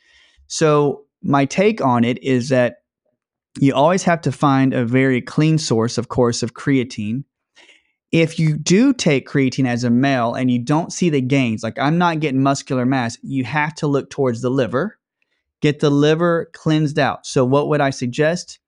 So 0.48 1.05
my 1.22 1.44
take 1.44 1.81
on 1.81 2.05
it 2.05 2.22
is 2.22 2.48
that 2.48 2.78
you 3.61 3.74
always 3.74 4.02
have 4.05 4.20
to 4.22 4.33
find 4.33 4.72
a 4.72 4.85
very 4.85 5.20
clean 5.20 5.59
source, 5.59 5.98
of 5.98 6.09
course, 6.09 6.42
of 6.42 6.55
creatine. 6.55 7.24
If 8.12 8.38
you 8.38 8.59
do 8.59 8.92
take 8.92 9.27
creatine 9.27 9.66
as 9.66 9.85
a 9.85 9.90
male 9.90 10.35
and 10.35 10.51
you 10.51 10.59
don't 10.59 10.92
see 10.92 11.09
the 11.09 11.22
gains, 11.22 11.62
like 11.62 11.79
I'm 11.79 11.96
not 11.96 12.20
getting 12.20 12.42
muscular 12.42 12.85
mass, 12.85 13.16
you 13.22 13.44
have 13.44 13.75
to 13.77 13.87
look 13.87 14.11
towards 14.11 14.42
the 14.42 14.51
liver, 14.51 14.98
get 15.62 15.81
the 15.81 15.90
liver 15.90 16.51
cleansed 16.53 16.98
out. 16.98 17.27
So, 17.27 17.44
what 17.44 17.68
would 17.68 17.81
I 17.81 17.88
suggest? 17.88 18.59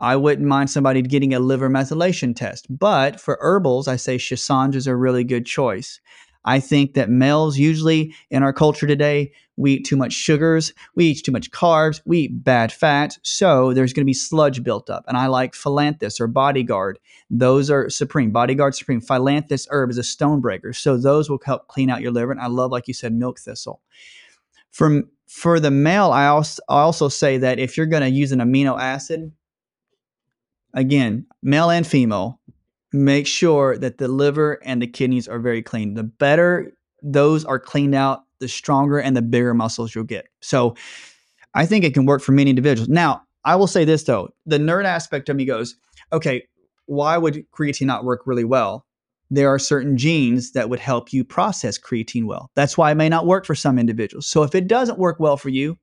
I 0.00 0.16
wouldn't 0.16 0.48
mind 0.48 0.70
somebody 0.70 1.00
getting 1.02 1.32
a 1.32 1.38
liver 1.38 1.70
methylation 1.70 2.34
test. 2.34 2.66
But 2.68 3.20
for 3.20 3.38
herbals, 3.40 3.86
I 3.86 3.96
say 3.96 4.16
Schisandra 4.16 4.74
is 4.74 4.88
a 4.88 4.96
really 4.96 5.22
good 5.22 5.46
choice. 5.46 6.00
I 6.44 6.60
think 6.60 6.94
that 6.94 7.10
males 7.10 7.58
usually 7.58 8.14
in 8.30 8.42
our 8.42 8.52
culture 8.52 8.86
today, 8.86 9.32
we 9.56 9.74
eat 9.74 9.84
too 9.84 9.96
much 9.96 10.12
sugars, 10.12 10.72
we 10.94 11.06
eat 11.06 11.24
too 11.24 11.32
much 11.32 11.50
carbs, 11.50 12.00
we 12.04 12.20
eat 12.20 12.42
bad 12.44 12.72
fats. 12.72 13.18
So 13.22 13.72
there's 13.72 13.92
going 13.92 14.02
to 14.02 14.06
be 14.06 14.14
sludge 14.14 14.62
built 14.62 14.90
up. 14.90 15.04
And 15.06 15.16
I 15.16 15.26
like 15.26 15.52
Phyllanthus 15.52 16.20
or 16.20 16.26
Bodyguard. 16.26 16.98
Those 17.30 17.70
are 17.70 17.88
supreme. 17.90 18.30
Bodyguard 18.32 18.74
supreme. 18.74 19.00
Phyllanthus 19.00 19.66
herb 19.70 19.90
is 19.90 19.98
a 19.98 20.02
stonebreaker. 20.02 20.74
So 20.74 20.96
those 20.96 21.30
will 21.30 21.40
help 21.44 21.68
clean 21.68 21.90
out 21.90 22.00
your 22.00 22.12
liver. 22.12 22.32
And 22.32 22.40
I 22.40 22.46
love, 22.46 22.72
like 22.72 22.88
you 22.88 22.94
said, 22.94 23.12
milk 23.12 23.38
thistle. 23.38 23.80
From 24.70 25.10
for 25.26 25.60
the 25.60 25.70
male, 25.70 26.10
I 26.10 26.26
also, 26.26 26.62
I 26.68 26.80
also 26.80 27.08
say 27.08 27.38
that 27.38 27.58
if 27.58 27.76
you're 27.76 27.86
going 27.86 28.02
to 28.02 28.10
use 28.10 28.32
an 28.32 28.40
amino 28.40 28.78
acid, 28.78 29.32
again, 30.74 31.26
male 31.42 31.70
and 31.70 31.86
female, 31.86 32.40
make 32.92 33.26
sure 33.26 33.76
that 33.78 33.98
the 33.98 34.08
liver 34.08 34.58
and 34.64 34.82
the 34.82 34.86
kidneys 34.86 35.28
are 35.28 35.38
very 35.38 35.62
clean. 35.62 35.94
The 35.94 36.02
better 36.04 36.72
those 37.02 37.44
are 37.44 37.58
cleaned 37.58 37.94
out, 37.94 38.22
the 38.38 38.48
stronger 38.48 38.98
and 38.98 39.16
the 39.16 39.22
bigger 39.22 39.54
muscles 39.54 39.94
you'll 39.94 40.04
get. 40.04 40.28
So 40.40 40.76
I 41.54 41.66
think 41.66 41.84
it 41.84 41.94
can 41.94 42.06
work 42.06 42.22
for 42.22 42.32
many 42.32 42.50
individuals. 42.50 42.88
Now, 42.88 43.22
I 43.44 43.56
will 43.56 43.66
say 43.66 43.84
this 43.84 44.04
though 44.04 44.28
the 44.46 44.58
nerd 44.58 44.84
aspect 44.84 45.28
of 45.28 45.36
me 45.36 45.44
goes, 45.44 45.74
okay, 46.12 46.46
why 46.86 47.16
would 47.16 47.44
creatine 47.52 47.86
not 47.86 48.04
work 48.04 48.22
really 48.26 48.44
well? 48.44 48.86
There 49.30 49.48
are 49.48 49.58
certain 49.58 49.96
genes 49.96 50.52
that 50.52 50.68
would 50.68 50.80
help 50.80 51.12
you 51.12 51.24
process 51.24 51.78
creatine 51.78 52.26
well. 52.26 52.50
That's 52.54 52.76
why 52.76 52.90
it 52.92 52.96
may 52.96 53.08
not 53.08 53.26
work 53.26 53.46
for 53.46 53.54
some 53.54 53.78
individuals. 53.78 54.26
So 54.26 54.42
if 54.42 54.54
it 54.54 54.68
doesn't 54.68 54.98
work 54.98 55.18
well 55.18 55.38
for 55.38 55.48
you, 55.48 55.78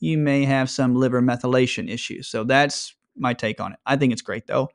you 0.00 0.16
may 0.16 0.44
have 0.44 0.70
some 0.70 0.94
liver 0.94 1.20
methylation 1.20 1.90
issues. 1.90 2.28
So 2.28 2.44
that's 2.44 2.94
my 3.16 3.34
take 3.34 3.60
on 3.60 3.72
it. 3.72 3.78
I 3.84 3.96
think 3.96 4.12
it's 4.12 4.22
great 4.22 4.46
though. 4.46 4.70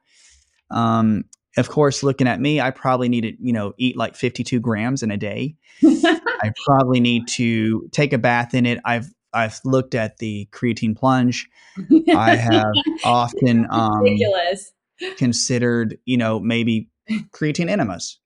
Um, 0.69 1.25
of 1.57 1.69
course, 1.69 2.03
looking 2.03 2.27
at 2.27 2.39
me, 2.39 2.59
I 2.59 2.71
probably 2.71 3.09
need 3.09 3.21
to, 3.21 3.33
you 3.39 3.53
know, 3.53 3.73
eat 3.77 3.95
like 3.95 4.15
52 4.15 4.59
grams 4.59 5.03
in 5.03 5.11
a 5.11 5.17
day. 5.17 5.55
I 5.83 6.51
probably 6.65 6.99
need 6.99 7.27
to 7.29 7.87
take 7.91 8.13
a 8.13 8.17
bath 8.17 8.53
in 8.53 8.65
it. 8.65 8.79
I've 8.85 9.11
I've 9.33 9.59
looked 9.65 9.95
at 9.95 10.17
the 10.17 10.47
creatine 10.51 10.95
plunge. 10.95 11.49
I 12.15 12.35
have 12.35 12.71
often 13.03 13.67
um, 13.69 14.05
considered, 15.17 15.97
you 16.05 16.17
know, 16.17 16.39
maybe 16.39 16.89
creatine 17.31 17.69
enemas, 17.69 18.19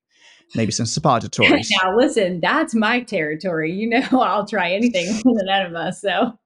maybe 0.54 0.70
some 0.70 0.86
suppositories. 0.86 1.70
now, 1.82 1.96
listen, 1.96 2.40
that's 2.40 2.74
my 2.74 3.00
territory. 3.00 3.72
You 3.72 3.88
know, 3.88 4.06
I'll 4.20 4.46
try 4.46 4.72
anything 4.72 5.06
with 5.24 5.40
an 5.40 5.48
enema. 5.48 5.92
So 5.92 6.38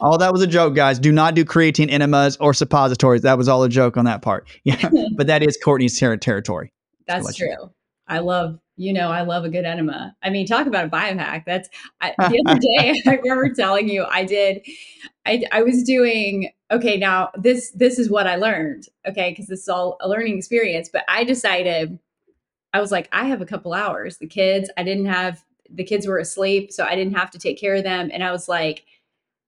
all 0.00 0.18
that 0.18 0.32
was 0.32 0.42
a 0.42 0.46
joke, 0.46 0.74
guys. 0.74 0.98
Do 0.98 1.12
not 1.12 1.34
do 1.34 1.44
creatine 1.44 1.90
enemas 1.90 2.36
or 2.38 2.54
suppositories. 2.54 3.22
That 3.22 3.38
was 3.38 3.48
all 3.48 3.62
a 3.62 3.68
joke 3.68 3.96
on 3.96 4.04
that 4.06 4.22
part. 4.22 4.46
Yeah, 4.64 4.90
but 5.16 5.26
that 5.26 5.42
is 5.42 5.58
Courtney's 5.62 5.98
ter- 5.98 6.16
territory. 6.16 6.72
That's 7.06 7.34
true. 7.34 7.48
You 7.48 7.56
know. 7.56 7.72
I 8.06 8.18
love, 8.18 8.58
you 8.76 8.92
know, 8.92 9.10
I 9.10 9.22
love 9.22 9.44
a 9.44 9.48
good 9.48 9.64
enema. 9.64 10.14
I 10.22 10.30
mean, 10.30 10.46
talk 10.46 10.66
about 10.66 10.84
a 10.84 10.88
biohack. 10.88 11.44
That's 11.46 11.68
I, 12.00 12.14
the 12.18 12.42
other 12.46 12.58
day. 12.58 12.94
I 13.06 13.16
remember 13.16 13.54
telling 13.54 13.88
you 13.88 14.04
I 14.04 14.24
did. 14.24 14.66
I 15.24 15.42
I 15.52 15.62
was 15.62 15.82
doing 15.82 16.50
okay. 16.70 16.96
Now 16.96 17.30
this 17.36 17.70
this 17.70 17.98
is 17.98 18.10
what 18.10 18.26
I 18.26 18.36
learned. 18.36 18.88
Okay, 19.06 19.30
because 19.30 19.46
this 19.46 19.60
is 19.60 19.68
all 19.68 19.96
a 20.00 20.08
learning 20.08 20.36
experience. 20.36 20.88
But 20.92 21.04
I 21.08 21.24
decided. 21.24 21.98
I 22.72 22.80
was 22.80 22.92
like, 22.92 23.08
I 23.10 23.24
have 23.24 23.40
a 23.40 23.46
couple 23.46 23.72
hours. 23.72 24.18
The 24.18 24.28
kids, 24.28 24.70
I 24.76 24.84
didn't 24.84 25.06
have 25.06 25.42
the 25.68 25.84
kids 25.84 26.06
were 26.06 26.18
asleep, 26.18 26.72
so 26.72 26.84
I 26.84 26.94
didn't 26.94 27.16
have 27.16 27.30
to 27.32 27.38
take 27.38 27.58
care 27.58 27.74
of 27.74 27.84
them. 27.84 28.10
And 28.12 28.22
I 28.22 28.32
was 28.32 28.48
like, 28.48 28.84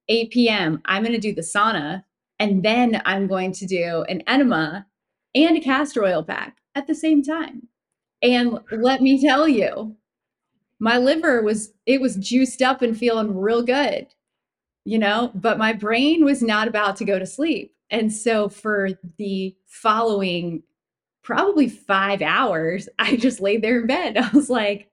8 0.09 0.31
p.m., 0.31 0.83
I'm 0.85 1.03
going 1.03 1.15
to 1.15 1.19
do 1.19 1.35
the 1.35 1.43
sauna 1.43 2.05
And 2.38 2.62
then 2.62 3.01
I'm 3.05 3.27
going 3.27 3.53
to 3.53 3.67
do 3.67 4.05
an 4.09 4.23
enema 4.27 4.87
and 5.35 5.57
a 5.57 5.61
castor 5.61 6.05
oil 6.05 6.23
pack 6.23 6.59
at 6.75 6.87
the 6.87 6.95
same 6.95 7.23
time. 7.23 7.69
And 8.23 8.61
let 8.71 9.01
me 9.01 9.21
tell 9.21 9.49
you, 9.49 9.97
my 10.79 10.99
liver 10.99 11.43
was 11.43 11.73
it 11.87 12.01
was 12.01 12.17
juiced 12.17 12.62
up 12.62 12.83
and 12.83 12.97
feeling 12.97 13.37
real 13.37 13.62
good. 13.62 14.09
You 14.85 14.99
know, 14.99 15.31
but 15.35 15.59
my 15.59 15.73
brain 15.73 16.25
was 16.25 16.43
not 16.43 16.67
about 16.67 16.97
to 16.97 17.05
go 17.05 17.19
to 17.19 17.27
sleep. 17.27 17.75
And 17.91 18.12
so 18.12 18.49
for 18.49 18.91
the 19.19 19.55
following 19.67 20.65
probably 21.23 21.69
5 21.69 22.23
hours, 22.23 22.89
I 22.99 23.17
just 23.17 23.41
laid 23.41 23.63
there 23.63 23.81
in 23.81 23.87
bed. 23.87 24.17
I 24.17 24.29
was 24.33 24.51
like, 24.51 24.89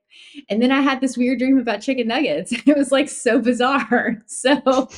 and 0.48 0.60
then 0.62 0.72
I 0.72 0.80
had 0.80 1.00
this 1.00 1.16
weird 1.16 1.38
dream 1.38 1.58
about 1.58 1.80
chicken 1.80 2.08
nuggets. 2.08 2.52
It 2.66 2.76
was 2.76 2.92
like 2.92 3.08
so 3.08 3.40
bizarre. 3.40 4.22
So 4.26 4.88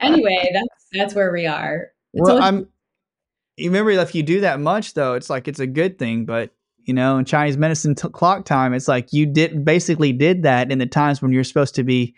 anyway, 0.00 0.50
that's 0.52 0.86
that's 0.92 1.14
where 1.14 1.32
we 1.32 1.46
are. 1.46 1.88
Well, 2.12 2.42
I'm 2.42 2.68
you 3.56 3.70
remember 3.70 3.90
if 3.92 4.14
you 4.14 4.22
do 4.22 4.40
that 4.40 4.60
much 4.60 4.94
though, 4.94 5.14
it's 5.14 5.30
like 5.30 5.48
it's 5.48 5.60
a 5.60 5.66
good 5.66 5.98
thing, 5.98 6.24
but 6.24 6.50
you 6.84 6.92
know, 6.92 7.18
in 7.18 7.24
Chinese 7.24 7.56
medicine 7.56 7.94
t- 7.94 8.08
clock 8.08 8.44
time, 8.44 8.74
it's 8.74 8.88
like 8.88 9.12
you 9.12 9.26
did 9.26 9.64
basically 9.64 10.12
did 10.12 10.42
that 10.42 10.70
in 10.70 10.78
the 10.78 10.86
times 10.86 11.22
when 11.22 11.32
you're 11.32 11.44
supposed 11.44 11.74
to 11.76 11.82
be 11.82 12.14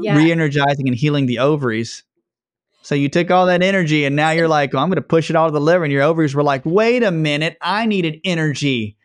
yeah. 0.00 0.16
re-energizing 0.16 0.86
and 0.86 0.96
healing 0.96 1.26
the 1.26 1.38
ovaries. 1.38 2.04
So 2.86 2.94
you 2.94 3.08
took 3.08 3.32
all 3.32 3.46
that 3.46 3.64
energy 3.64 4.04
and 4.04 4.14
now 4.14 4.30
you're 4.30 4.46
like, 4.46 4.72
oh, 4.72 4.78
I'm 4.78 4.88
going 4.88 4.94
to 4.94 5.02
push 5.02 5.28
it 5.28 5.34
all 5.34 5.48
to 5.48 5.52
the 5.52 5.60
liver. 5.60 5.82
And 5.82 5.92
your 5.92 6.04
ovaries 6.04 6.36
were 6.36 6.44
like, 6.44 6.62
wait 6.64 7.02
a 7.02 7.10
minute, 7.10 7.56
I 7.60 7.84
needed 7.84 8.20
energy. 8.22 8.96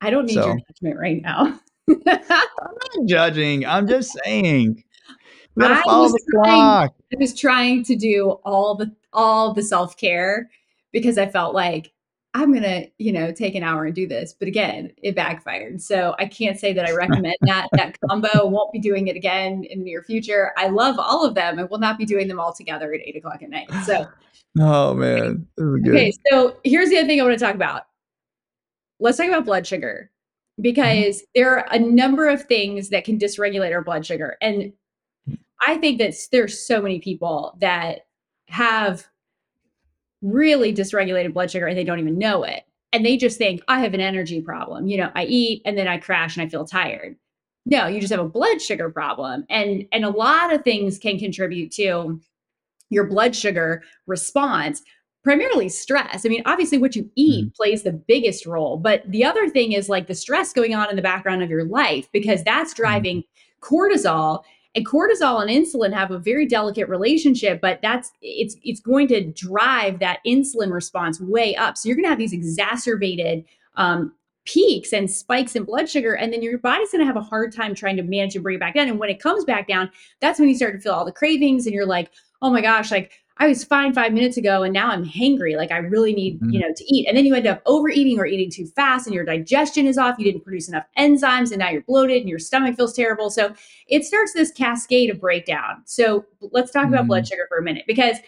I 0.00 0.08
don't 0.08 0.24
need 0.24 0.32
so, 0.32 0.46
your 0.46 0.58
judgment 0.66 0.98
right 0.98 1.20
now. 1.20 1.60
I'm 1.90 1.94
not 2.06 3.06
judging. 3.06 3.66
I'm 3.66 3.86
just 3.86 4.16
saying. 4.24 4.82
We 5.54 5.60
gotta 5.60 5.74
I 5.74 5.82
follow 5.82 6.08
the 6.08 6.20
trying, 6.32 6.54
clock. 6.54 6.94
I 7.12 7.16
was 7.18 7.38
trying 7.38 7.84
to 7.84 7.94
do 7.94 8.38
all 8.42 8.74
the 8.74 8.90
all 9.12 9.52
the 9.52 9.62
self 9.62 9.98
care 9.98 10.48
because 10.90 11.18
I 11.18 11.26
felt 11.26 11.54
like 11.54 11.92
I'm 12.36 12.52
gonna, 12.52 12.86
you 12.98 13.12
know, 13.12 13.30
take 13.30 13.54
an 13.54 13.62
hour 13.62 13.84
and 13.84 13.94
do 13.94 14.08
this. 14.08 14.34
But 14.36 14.48
again, 14.48 14.90
it 15.02 15.14
backfired. 15.14 15.80
So 15.80 16.16
I 16.18 16.26
can't 16.26 16.58
say 16.58 16.72
that 16.72 16.84
I 16.84 16.92
recommend 16.92 17.36
that 17.42 17.68
that 17.72 17.96
combo. 18.08 18.46
Won't 18.46 18.72
be 18.72 18.80
doing 18.80 19.06
it 19.06 19.14
again 19.14 19.64
in 19.64 19.78
the 19.78 19.84
near 19.84 20.02
future. 20.02 20.52
I 20.56 20.68
love 20.68 20.96
all 20.98 21.24
of 21.24 21.34
them 21.34 21.60
and 21.60 21.70
will 21.70 21.78
not 21.78 21.96
be 21.96 22.04
doing 22.04 22.26
them 22.26 22.40
all 22.40 22.52
together 22.52 22.92
at 22.92 23.00
eight 23.00 23.16
o'clock 23.16 23.42
at 23.42 23.50
night. 23.50 23.70
So 23.84 24.06
Oh 24.60 24.94
man. 24.94 25.46
Okay, 25.60 26.12
so 26.30 26.56
here's 26.64 26.88
the 26.88 26.98
other 26.98 27.06
thing 27.06 27.20
I 27.20 27.24
want 27.24 27.38
to 27.38 27.44
talk 27.44 27.54
about. 27.54 27.82
Let's 29.00 29.18
talk 29.18 29.28
about 29.28 29.44
blood 29.44 29.66
sugar 29.66 30.10
mm-hmm. 30.52 30.62
because 30.62 31.18
mm-hmm. 31.18 31.30
there 31.34 31.58
are 31.58 31.66
a 31.70 31.78
number 31.78 32.28
of 32.28 32.44
things 32.44 32.88
that 32.90 33.04
can 33.04 33.18
dysregulate 33.18 33.72
our 33.72 33.82
blood 33.82 34.04
sugar. 34.04 34.36
And 34.40 34.72
I 35.66 35.76
think 35.78 35.98
that 35.98 36.14
there's 36.30 36.66
so 36.66 36.82
many 36.82 36.98
people 37.00 37.56
that 37.60 38.06
have 38.48 39.06
really 40.24 40.74
dysregulated 40.74 41.34
blood 41.34 41.50
sugar 41.50 41.66
and 41.66 41.78
they 41.78 41.84
don't 41.84 42.00
even 42.00 42.18
know 42.18 42.42
it. 42.42 42.64
And 42.92 43.04
they 43.04 43.16
just 43.16 43.38
think, 43.38 43.62
I 43.68 43.80
have 43.80 43.94
an 43.94 44.00
energy 44.00 44.40
problem. 44.40 44.88
You 44.88 44.98
know, 44.98 45.10
I 45.14 45.24
eat 45.24 45.62
and 45.64 45.76
then 45.76 45.86
I 45.86 45.98
crash 45.98 46.36
and 46.36 46.46
I 46.46 46.48
feel 46.48 46.64
tired. 46.64 47.16
No, 47.66 47.86
you 47.86 48.00
just 48.00 48.12
have 48.12 48.24
a 48.24 48.28
blood 48.28 48.60
sugar 48.60 48.90
problem. 48.90 49.44
And 49.48 49.86
and 49.92 50.04
a 50.04 50.10
lot 50.10 50.52
of 50.52 50.64
things 50.64 50.98
can 50.98 51.18
contribute 51.18 51.70
to 51.72 52.20
your 52.90 53.04
blood 53.04 53.34
sugar 53.34 53.82
response 54.06 54.82
primarily 55.24 55.70
stress. 55.70 56.26
I 56.26 56.28
mean, 56.28 56.42
obviously, 56.44 56.78
what 56.78 56.94
you 56.94 57.10
eat 57.16 57.46
mm. 57.46 57.54
plays 57.56 57.82
the 57.82 57.92
biggest 57.92 58.44
role, 58.46 58.76
but 58.76 59.02
the 59.10 59.24
other 59.24 59.48
thing 59.48 59.72
is 59.72 59.88
like 59.88 60.06
the 60.06 60.14
stress 60.14 60.52
going 60.52 60.74
on 60.74 60.90
in 60.90 60.96
the 60.96 61.02
background 61.02 61.42
of 61.42 61.50
your 61.50 61.64
life 61.64 62.08
because 62.12 62.44
that's 62.44 62.74
driving 62.74 63.22
mm. 63.22 63.24
cortisol 63.60 64.44
and 64.74 64.86
cortisol 64.86 65.40
and 65.40 65.50
insulin 65.50 65.92
have 65.92 66.10
a 66.10 66.18
very 66.18 66.46
delicate 66.46 66.88
relationship 66.88 67.60
but 67.60 67.80
that's 67.82 68.12
it's 68.22 68.56
it's 68.64 68.80
going 68.80 69.08
to 69.08 69.24
drive 69.32 69.98
that 70.00 70.20
insulin 70.26 70.72
response 70.72 71.20
way 71.20 71.54
up. 71.56 71.76
So 71.76 71.88
you're 71.88 71.96
going 71.96 72.04
to 72.04 72.10
have 72.10 72.18
these 72.18 72.32
exacerbated 72.32 73.44
um, 73.76 74.12
peaks 74.44 74.92
and 74.92 75.10
spikes 75.10 75.56
in 75.56 75.64
blood 75.64 75.88
sugar 75.88 76.14
and 76.14 76.32
then 76.32 76.42
your 76.42 76.58
body's 76.58 76.90
going 76.90 77.00
to 77.00 77.06
have 77.06 77.16
a 77.16 77.22
hard 77.22 77.52
time 77.52 77.74
trying 77.74 77.96
to 77.96 78.02
manage 78.02 78.34
and 78.34 78.42
bring 78.42 78.56
it 78.56 78.60
back 78.60 78.74
down. 78.74 78.88
And 78.88 78.98
when 78.98 79.10
it 79.10 79.20
comes 79.20 79.44
back 79.44 79.68
down 79.68 79.90
that's 80.20 80.38
when 80.38 80.48
you 80.48 80.54
start 80.54 80.74
to 80.74 80.80
feel 80.80 80.92
all 80.92 81.04
the 81.04 81.12
cravings 81.12 81.66
and 81.66 81.74
you're 81.74 81.86
like 81.86 82.10
oh 82.42 82.50
my 82.50 82.60
gosh 82.60 82.90
like 82.90 83.12
I 83.38 83.48
was 83.48 83.64
fine 83.64 83.92
five 83.92 84.12
minutes 84.12 84.36
ago 84.36 84.62
and 84.62 84.72
now 84.72 84.90
I'm 84.90 85.04
hangry. 85.04 85.56
Like 85.56 85.72
I 85.72 85.78
really 85.78 86.14
need, 86.14 86.36
mm-hmm. 86.36 86.50
you 86.50 86.60
know, 86.60 86.72
to 86.74 86.84
eat. 86.84 87.08
And 87.08 87.16
then 87.16 87.26
you 87.26 87.34
end 87.34 87.48
up 87.48 87.62
overeating 87.66 88.18
or 88.20 88.26
eating 88.26 88.50
too 88.50 88.66
fast 88.66 89.06
and 89.06 89.14
your 89.14 89.24
digestion 89.24 89.86
is 89.86 89.98
off. 89.98 90.18
You 90.18 90.24
didn't 90.24 90.44
produce 90.44 90.68
enough 90.68 90.84
enzymes 90.96 91.50
and 91.50 91.58
now 91.58 91.70
you're 91.70 91.82
bloated 91.82 92.18
and 92.18 92.28
your 92.28 92.38
stomach 92.38 92.76
feels 92.76 92.94
terrible. 92.94 93.30
So 93.30 93.52
it 93.88 94.04
starts 94.04 94.32
this 94.34 94.52
cascade 94.52 95.10
of 95.10 95.20
breakdown. 95.20 95.82
So 95.84 96.24
let's 96.52 96.70
talk 96.70 96.84
mm-hmm. 96.84 96.94
about 96.94 97.08
blood 97.08 97.26
sugar 97.26 97.46
for 97.48 97.58
a 97.58 97.62
minute 97.62 97.84
because 97.88 98.18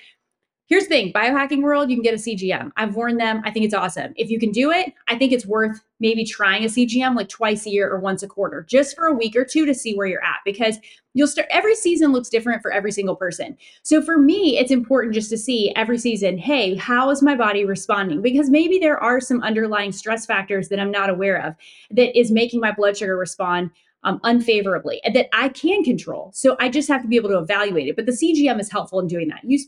Here's 0.68 0.84
the 0.84 0.88
thing 0.88 1.12
biohacking 1.12 1.62
world, 1.62 1.90
you 1.90 1.96
can 1.96 2.02
get 2.02 2.14
a 2.14 2.16
CGM. 2.16 2.72
I've 2.76 2.96
worn 2.96 3.18
them. 3.18 3.40
I 3.44 3.52
think 3.52 3.64
it's 3.64 3.74
awesome. 3.74 4.12
If 4.16 4.30
you 4.30 4.40
can 4.40 4.50
do 4.50 4.72
it, 4.72 4.92
I 5.06 5.16
think 5.16 5.32
it's 5.32 5.46
worth 5.46 5.80
maybe 6.00 6.24
trying 6.24 6.64
a 6.64 6.66
CGM 6.66 7.14
like 7.14 7.28
twice 7.28 7.66
a 7.66 7.70
year 7.70 7.88
or 7.88 8.00
once 8.00 8.24
a 8.24 8.26
quarter, 8.26 8.66
just 8.68 8.96
for 8.96 9.06
a 9.06 9.14
week 9.14 9.36
or 9.36 9.44
two 9.44 9.64
to 9.64 9.72
see 9.72 9.94
where 9.94 10.08
you're 10.08 10.24
at 10.24 10.40
because 10.44 10.78
you'll 11.14 11.28
start 11.28 11.46
every 11.52 11.76
season 11.76 12.12
looks 12.12 12.28
different 12.28 12.62
for 12.62 12.72
every 12.72 12.90
single 12.90 13.14
person. 13.14 13.56
So 13.84 14.02
for 14.02 14.18
me, 14.18 14.58
it's 14.58 14.72
important 14.72 15.14
just 15.14 15.30
to 15.30 15.38
see 15.38 15.72
every 15.76 15.98
season, 15.98 16.36
hey, 16.36 16.74
how 16.74 17.10
is 17.10 17.22
my 17.22 17.36
body 17.36 17.64
responding? 17.64 18.20
Because 18.20 18.50
maybe 18.50 18.80
there 18.80 18.98
are 18.98 19.20
some 19.20 19.42
underlying 19.44 19.92
stress 19.92 20.26
factors 20.26 20.68
that 20.70 20.80
I'm 20.80 20.90
not 20.90 21.10
aware 21.10 21.40
of 21.46 21.54
that 21.92 22.18
is 22.18 22.32
making 22.32 22.58
my 22.58 22.72
blood 22.72 22.96
sugar 22.96 23.16
respond 23.16 23.70
um, 24.02 24.20
unfavorably 24.24 25.00
and 25.04 25.14
that 25.14 25.28
I 25.32 25.48
can 25.48 25.84
control. 25.84 26.32
So 26.34 26.56
I 26.58 26.68
just 26.70 26.88
have 26.88 27.02
to 27.02 27.08
be 27.08 27.16
able 27.16 27.30
to 27.30 27.38
evaluate 27.38 27.86
it. 27.86 27.94
But 27.94 28.06
the 28.06 28.12
CGM 28.12 28.58
is 28.58 28.70
helpful 28.70 28.98
in 28.98 29.06
doing 29.06 29.28
that. 29.28 29.40
You 29.44 29.58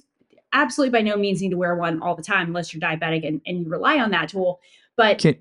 absolutely 0.52 0.98
by 0.98 1.02
no 1.02 1.16
means 1.16 1.40
need 1.40 1.50
to 1.50 1.56
wear 1.56 1.76
one 1.76 2.02
all 2.02 2.14
the 2.14 2.22
time 2.22 2.48
unless 2.48 2.72
you're 2.72 2.80
diabetic 2.80 3.26
and, 3.26 3.40
and 3.46 3.60
you 3.64 3.68
rely 3.68 3.98
on 3.98 4.10
that 4.10 4.30
tool. 4.30 4.60
But 4.96 5.18
can, 5.18 5.36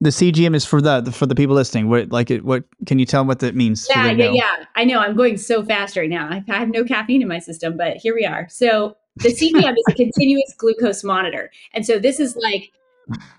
the 0.00 0.10
CGM 0.10 0.54
is 0.54 0.64
for 0.64 0.80
the, 0.80 1.00
the, 1.00 1.12
for 1.12 1.26
the 1.26 1.34
people 1.34 1.54
listening. 1.54 1.88
What 1.88 2.10
like 2.10 2.30
it? 2.30 2.44
What 2.44 2.64
can 2.86 2.98
you 2.98 3.06
tell 3.06 3.20
them 3.20 3.28
what 3.28 3.40
that 3.40 3.54
means? 3.54 3.86
Yeah, 3.90 4.10
yeah, 4.10 4.30
yeah. 4.32 4.64
I 4.74 4.84
know. 4.84 4.98
I'm 4.98 5.14
going 5.14 5.36
so 5.36 5.62
fast 5.62 5.96
right 5.96 6.08
now. 6.08 6.28
I 6.30 6.42
have 6.46 6.68
no 6.68 6.84
caffeine 6.84 7.22
in 7.22 7.28
my 7.28 7.38
system, 7.38 7.76
but 7.76 7.98
here 7.98 8.14
we 8.14 8.24
are. 8.24 8.48
So 8.48 8.96
the 9.16 9.28
CGM 9.28 9.72
is 9.72 9.84
a 9.88 9.94
continuous 9.94 10.54
glucose 10.56 11.04
monitor, 11.04 11.50
and 11.74 11.84
so 11.84 11.98
this 11.98 12.18
is 12.18 12.34
like 12.36 12.72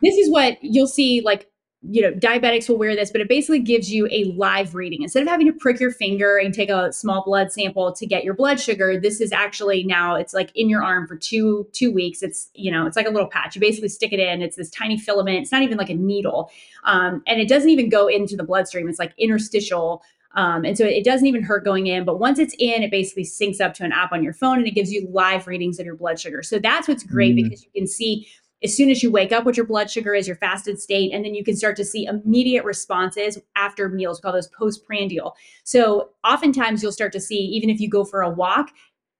this 0.03 0.15
is 0.15 0.29
what 0.29 0.57
you'll 0.61 0.87
see 0.87 1.21
like 1.21 1.50
you 1.83 2.01
know, 2.01 2.11
diabetics 2.11 2.69
will 2.69 2.77
wear 2.77 2.95
this, 2.95 3.11
but 3.11 3.21
it 3.21 3.27
basically 3.27 3.59
gives 3.59 3.91
you 3.91 4.07
a 4.11 4.25
live 4.35 4.75
reading. 4.75 5.01
Instead 5.01 5.23
of 5.23 5.27
having 5.27 5.47
to 5.47 5.53
prick 5.53 5.79
your 5.79 5.91
finger 5.91 6.37
and 6.37 6.53
take 6.53 6.69
a 6.69 6.93
small 6.93 7.23
blood 7.23 7.51
sample 7.51 7.91
to 7.93 8.05
get 8.05 8.23
your 8.23 8.35
blood 8.35 8.59
sugar, 8.59 8.99
this 8.99 9.19
is 9.19 9.31
actually 9.31 9.83
now 9.83 10.13
it's 10.13 10.33
like 10.33 10.51
in 10.53 10.69
your 10.69 10.83
arm 10.83 11.07
for 11.07 11.15
two 11.15 11.67
two 11.73 11.91
weeks. 11.91 12.21
It's 12.21 12.51
you 12.53 12.71
know, 12.71 12.85
it's 12.85 12.95
like 12.95 13.07
a 13.07 13.09
little 13.09 13.27
patch. 13.27 13.55
You 13.55 13.61
basically 13.61 13.89
stick 13.89 14.13
it 14.13 14.19
in. 14.19 14.43
It's 14.43 14.57
this 14.57 14.69
tiny 14.69 14.99
filament. 14.99 15.37
It's 15.37 15.51
not 15.51 15.63
even 15.63 15.77
like 15.77 15.89
a 15.89 15.95
needle, 15.95 16.51
um, 16.83 17.23
and 17.25 17.41
it 17.41 17.49
doesn't 17.49 17.69
even 17.69 17.89
go 17.89 18.07
into 18.07 18.35
the 18.35 18.43
bloodstream. 18.43 18.87
It's 18.87 18.99
like 18.99 19.13
interstitial. 19.17 20.03
Um, 20.33 20.63
and 20.63 20.77
so 20.77 20.85
it 20.85 21.03
doesn't 21.03 21.27
even 21.27 21.43
hurt 21.43 21.65
going 21.65 21.87
in, 21.87 22.05
but 22.05 22.17
once 22.17 22.39
it's 22.39 22.55
in, 22.57 22.83
it 22.83 22.89
basically 22.89 23.25
syncs 23.25 23.59
up 23.59 23.73
to 23.73 23.83
an 23.83 23.91
app 23.91 24.13
on 24.13 24.23
your 24.23 24.31
phone 24.31 24.59
and 24.59 24.65
it 24.65 24.71
gives 24.71 24.89
you 24.89 25.05
live 25.11 25.45
readings 25.45 25.77
of 25.77 25.85
your 25.85 25.97
blood 25.97 26.21
sugar. 26.21 26.41
So 26.41 26.57
that's 26.57 26.87
what's 26.87 27.03
great 27.03 27.35
mm. 27.35 27.43
because 27.43 27.65
you 27.65 27.69
can 27.75 27.85
see 27.85 28.29
as 28.63 28.75
soon 28.75 28.89
as 28.89 29.01
you 29.01 29.09
wake 29.09 29.31
up 29.31 29.43
what 29.43 29.57
your 29.57 29.65
blood 29.65 29.89
sugar 29.89 30.13
is, 30.13 30.27
your 30.27 30.35
fasted 30.35 30.79
state, 30.79 31.11
and 31.13 31.25
then 31.25 31.33
you 31.33 31.43
can 31.43 31.55
start 31.55 31.75
to 31.77 31.85
see 31.85 32.05
immediate 32.05 32.63
responses 32.63 33.39
after 33.55 33.89
meals. 33.89 34.19
We 34.19 34.23
call 34.23 34.33
those 34.33 34.49
postprandial. 34.49 35.35
So 35.63 36.09
oftentimes 36.23 36.83
you'll 36.83 36.91
start 36.91 37.11
to 37.13 37.19
see, 37.19 37.39
even 37.39 37.69
if 37.69 37.79
you 37.79 37.89
go 37.89 38.03
for 38.03 38.21
a 38.21 38.29
walk, 38.29 38.69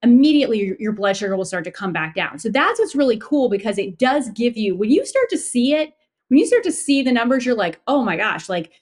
immediately 0.02 0.60
your, 0.60 0.76
your 0.78 0.92
blood 0.92 1.16
sugar 1.16 1.36
will 1.36 1.44
start 1.44 1.64
to 1.64 1.70
come 1.70 1.92
back 1.92 2.14
down. 2.14 2.38
So 2.38 2.48
that's 2.50 2.78
what's 2.78 2.94
really 2.94 3.18
cool 3.18 3.48
because 3.48 3.78
it 3.78 3.98
does 3.98 4.30
give 4.30 4.56
you, 4.56 4.76
when 4.76 4.90
you 4.90 5.04
start 5.04 5.28
to 5.30 5.38
see 5.38 5.74
it, 5.74 5.92
when 6.28 6.38
you 6.38 6.46
start 6.46 6.64
to 6.64 6.72
see 6.72 7.02
the 7.02 7.12
numbers, 7.12 7.44
you're 7.44 7.54
like, 7.54 7.80
oh 7.86 8.02
my 8.02 8.16
gosh, 8.16 8.48
like 8.48 8.72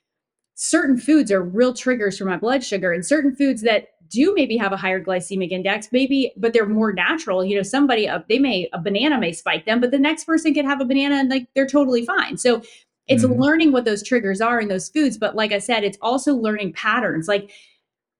certain 0.54 0.98
foods 0.98 1.32
are 1.32 1.42
real 1.42 1.72
triggers 1.72 2.18
for 2.18 2.26
my 2.26 2.36
blood 2.36 2.62
sugar 2.62 2.92
and 2.92 3.04
certain 3.04 3.34
foods 3.34 3.62
that 3.62 3.88
do 4.10 4.34
maybe 4.34 4.56
have 4.56 4.72
a 4.72 4.76
higher 4.76 5.02
glycemic 5.02 5.50
index, 5.50 5.88
maybe, 5.92 6.32
but 6.36 6.52
they're 6.52 6.66
more 6.66 6.92
natural. 6.92 7.44
You 7.44 7.56
know, 7.56 7.62
somebody, 7.62 8.08
uh, 8.08 8.20
they 8.28 8.38
may, 8.38 8.68
a 8.72 8.80
banana 8.80 9.18
may 9.18 9.32
spike 9.32 9.64
them, 9.64 9.80
but 9.80 9.90
the 9.90 9.98
next 9.98 10.24
person 10.24 10.52
could 10.52 10.64
have 10.64 10.80
a 10.80 10.84
banana 10.84 11.16
and 11.16 11.30
like 11.30 11.46
they're 11.54 11.66
totally 11.66 12.04
fine. 12.04 12.36
So 12.36 12.62
it's 13.06 13.24
mm-hmm. 13.24 13.40
learning 13.40 13.72
what 13.72 13.84
those 13.84 14.02
triggers 14.02 14.40
are 14.40 14.60
in 14.60 14.68
those 14.68 14.88
foods. 14.88 15.16
But 15.16 15.34
like 15.34 15.52
I 15.52 15.58
said, 15.58 15.84
it's 15.84 15.98
also 16.02 16.34
learning 16.34 16.72
patterns. 16.74 17.28
Like 17.28 17.50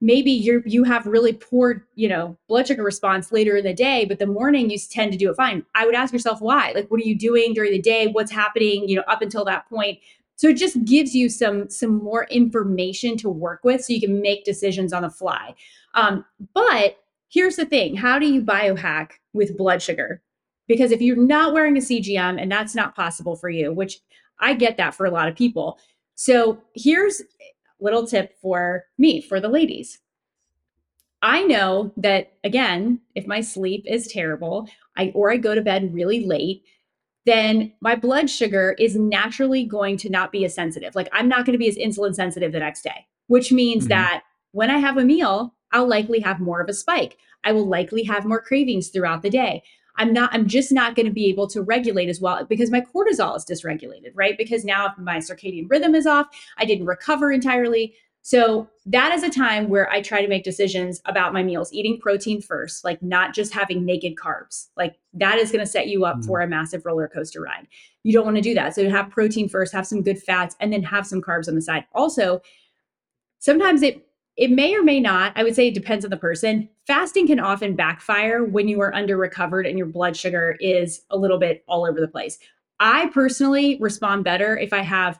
maybe 0.01 0.31
you're, 0.31 0.61
you 0.65 0.83
have 0.83 1.05
really 1.05 1.33
poor, 1.33 1.85
you 1.95 2.09
know, 2.09 2.37
blood 2.47 2.67
sugar 2.67 2.83
response 2.83 3.31
later 3.31 3.57
in 3.57 3.63
the 3.63 3.73
day, 3.73 4.05
but 4.05 4.19
the 4.19 4.25
morning 4.25 4.69
you 4.69 4.77
tend 4.77 5.11
to 5.11 5.17
do 5.17 5.29
it 5.29 5.35
fine. 5.35 5.63
I 5.75 5.85
would 5.85 5.95
ask 5.95 6.11
yourself 6.11 6.41
why. 6.41 6.71
Like, 6.73 6.89
what 6.89 6.99
are 6.99 7.05
you 7.05 7.17
doing 7.17 7.53
during 7.53 7.71
the 7.71 7.81
day? 7.81 8.07
What's 8.07 8.31
happening, 8.31 8.89
you 8.89 8.95
know, 8.95 9.03
up 9.07 9.21
until 9.21 9.45
that 9.45 9.69
point? 9.69 9.99
So 10.41 10.47
it 10.47 10.57
just 10.57 10.83
gives 10.85 11.13
you 11.13 11.29
some 11.29 11.69
some 11.69 12.03
more 12.03 12.23
information 12.31 13.15
to 13.17 13.29
work 13.29 13.63
with 13.63 13.85
so 13.85 13.93
you 13.93 14.01
can 14.01 14.21
make 14.21 14.43
decisions 14.43 14.91
on 14.91 15.03
the 15.03 15.09
fly. 15.11 15.53
Um, 15.93 16.25
but 16.53 16.97
here's 17.29 17.55
the 17.55 17.65
thing 17.65 17.95
how 17.95 18.19
do 18.19 18.27
you 18.27 18.41
biohack 18.41 19.11
with 19.33 19.57
blood 19.57 19.81
sugar? 19.81 20.21
Because 20.67 20.91
if 20.91 21.01
you're 21.01 21.17
not 21.17 21.53
wearing 21.53 21.77
a 21.77 21.81
CGM 21.81 22.41
and 22.41 22.51
that's 22.51 22.75
not 22.75 22.95
possible 22.95 23.35
for 23.35 23.49
you, 23.49 23.73
which 23.73 23.99
I 24.39 24.53
get 24.53 24.77
that 24.77 24.95
for 24.95 25.05
a 25.05 25.11
lot 25.11 25.27
of 25.27 25.35
people. 25.35 25.79
So 26.15 26.61
here's 26.75 27.21
a 27.21 27.25
little 27.79 28.07
tip 28.07 28.39
for 28.41 28.85
me, 28.97 29.21
for 29.21 29.39
the 29.39 29.49
ladies. 29.49 29.99
I 31.21 31.43
know 31.43 31.93
that 31.97 32.33
again, 32.43 32.99
if 33.15 33.27
my 33.27 33.41
sleep 33.41 33.85
is 33.87 34.07
terrible, 34.07 34.67
I 34.97 35.11
or 35.13 35.31
I 35.31 35.37
go 35.37 35.53
to 35.53 35.61
bed 35.61 35.93
really 35.93 36.25
late, 36.25 36.63
then 37.25 37.73
my 37.81 37.95
blood 37.95 38.29
sugar 38.29 38.75
is 38.79 38.95
naturally 38.95 39.63
going 39.63 39.97
to 39.97 40.09
not 40.09 40.31
be 40.31 40.45
as 40.45 40.55
sensitive. 40.55 40.95
Like 40.95 41.09
I'm 41.11 41.29
not 41.29 41.45
going 41.45 41.53
to 41.53 41.59
be 41.59 41.69
as 41.69 41.77
insulin 41.77 42.15
sensitive 42.15 42.51
the 42.51 42.59
next 42.59 42.81
day, 42.81 43.05
which 43.27 43.51
means 43.51 43.83
mm-hmm. 43.83 43.89
that 43.89 44.23
when 44.51 44.71
I 44.71 44.79
have 44.79 44.97
a 44.97 45.05
meal, 45.05 45.53
I'll 45.71 45.87
likely 45.87 46.19
have 46.19 46.39
more 46.39 46.61
of 46.61 46.69
a 46.69 46.73
spike. 46.73 47.17
I 47.43 47.51
will 47.51 47.67
likely 47.67 48.03
have 48.03 48.25
more 48.25 48.41
cravings 48.41 48.89
throughout 48.89 49.21
the 49.21 49.29
day. 49.29 49.63
I'm 49.97 50.13
not, 50.13 50.33
I'm 50.33 50.47
just 50.47 50.71
not 50.71 50.95
going 50.95 51.05
to 51.05 51.11
be 51.11 51.27
able 51.27 51.47
to 51.47 51.61
regulate 51.61 52.09
as 52.09 52.21
well 52.21 52.45
because 52.45 52.71
my 52.71 52.81
cortisol 52.81 53.35
is 53.35 53.45
dysregulated, 53.45 54.11
right? 54.15 54.37
Because 54.37 54.63
now 54.63 54.93
my 54.97 55.17
circadian 55.17 55.69
rhythm 55.69 55.95
is 55.95 56.05
off, 56.05 56.27
I 56.57 56.65
didn't 56.65 56.85
recover 56.85 57.31
entirely. 57.31 57.95
So 58.23 58.69
that 58.85 59.13
is 59.13 59.23
a 59.23 59.29
time 59.29 59.67
where 59.67 59.89
I 59.89 60.01
try 60.01 60.21
to 60.21 60.27
make 60.27 60.43
decisions 60.43 61.01
about 61.05 61.33
my 61.33 61.41
meals, 61.41 61.73
eating 61.73 61.99
protein 61.99 62.39
first, 62.39 62.85
like 62.85 63.01
not 63.01 63.33
just 63.33 63.51
having 63.51 63.83
naked 63.83 64.15
carbs. 64.15 64.67
Like 64.77 64.99
that 65.13 65.39
is 65.39 65.51
going 65.51 65.65
to 65.65 65.69
set 65.71 65.87
you 65.87 66.05
up 66.05 66.17
mm-hmm. 66.17 66.27
for 66.27 66.41
a 66.41 66.47
massive 66.47 66.85
roller 66.85 67.07
coaster 67.07 67.41
ride. 67.41 67.67
You 68.03 68.13
don't 68.13 68.25
want 68.25 68.37
to 68.37 68.41
do 68.41 68.53
that. 68.53 68.75
So 68.75 68.89
have 68.89 69.09
protein 69.09 69.49
first, 69.49 69.73
have 69.73 69.87
some 69.87 70.03
good 70.03 70.21
fats, 70.21 70.55
and 70.59 70.71
then 70.71 70.83
have 70.83 71.07
some 71.07 71.21
carbs 71.21 71.47
on 71.47 71.55
the 71.55 71.61
side. 71.61 71.85
Also, 71.93 72.41
sometimes 73.39 73.81
it 73.81 74.07
it 74.41 74.49
may 74.49 74.73
or 74.73 74.81
may 74.81 74.99
not, 74.99 75.33
I 75.35 75.43
would 75.43 75.55
say 75.55 75.67
it 75.67 75.75
depends 75.75 76.03
on 76.03 76.09
the 76.09 76.17
person. 76.17 76.67
Fasting 76.87 77.27
can 77.27 77.39
often 77.39 77.75
backfire 77.75 78.43
when 78.43 78.67
you 78.67 78.81
are 78.81 78.93
under 78.95 79.15
recovered 79.15 79.67
and 79.67 79.77
your 79.77 79.85
blood 79.85 80.17
sugar 80.17 80.57
is 80.59 81.03
a 81.11 81.17
little 81.17 81.37
bit 81.37 81.63
all 81.67 81.85
over 81.85 82.01
the 82.01 82.07
place. 82.07 82.39
I 82.79 83.11
personally 83.13 83.77
respond 83.79 84.23
better 84.23 84.57
if 84.57 84.73
I 84.73 84.81
have 84.81 85.19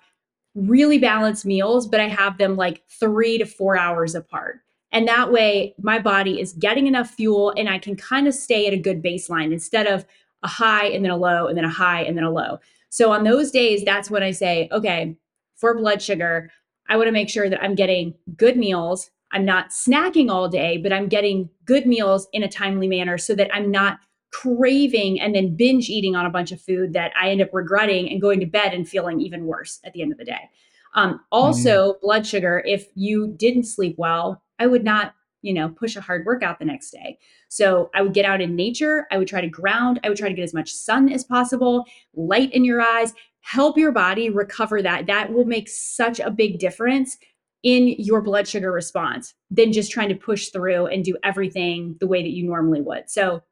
really 0.56 0.98
balanced 0.98 1.46
meals, 1.46 1.88
but 1.88 2.00
I 2.00 2.08
have 2.08 2.40
them 2.40 2.56
like 2.56 2.82
three 2.88 3.38
to 3.38 3.46
four 3.46 3.78
hours 3.78 4.16
apart. 4.16 4.62
And 4.92 5.08
that 5.08 5.32
way, 5.32 5.76
my 5.80 6.00
body 6.00 6.42
is 6.42 6.54
getting 6.54 6.88
enough 6.88 7.12
fuel 7.12 7.54
and 7.56 7.70
I 7.70 7.78
can 7.78 7.96
kind 7.96 8.28
of 8.28 8.34
stay 8.34 8.66
at 8.66 8.74
a 8.74 8.78
good 8.78 9.04
baseline 9.04 9.54
instead 9.54 9.86
of 9.86 10.04
a 10.42 10.48
high 10.48 10.88
and 10.88 11.06
then 11.06 11.12
a 11.12 11.16
low 11.16 11.46
and 11.46 11.56
then 11.56 11.64
a 11.64 11.70
high 11.70 12.02
and 12.02 12.18
then 12.18 12.24
a 12.24 12.32
low. 12.32 12.58
So 12.90 13.12
on 13.12 13.24
those 13.24 13.52
days, 13.52 13.84
that's 13.86 14.10
when 14.10 14.24
I 14.24 14.32
say, 14.32 14.68
okay, 14.72 15.16
for 15.58 15.78
blood 15.78 16.02
sugar, 16.02 16.52
I 16.92 16.98
want 16.98 17.08
to 17.08 17.14
make 17.14 17.30
sure 17.30 17.50
that 17.50 17.64
I'm 17.64 17.74
getting 17.74 18.14
good 18.36 18.58
meals. 18.58 19.10
I'm 19.32 19.46
not 19.46 19.70
snacking 19.70 20.30
all 20.30 20.50
day, 20.50 20.78
but 20.78 20.92
I'm 20.92 21.08
getting 21.08 21.50
good 21.64 21.86
meals 21.86 22.28
in 22.34 22.44
a 22.44 22.50
timely 22.50 22.90
manner 22.90 23.18
so 23.18 23.34
that 23.36 23.50
I'm 23.56 23.72
not 23.72 24.00
craving 24.34 25.18
and 25.22 25.34
then 25.34 25.56
binge 25.56 25.90
eating 25.90 26.18
on 26.18 26.26
a 26.26 26.30
bunch 26.30 26.52
of 26.52 26.62
food 26.62 26.92
that 26.92 27.14
I 27.18 27.30
end 27.30 27.42
up 27.42 27.54
regretting 27.54 28.12
and 28.12 28.22
going 28.22 28.42
to 28.42 28.46
bed 28.46 28.74
and 28.74 28.88
feeling 28.88 29.22
even 29.22 29.46
worse 29.46 29.80
at 29.86 29.94
the 29.94 30.02
end 30.02 30.12
of 30.12 30.18
the 30.18 30.26
day. 30.26 30.50
Um, 30.94 31.22
also, 31.32 31.94
mm. 31.94 32.02
blood 32.02 32.28
sugar, 32.28 32.62
if 32.66 32.88
you 32.94 33.36
didn't 33.38 33.64
sleep 33.64 33.96
well, 33.98 34.44
I 34.60 34.68
would 34.68 34.84
not, 34.84 35.14
you 35.42 35.54
know, 35.54 35.70
push 35.70 35.96
a 35.96 36.02
hard 36.02 36.26
workout 36.26 36.60
the 36.60 36.66
next 36.66 36.92
day. 36.92 37.20
So 37.48 37.90
I 37.96 38.02
would 38.02 38.14
get 38.14 38.26
out 38.26 38.42
in 38.42 38.58
nature. 38.58 39.08
I 39.12 39.18
would 39.18 39.30
try 39.30 39.40
to 39.40 39.48
ground. 39.48 40.02
I 40.04 40.10
would 40.10 40.18
try 40.18 40.28
to 40.28 40.36
get 40.36 40.44
as 40.44 40.54
much 40.54 40.74
sun 40.74 41.08
as 41.08 41.24
possible, 41.24 41.86
light 42.14 42.52
in 42.52 42.66
your 42.66 42.82
eyes, 42.82 43.14
help 43.42 43.78
your 43.78 43.92
body 43.92 44.30
recover 44.30 44.82
that. 44.82 45.08
That 45.08 45.34
will 45.34 45.46
make 45.46 45.70
such 45.70 46.20
a 46.20 46.32
big 46.32 46.60
difference 46.60 47.18
in 47.64 47.90
your 48.00 48.22
blood 48.22 48.48
sugar 48.48 48.72
response 48.72 49.34
than 49.52 49.72
just 49.72 49.92
trying 49.92 50.10
to 50.10 50.16
push 50.16 50.50
through 50.50 50.88
and 50.88 51.04
do 51.04 51.18
everything 51.24 51.96
the 52.00 52.08
way 52.08 52.24
that 52.24 52.32
you 52.32 52.46
normally 52.46 52.82
would. 52.82 53.10
So 53.10 53.44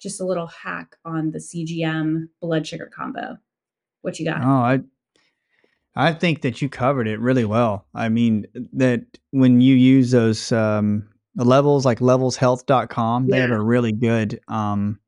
just 0.00 0.20
a 0.20 0.24
little 0.24 0.46
hack 0.46 0.96
on 1.04 1.30
the 1.30 1.38
CGM 1.38 2.28
blood 2.40 2.66
sugar 2.66 2.90
combo. 2.94 3.38
What 4.00 4.18
you 4.18 4.26
got? 4.26 4.42
Oh, 4.42 4.48
I 4.48 4.80
I 5.94 6.12
think 6.12 6.40
that 6.42 6.62
you 6.62 6.68
covered 6.68 7.06
it 7.06 7.20
really 7.20 7.44
well. 7.44 7.86
I 7.94 8.08
mean, 8.08 8.46
that 8.72 9.04
when 9.30 9.60
you 9.60 9.74
use 9.74 10.10
those 10.10 10.50
um, 10.50 11.08
levels 11.36 11.84
like 11.84 11.98
levelshealth.com, 11.98 13.26
yeah. 13.26 13.34
they 13.34 13.40
have 13.40 13.50
a 13.50 13.60
really 13.60 13.92
good 13.92 14.40
um, 14.48 14.98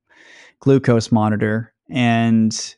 glucose 0.60 1.10
monitor. 1.10 1.72
And 1.90 2.76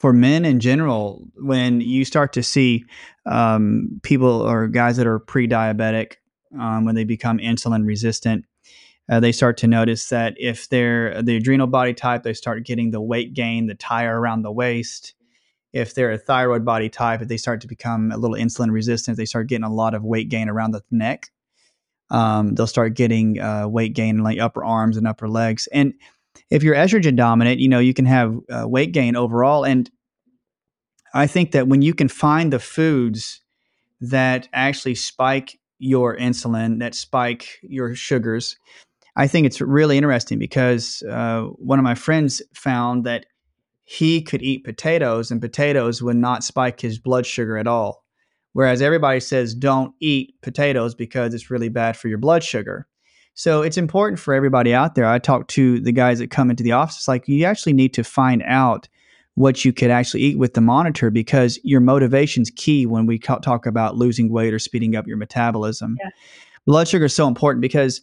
for 0.00 0.14
men 0.14 0.46
in 0.46 0.60
general, 0.60 1.22
when 1.36 1.82
you 1.82 2.06
start 2.06 2.32
to 2.32 2.42
see 2.42 2.86
um, 3.26 4.00
people 4.02 4.40
or 4.40 4.66
guys 4.66 4.96
that 4.96 5.06
are 5.06 5.18
pre 5.18 5.46
diabetic, 5.46 6.14
um, 6.58 6.84
when 6.84 6.94
they 6.94 7.04
become 7.04 7.38
insulin 7.38 7.86
resistant, 7.86 8.46
uh, 9.10 9.20
they 9.20 9.30
start 9.30 9.58
to 9.58 9.66
notice 9.66 10.08
that 10.08 10.34
if 10.38 10.68
they're 10.70 11.22
the 11.22 11.36
adrenal 11.36 11.66
body 11.66 11.92
type, 11.92 12.22
they 12.22 12.32
start 12.32 12.64
getting 12.64 12.90
the 12.90 13.00
weight 13.00 13.34
gain, 13.34 13.66
the 13.66 13.74
tire 13.74 14.18
around 14.18 14.42
the 14.42 14.50
waist. 14.50 15.14
If 15.72 15.94
they're 15.94 16.12
a 16.12 16.18
thyroid 16.18 16.64
body 16.64 16.88
type, 16.88 17.20
if 17.20 17.28
they 17.28 17.36
start 17.36 17.60
to 17.60 17.68
become 17.68 18.10
a 18.10 18.16
little 18.16 18.36
insulin 18.36 18.72
resistant, 18.72 19.18
they 19.18 19.26
start 19.26 19.48
getting 19.48 19.64
a 19.64 19.72
lot 19.72 19.94
of 19.94 20.02
weight 20.02 20.30
gain 20.30 20.48
around 20.48 20.72
the 20.72 20.82
neck. 20.90 21.30
Um, 22.08 22.54
they'll 22.54 22.66
start 22.66 22.94
getting 22.94 23.38
uh, 23.38 23.68
weight 23.68 23.94
gain 23.94 24.16
in 24.16 24.24
like 24.24 24.40
upper 24.40 24.64
arms 24.64 24.96
and 24.96 25.06
upper 25.06 25.28
legs. 25.28 25.68
And 25.72 25.94
if 26.50 26.62
you're 26.62 26.74
estrogen 26.74 27.16
dominant, 27.16 27.60
you 27.60 27.68
know 27.68 27.78
you 27.78 27.94
can 27.94 28.06
have 28.06 28.36
uh, 28.50 28.68
weight 28.68 28.92
gain 28.92 29.16
overall. 29.16 29.64
And 29.64 29.90
I 31.14 31.26
think 31.26 31.52
that 31.52 31.68
when 31.68 31.82
you 31.82 31.94
can 31.94 32.08
find 32.08 32.52
the 32.52 32.58
foods 32.58 33.40
that 34.00 34.48
actually 34.52 34.94
spike 34.94 35.58
your 35.78 36.16
insulin, 36.16 36.78
that 36.80 36.94
spike 36.94 37.58
your 37.62 37.94
sugars, 37.94 38.56
I 39.16 39.26
think 39.26 39.46
it's 39.46 39.60
really 39.60 39.96
interesting 39.96 40.38
because 40.38 41.02
uh, 41.02 41.42
one 41.56 41.78
of 41.78 41.84
my 41.84 41.94
friends 41.94 42.42
found 42.54 43.04
that 43.04 43.26
he 43.84 44.22
could 44.22 44.42
eat 44.42 44.64
potatoes 44.64 45.30
and 45.30 45.40
potatoes 45.40 46.00
would 46.00 46.16
not 46.16 46.44
spike 46.44 46.80
his 46.80 46.98
blood 46.98 47.26
sugar 47.26 47.58
at 47.58 47.66
all. 47.66 48.04
Whereas 48.52 48.82
everybody 48.82 49.20
says 49.20 49.54
don't 49.54 49.94
eat 50.00 50.34
potatoes 50.42 50.94
because 50.94 51.34
it's 51.34 51.50
really 51.50 51.68
bad 51.68 51.96
for 51.96 52.08
your 52.08 52.18
blood 52.18 52.42
sugar. 52.44 52.86
So 53.34 53.62
it's 53.62 53.76
important 53.76 54.18
for 54.18 54.34
everybody 54.34 54.74
out 54.74 54.94
there. 54.94 55.06
I 55.06 55.18
talk 55.18 55.48
to 55.48 55.80
the 55.80 55.92
guys 55.92 56.18
that 56.18 56.30
come 56.30 56.50
into 56.50 56.62
the 56.62 56.72
office. 56.72 56.96
It's 56.96 57.08
like 57.08 57.26
you 57.28 57.44
actually 57.44 57.72
need 57.72 57.94
to 57.94 58.04
find 58.04 58.42
out 58.44 58.88
what 59.34 59.64
you 59.64 59.72
could 59.72 59.90
actually 59.90 60.22
eat 60.22 60.38
with 60.38 60.54
the 60.54 60.60
monitor 60.60 61.10
because 61.10 61.58
your 61.62 61.80
motivation's 61.80 62.50
key 62.50 62.84
when 62.84 63.06
we 63.06 63.18
talk 63.18 63.64
about 63.64 63.96
losing 63.96 64.30
weight 64.30 64.52
or 64.52 64.58
speeding 64.58 64.96
up 64.96 65.06
your 65.06 65.16
metabolism. 65.16 65.96
Yeah. 66.02 66.10
Blood 66.66 66.88
sugar 66.88 67.06
is 67.06 67.14
so 67.14 67.26
important 67.26 67.62
because 67.62 68.02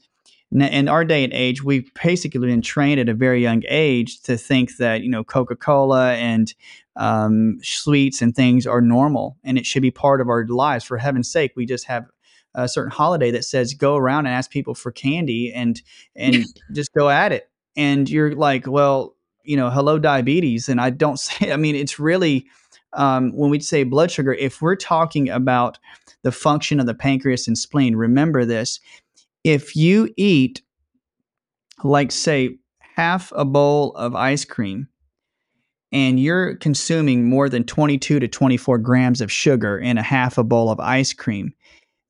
in 0.52 0.88
our 0.88 1.04
day 1.04 1.24
and 1.24 1.34
age, 1.34 1.64
we've 1.64 1.92
basically 2.02 2.40
been 2.40 2.62
trained 2.62 3.00
at 3.00 3.10
a 3.10 3.14
very 3.14 3.42
young 3.42 3.64
age 3.68 4.22
to 4.24 4.38
think 4.38 4.78
that 4.78 5.02
you 5.02 5.10
know 5.10 5.24
Coca 5.24 5.56
Cola 5.56 6.14
and 6.14 6.54
um, 6.96 7.60
sweets 7.62 8.22
and 8.22 8.36
things 8.36 8.66
are 8.66 8.82
normal, 8.82 9.38
and 9.44 9.58
it 9.58 9.66
should 9.66 9.82
be 9.82 9.92
part 9.92 10.22
of 10.22 10.30
our 10.30 10.46
lives. 10.48 10.86
For 10.86 10.98
heaven's 10.98 11.30
sake, 11.30 11.52
we 11.56 11.66
just 11.66 11.86
have 11.86 12.06
a 12.58 12.68
certain 12.68 12.92
holiday 12.92 13.32
that 13.32 13.46
says 13.46 13.74
go 13.74 13.96
around 13.96 14.26
and 14.26 14.36
ask 14.36 14.52
people 14.52 14.76
for 14.76 14.92
candy 14.92 15.54
and 15.54 15.82
and 16.16 16.46
just 16.74 16.94
go 16.94 17.10
at 17.10 17.32
it. 17.32 17.50
And 17.78 18.10
you're 18.10 18.34
like, 18.34 18.68
well, 18.68 19.16
you 19.44 19.56
know, 19.56 19.70
hello 19.70 20.00
diabetes, 20.00 20.68
and 20.68 20.82
I 20.82 20.90
don't 20.90 21.20
say. 21.20 21.52
I 21.52 21.56
mean, 21.56 21.76
it's 21.76 22.00
really 22.00 22.48
um, 22.94 23.32
when 23.32 23.50
we 23.50 23.60
say 23.62 23.84
blood 23.84 24.12
sugar. 24.12 24.34
If 24.34 24.62
we're 24.62 24.76
talking 24.76 25.30
about 25.30 25.80
the 26.24 26.32
function 26.32 26.80
of 26.80 26.88
the 26.88 26.96
pancreas 26.96 27.48
and 27.48 27.58
spleen, 27.58 27.96
remember 27.96 28.44
this 28.44 28.80
if 29.44 29.76
you 29.76 30.14
eat, 30.18 30.62
like, 31.84 32.12
say, 32.12 32.58
half 32.80 33.32
a 33.36 33.46
bowl 33.46 33.96
of 33.96 34.16
ice 34.16 34.44
cream 34.44 34.88
and 35.92 36.20
you're 36.20 36.56
consuming 36.56 37.30
more 37.30 37.48
than 37.48 37.64
22 37.64 38.20
to 38.20 38.28
24 38.28 38.78
grams 38.80 39.22
of 39.22 39.32
sugar 39.32 39.78
in 39.78 39.98
a 39.98 40.04
half 40.04 40.38
a 40.38 40.44
bowl 40.44 40.70
of 40.70 40.80
ice 40.80 41.14
cream, 41.14 41.54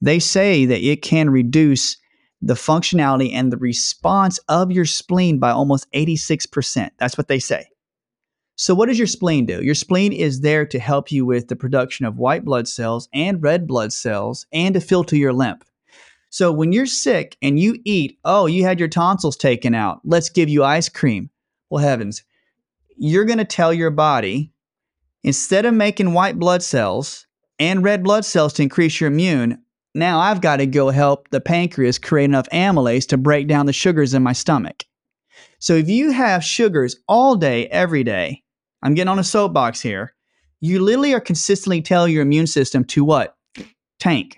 they 0.01 0.19
say 0.19 0.65
that 0.65 0.81
it 0.81 1.01
can 1.01 1.29
reduce 1.29 1.97
the 2.41 2.53
functionality 2.53 3.33
and 3.33 3.51
the 3.51 3.57
response 3.57 4.39
of 4.47 4.71
your 4.71 4.85
spleen 4.85 5.39
by 5.39 5.51
almost 5.51 5.91
86%. 5.91 6.91
That's 6.99 7.17
what 7.17 7.27
they 7.27 7.39
say. 7.39 7.67
So, 8.55 8.73
what 8.73 8.87
does 8.87 8.97
your 8.97 9.07
spleen 9.07 9.45
do? 9.45 9.63
Your 9.63 9.75
spleen 9.75 10.11
is 10.13 10.41
there 10.41 10.65
to 10.65 10.79
help 10.79 11.11
you 11.11 11.25
with 11.25 11.47
the 11.47 11.55
production 11.55 12.05
of 12.05 12.17
white 12.17 12.43
blood 12.43 12.67
cells 12.67 13.07
and 13.13 13.41
red 13.41 13.67
blood 13.67 13.93
cells 13.93 14.45
and 14.51 14.73
to 14.73 14.81
filter 14.81 15.15
your 15.15 15.33
lymph. 15.33 15.63
So 16.29 16.51
when 16.51 16.71
you're 16.71 16.85
sick 16.85 17.37
and 17.41 17.59
you 17.59 17.79
eat, 17.85 18.19
oh, 18.25 18.45
you 18.47 18.63
had 18.63 18.79
your 18.79 18.89
tonsils 18.89 19.37
taken 19.37 19.73
out, 19.73 20.01
let's 20.03 20.29
give 20.29 20.49
you 20.49 20.63
ice 20.63 20.89
cream. 20.89 21.29
Well, 21.69 21.83
heavens, 21.83 22.23
you're 22.97 23.25
going 23.25 23.37
to 23.37 23.45
tell 23.45 23.73
your 23.73 23.91
body 23.91 24.51
instead 25.23 25.65
of 25.65 25.73
making 25.73 26.13
white 26.13 26.37
blood 26.37 26.63
cells 26.63 27.25
and 27.59 27.83
red 27.83 28.03
blood 28.03 28.25
cells 28.25 28.53
to 28.53 28.63
increase 28.63 28.99
your 28.99 29.09
immune, 29.09 29.61
now 29.97 30.19
I've 30.19 30.41
got 30.41 30.57
to 30.57 30.65
go 30.65 30.89
help 30.89 31.29
the 31.29 31.41
pancreas 31.41 31.99
create 31.99 32.25
enough 32.25 32.49
amylase 32.49 33.07
to 33.09 33.17
break 33.17 33.47
down 33.47 33.65
the 33.65 33.73
sugars 33.73 34.13
in 34.13 34.23
my 34.23 34.33
stomach. 34.33 34.83
So 35.59 35.73
if 35.73 35.89
you 35.89 36.11
have 36.11 36.43
sugars 36.43 36.95
all 37.07 37.35
day, 37.35 37.67
every 37.67 38.03
day, 38.03 38.43
I'm 38.83 38.93
getting 38.93 39.09
on 39.09 39.19
a 39.19 39.23
soapbox 39.23 39.81
here, 39.81 40.13
you 40.59 40.79
literally 40.79 41.13
are 41.13 41.19
consistently 41.19 41.81
telling 41.81 42.13
your 42.13 42.21
immune 42.21 42.47
system 42.47 42.83
to 42.85 43.03
what? 43.03 43.35
Tank. 43.99 44.37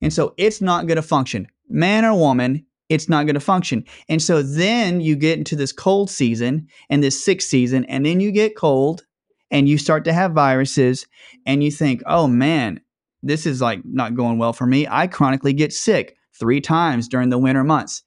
And 0.00 0.12
so 0.12 0.34
it's 0.36 0.60
not 0.60 0.86
going 0.86 0.96
to 0.96 1.02
function. 1.02 1.46
Man 1.68 2.04
or 2.04 2.14
woman, 2.14 2.66
it's 2.88 3.08
not 3.08 3.24
going 3.24 3.34
to 3.34 3.40
function. 3.40 3.84
And 4.08 4.20
so 4.20 4.42
then 4.42 5.00
you 5.00 5.16
get 5.16 5.38
into 5.38 5.56
this 5.56 5.72
cold 5.72 6.10
season 6.10 6.68
and 6.90 7.02
this 7.02 7.24
sick 7.24 7.40
season, 7.40 7.84
and 7.86 8.04
then 8.04 8.20
you 8.20 8.32
get 8.32 8.56
cold 8.56 9.04
and 9.50 9.68
you 9.68 9.78
start 9.78 10.04
to 10.04 10.12
have 10.12 10.32
viruses 10.32 11.06
and 11.46 11.62
you 11.62 11.70
think, 11.70 12.02
oh 12.06 12.26
man, 12.26 12.80
this 13.22 13.46
is 13.46 13.60
like 13.60 13.84
not 13.84 14.14
going 14.14 14.38
well 14.38 14.52
for 14.52 14.66
me. 14.66 14.86
I 14.88 15.06
chronically 15.06 15.52
get 15.52 15.72
sick. 15.72 16.16
three 16.34 16.62
times 16.62 17.08
during 17.08 17.28
the 17.28 17.38
winter 17.38 17.62
months. 17.62 18.02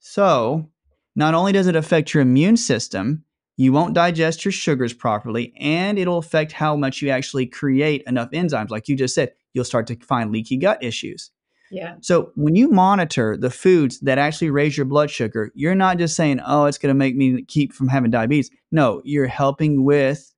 So, 0.00 0.70
not 1.14 1.34
only 1.34 1.52
does 1.52 1.66
it 1.66 1.76
affect 1.76 2.14
your 2.14 2.22
immune 2.22 2.56
system, 2.56 3.24
you 3.56 3.72
won't 3.72 3.94
digest 3.94 4.44
your 4.44 4.52
sugars 4.52 4.94
properly, 4.94 5.54
and 5.60 5.98
it'll 5.98 6.18
affect 6.18 6.52
how 6.52 6.74
much 6.74 7.02
you 7.02 7.10
actually 7.10 7.46
create 7.46 8.02
enough 8.06 8.30
enzymes. 8.30 8.70
Like 8.70 8.88
you 8.88 8.96
just 8.96 9.14
said, 9.14 9.32
you'll 9.52 9.64
start 9.64 9.86
to 9.88 9.96
find 9.96 10.32
leaky 10.32 10.56
gut 10.56 10.82
issues. 10.82 11.30
Yeah. 11.70 11.96
So 12.00 12.32
when 12.34 12.54
you 12.54 12.70
monitor 12.70 13.36
the 13.36 13.50
foods 13.50 14.00
that 14.00 14.18
actually 14.18 14.50
raise 14.50 14.76
your 14.76 14.86
blood 14.86 15.10
sugar, 15.10 15.50
you're 15.54 15.74
not 15.74 15.98
just 15.98 16.16
saying, 16.16 16.40
"Oh, 16.46 16.66
it's 16.66 16.78
going 16.78 16.94
to 16.94 16.98
make 16.98 17.16
me 17.16 17.42
keep 17.42 17.72
from 17.72 17.88
having 17.88 18.10
diabetes." 18.10 18.50
No, 18.70 19.02
you're 19.04 19.26
helping 19.26 19.84
with 19.84 20.32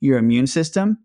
your 0.00 0.18
immune 0.18 0.46
system 0.46 0.98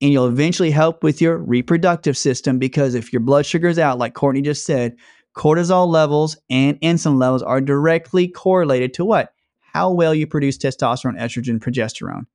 and 0.00 0.12
you'll 0.12 0.26
eventually 0.26 0.70
help 0.70 1.02
with 1.02 1.20
your 1.20 1.38
reproductive 1.38 2.16
system 2.16 2.58
because 2.58 2.94
if 2.94 3.12
your 3.12 3.20
blood 3.20 3.46
sugar 3.46 3.68
is 3.68 3.78
out 3.78 3.98
like 3.98 4.14
Courtney 4.14 4.42
just 4.42 4.64
said, 4.64 4.96
cortisol 5.36 5.88
levels 5.88 6.36
and 6.48 6.80
insulin 6.80 7.18
levels 7.18 7.42
are 7.42 7.60
directly 7.60 8.28
correlated 8.28 8.94
to 8.94 9.04
what? 9.04 9.32
How 9.60 9.90
well 9.90 10.14
you 10.14 10.26
produce 10.26 10.58
testosterone, 10.58 11.18
estrogen, 11.18 11.60
progesterone. 11.60 12.26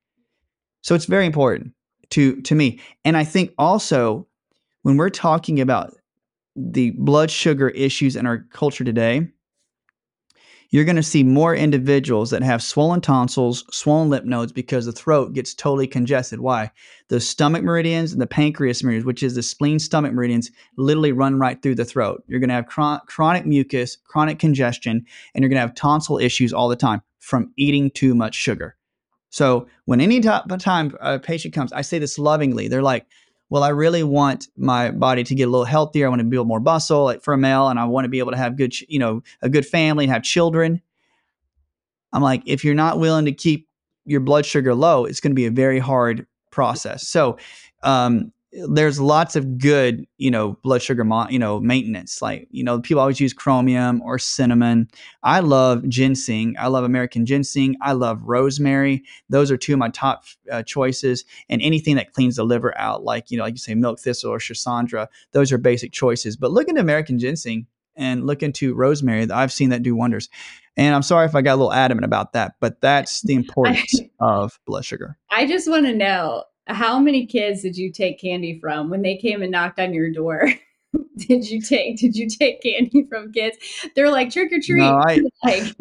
So 0.81 0.95
it's 0.95 1.05
very 1.05 1.25
important 1.25 1.73
to 2.11 2.41
to 2.43 2.55
me. 2.55 2.79
And 3.03 3.17
I 3.17 3.23
think 3.23 3.51
also 3.57 4.27
when 4.83 4.97
we're 4.97 5.09
talking 5.09 5.59
about 5.59 5.95
the 6.55 6.91
blood 6.91 7.31
sugar 7.31 7.69
issues 7.69 8.15
in 8.15 8.25
our 8.25 8.45
culture 8.51 8.83
today, 8.83 9.27
you're 10.75 10.83
going 10.83 10.97
to 10.97 11.03
see 11.03 11.23
more 11.23 11.55
individuals 11.55 12.31
that 12.31 12.43
have 12.43 12.61
swollen 12.61 12.99
tonsils, 12.99 13.63
swollen 13.71 14.09
lymph 14.09 14.25
nodes 14.25 14.51
because 14.51 14.85
the 14.85 14.91
throat 14.91 15.31
gets 15.31 15.53
totally 15.53 15.87
congested. 15.87 16.41
Why? 16.41 16.69
The 17.07 17.21
stomach 17.21 17.63
meridians 17.63 18.11
and 18.11 18.21
the 18.21 18.27
pancreas 18.27 18.83
meridians, 18.83 19.05
which 19.05 19.23
is 19.23 19.35
the 19.35 19.41
spleen 19.41 19.79
stomach 19.79 20.11
meridians, 20.11 20.51
literally 20.75 21.13
run 21.13 21.39
right 21.39 21.61
through 21.61 21.75
the 21.75 21.85
throat. 21.85 22.25
You're 22.27 22.41
going 22.41 22.49
to 22.49 22.55
have 22.55 22.65
chron- 22.65 22.99
chronic 23.05 23.45
mucus, 23.45 23.95
chronic 24.03 24.37
congestion, 24.37 25.05
and 25.33 25.41
you're 25.41 25.47
going 25.47 25.55
to 25.55 25.65
have 25.65 25.75
tonsil 25.75 26.17
issues 26.17 26.51
all 26.51 26.67
the 26.67 26.75
time 26.75 27.01
from 27.19 27.53
eating 27.55 27.89
too 27.89 28.13
much 28.13 28.35
sugar. 28.35 28.75
So 29.29 29.67
when 29.85 30.01
any 30.01 30.19
time 30.19 30.93
a 30.99 31.19
patient 31.19 31.53
comes, 31.53 31.71
I 31.71 31.83
say 31.83 31.99
this 31.99 32.19
lovingly. 32.19 32.67
They're 32.67 32.81
like, 32.81 33.05
well, 33.49 33.63
I 33.63 33.69
really 33.69 34.03
want 34.03 34.47
my 34.57 34.91
body 34.91 35.23
to 35.23 35.35
get 35.35 35.47
a 35.47 35.51
little 35.51 35.65
healthier. 35.65 36.07
I 36.07 36.09
want 36.09 36.19
to 36.19 36.25
build 36.25 36.47
more 36.47 36.59
muscle, 36.59 37.03
like 37.03 37.21
for 37.21 37.33
a 37.33 37.37
male, 37.37 37.67
and 37.67 37.79
I 37.79 37.85
want 37.85 38.05
to 38.05 38.09
be 38.09 38.19
able 38.19 38.31
to 38.31 38.37
have 38.37 38.57
good, 38.57 38.73
you 38.89 38.99
know, 38.99 39.21
a 39.41 39.49
good 39.49 39.65
family 39.65 40.05
and 40.05 40.13
have 40.13 40.23
children. 40.23 40.81
I'm 42.11 42.21
like, 42.21 42.43
if 42.45 42.63
you're 42.63 42.73
not 42.73 42.99
willing 42.99 43.25
to 43.25 43.31
keep 43.31 43.67
your 44.05 44.21
blood 44.21 44.45
sugar 44.45 44.73
low, 44.73 45.05
it's 45.05 45.19
going 45.19 45.31
to 45.31 45.35
be 45.35 45.45
a 45.45 45.51
very 45.51 45.79
hard 45.79 46.25
process. 46.49 47.07
So, 47.07 47.37
um, 47.83 48.31
there's 48.69 48.99
lots 48.99 49.35
of 49.35 49.57
good, 49.57 50.05
you 50.17 50.31
know, 50.31 50.53
blood 50.63 50.81
sugar, 50.81 51.03
mo- 51.03 51.27
you 51.29 51.39
know, 51.39 51.59
maintenance. 51.59 52.21
Like, 52.21 52.47
you 52.51 52.63
know, 52.63 52.79
people 52.79 53.01
always 53.01 53.19
use 53.19 53.33
chromium 53.33 54.01
or 54.01 54.17
cinnamon. 54.17 54.87
I 55.23 55.41
love 55.41 55.87
ginseng. 55.89 56.55
I 56.57 56.67
love 56.67 56.83
American 56.83 57.25
ginseng. 57.25 57.75
I 57.81 57.91
love 57.93 58.21
rosemary. 58.23 59.03
Those 59.29 59.51
are 59.51 59.57
two 59.57 59.73
of 59.73 59.79
my 59.79 59.89
top 59.89 60.23
uh, 60.51 60.63
choices. 60.63 61.25
And 61.49 61.61
anything 61.61 61.95
that 61.97 62.13
cleans 62.13 62.37
the 62.37 62.43
liver 62.43 62.77
out, 62.77 63.03
like, 63.03 63.29
you 63.29 63.37
know, 63.37 63.43
like 63.43 63.53
you 63.53 63.59
say, 63.59 63.75
milk 63.75 63.99
thistle 63.99 64.31
or 64.31 64.39
schisandra, 64.39 65.07
those 65.31 65.51
are 65.51 65.57
basic 65.57 65.91
choices. 65.91 66.37
But 66.37 66.51
look 66.51 66.69
into 66.69 66.81
American 66.81 67.19
ginseng 67.19 67.67
and 67.95 68.25
look 68.25 68.43
into 68.43 68.73
rosemary. 68.73 69.29
I've 69.29 69.51
seen 69.51 69.69
that 69.69 69.83
do 69.83 69.95
wonders. 69.95 70.29
And 70.77 70.93
I'm 70.93 71.03
sorry 71.03 71.25
if 71.25 71.35
I 71.35 71.41
got 71.41 71.53
a 71.53 71.57
little 71.57 71.73
adamant 71.73 72.05
about 72.05 72.33
that, 72.33 72.55
but 72.59 72.81
that's 72.81 73.21
the 73.21 73.33
importance 73.35 73.99
of 74.19 74.59
blood 74.65 74.85
sugar. 74.85 75.17
I 75.29 75.45
just 75.45 75.69
want 75.69 75.85
to 75.85 75.93
know 75.93 76.43
how 76.67 76.99
many 76.99 77.25
kids 77.25 77.61
did 77.61 77.77
you 77.77 77.91
take 77.91 78.19
candy 78.19 78.59
from 78.59 78.89
when 78.89 79.01
they 79.01 79.17
came 79.17 79.41
and 79.41 79.51
knocked 79.51 79.79
on 79.79 79.93
your 79.93 80.11
door? 80.11 80.51
did 81.17 81.49
you 81.49 81.61
take 81.61 81.97
did 81.97 82.15
you 82.15 82.29
take 82.29 82.61
candy 82.61 83.05
from 83.09 83.31
kids? 83.31 83.57
They're 83.95 84.09
like 84.09 84.31
trick 84.31 84.51
or 84.51 84.59
treat. 84.59 84.79
No, 84.79 85.01
I, 85.05 85.21
like, 85.43 85.75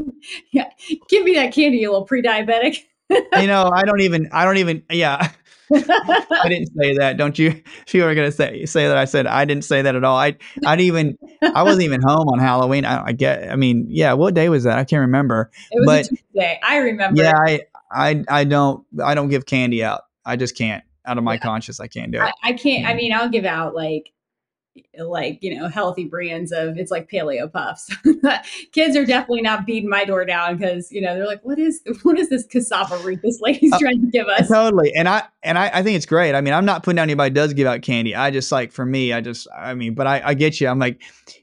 yeah, 0.52 0.70
give 1.08 1.24
me 1.24 1.34
that 1.34 1.52
candy, 1.52 1.78
you 1.78 1.90
little 1.90 2.06
pre-diabetic. 2.06 2.78
you 3.10 3.46
know, 3.46 3.70
I 3.72 3.84
don't 3.84 4.00
even 4.00 4.28
I 4.32 4.44
don't 4.44 4.58
even 4.58 4.82
yeah. 4.90 5.30
I 5.74 6.48
didn't 6.48 6.70
say 6.76 6.98
that. 6.98 7.16
Don't 7.16 7.38
you? 7.38 7.62
If 7.86 7.94
you 7.94 8.04
were 8.04 8.14
gonna 8.14 8.32
say 8.32 8.66
say 8.66 8.86
that, 8.86 8.96
I 8.96 9.06
said 9.06 9.26
I 9.26 9.44
didn't 9.44 9.64
say 9.64 9.82
that 9.82 9.96
at 9.96 10.04
all. 10.04 10.16
I 10.16 10.36
I 10.66 10.76
didn't 10.76 10.86
even 10.86 11.18
I 11.54 11.62
wasn't 11.62 11.84
even 11.84 12.02
home 12.02 12.28
on 12.28 12.38
Halloween. 12.38 12.84
I, 12.84 13.06
I 13.06 13.12
get. 13.12 13.50
I 13.50 13.56
mean, 13.56 13.86
yeah. 13.88 14.12
What 14.12 14.34
day 14.34 14.48
was 14.50 14.64
that? 14.64 14.78
I 14.78 14.84
can't 14.84 15.00
remember. 15.00 15.50
It 15.70 15.80
was 15.80 15.86
but, 15.86 16.08
Tuesday. 16.08 16.60
I 16.62 16.76
remember. 16.76 17.22
Yeah, 17.22 17.32
I 17.34 17.62
I 17.90 18.24
I 18.28 18.44
don't 18.44 18.84
I 19.02 19.14
don't 19.14 19.28
give 19.28 19.46
candy 19.46 19.82
out. 19.82 20.02
I 20.24 20.36
just 20.36 20.56
can't 20.56 20.82
out 21.06 21.18
of 21.18 21.24
my 21.24 21.34
yeah. 21.34 21.40
conscience. 21.40 21.80
I 21.80 21.86
can't 21.86 22.10
do 22.10 22.18
it. 22.18 22.22
I, 22.22 22.32
I 22.42 22.52
can't. 22.54 22.86
I 22.86 22.90
mm-hmm. 22.90 22.96
mean, 22.96 23.12
I'll 23.12 23.28
give 23.28 23.44
out 23.44 23.74
like 23.74 24.10
like 24.98 25.38
you 25.40 25.54
know 25.56 25.68
healthy 25.68 26.04
brands 26.04 26.50
of 26.50 26.76
it's 26.76 26.90
like 26.90 27.08
paleo 27.10 27.50
puffs. 27.50 27.94
Kids 28.72 28.96
are 28.96 29.06
definitely 29.06 29.42
not 29.42 29.66
beating 29.66 29.88
my 29.88 30.04
door 30.04 30.24
down 30.24 30.56
because 30.56 30.90
you 30.90 31.00
know 31.00 31.14
they're 31.14 31.26
like 31.26 31.44
what 31.44 31.58
is 31.58 31.80
what 32.02 32.18
is 32.18 32.28
this 32.28 32.44
cassava 32.46 32.96
root 32.98 33.20
this 33.22 33.40
lady's 33.40 33.72
uh, 33.72 33.78
trying 33.78 34.00
to 34.00 34.06
give 34.08 34.26
us? 34.26 34.48
totally 34.48 34.92
and 34.94 35.08
i 35.08 35.22
and 35.42 35.58
I, 35.58 35.70
I 35.72 35.82
think 35.82 35.96
it's 35.96 36.06
great. 36.06 36.34
I 36.34 36.40
mean 36.40 36.54
i'm 36.54 36.64
not 36.64 36.82
putting 36.82 36.96
down 36.96 37.04
anybody 37.04 37.30
does 37.30 37.52
give 37.52 37.66
out 37.66 37.82
candy. 37.82 38.14
I 38.14 38.30
just 38.30 38.50
like 38.50 38.72
for 38.72 38.84
me 38.84 39.12
i 39.12 39.20
just 39.20 39.46
i 39.56 39.74
mean 39.74 39.94
but 39.94 40.06
i, 40.06 40.20
I 40.24 40.34
get 40.34 40.60
you. 40.60 40.68
I'm 40.68 40.78
like 40.78 41.00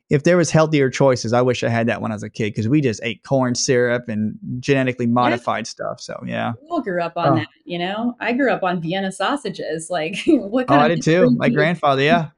if 0.10 0.24
there 0.24 0.36
was 0.36 0.52
healthier 0.52 0.90
choices 0.90 1.32
i 1.32 1.42
wish 1.42 1.64
i 1.64 1.70
had 1.70 1.88
that 1.88 2.02
when 2.02 2.12
i 2.12 2.16
was 2.16 2.24
a 2.24 2.30
kid 2.30 2.52
because 2.52 2.68
we 2.68 2.82
just 2.82 3.00
ate 3.02 3.24
corn 3.24 3.56
syrup 3.56 4.10
and 4.10 4.38
genetically 4.60 5.08
modified 5.08 5.66
stuff 5.66 6.02
so 6.02 6.22
yeah. 6.26 6.52
We 6.62 6.68
all 6.70 6.82
grew 6.82 7.02
up 7.02 7.14
on 7.16 7.28
oh. 7.28 7.36
that 7.36 7.48
you 7.64 7.80
know? 7.80 8.16
I 8.20 8.34
grew 8.34 8.52
up 8.52 8.64
on 8.64 8.82
vienna 8.82 9.12
sausages 9.12 9.90
like 9.90 10.18
what 10.28 10.68
kind 10.68 10.82
oh, 10.82 10.86
i 10.86 10.88
did 10.90 11.02
too. 11.02 11.32
my 11.32 11.50
grandfather 11.50 12.02
yeah 12.02 12.30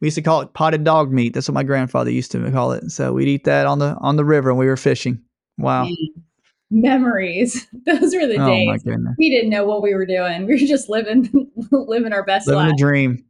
we 0.00 0.06
used 0.06 0.16
to 0.16 0.22
call 0.22 0.40
it 0.42 0.52
potted 0.52 0.84
dog 0.84 1.12
meat. 1.12 1.34
That's 1.34 1.48
what 1.48 1.54
my 1.54 1.62
grandfather 1.62 2.10
used 2.10 2.32
to 2.32 2.50
call 2.50 2.72
it. 2.72 2.90
So 2.90 3.12
we'd 3.12 3.28
eat 3.28 3.44
that 3.44 3.66
on 3.66 3.78
the 3.78 3.96
on 4.00 4.16
the 4.16 4.24
river 4.24 4.52
when 4.52 4.60
we 4.60 4.66
were 4.66 4.76
fishing. 4.76 5.22
Wow. 5.58 5.88
Memories. 6.70 7.66
Those 7.86 8.14
were 8.14 8.26
the 8.26 8.38
oh, 8.38 8.46
days. 8.46 8.84
We 9.18 9.30
didn't 9.30 9.50
know 9.50 9.64
what 9.64 9.82
we 9.82 9.94
were 9.94 10.06
doing. 10.06 10.46
We 10.46 10.54
were 10.54 10.66
just 10.66 10.88
living 10.88 11.50
living 11.70 12.12
our 12.12 12.24
best 12.24 12.46
living 12.46 12.64
life. 12.64 12.74
a 12.74 12.76
dream. 12.76 13.24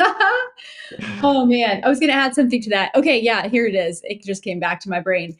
oh 1.22 1.44
man, 1.46 1.82
I 1.84 1.88
was 1.88 2.00
going 2.00 2.10
to 2.10 2.16
add 2.16 2.34
something 2.34 2.62
to 2.62 2.70
that. 2.70 2.94
Okay, 2.94 3.20
yeah, 3.20 3.48
here 3.48 3.66
it 3.66 3.74
is. 3.74 4.00
It 4.04 4.22
just 4.22 4.42
came 4.42 4.58
back 4.58 4.80
to 4.80 4.88
my 4.88 5.00
brain. 5.00 5.36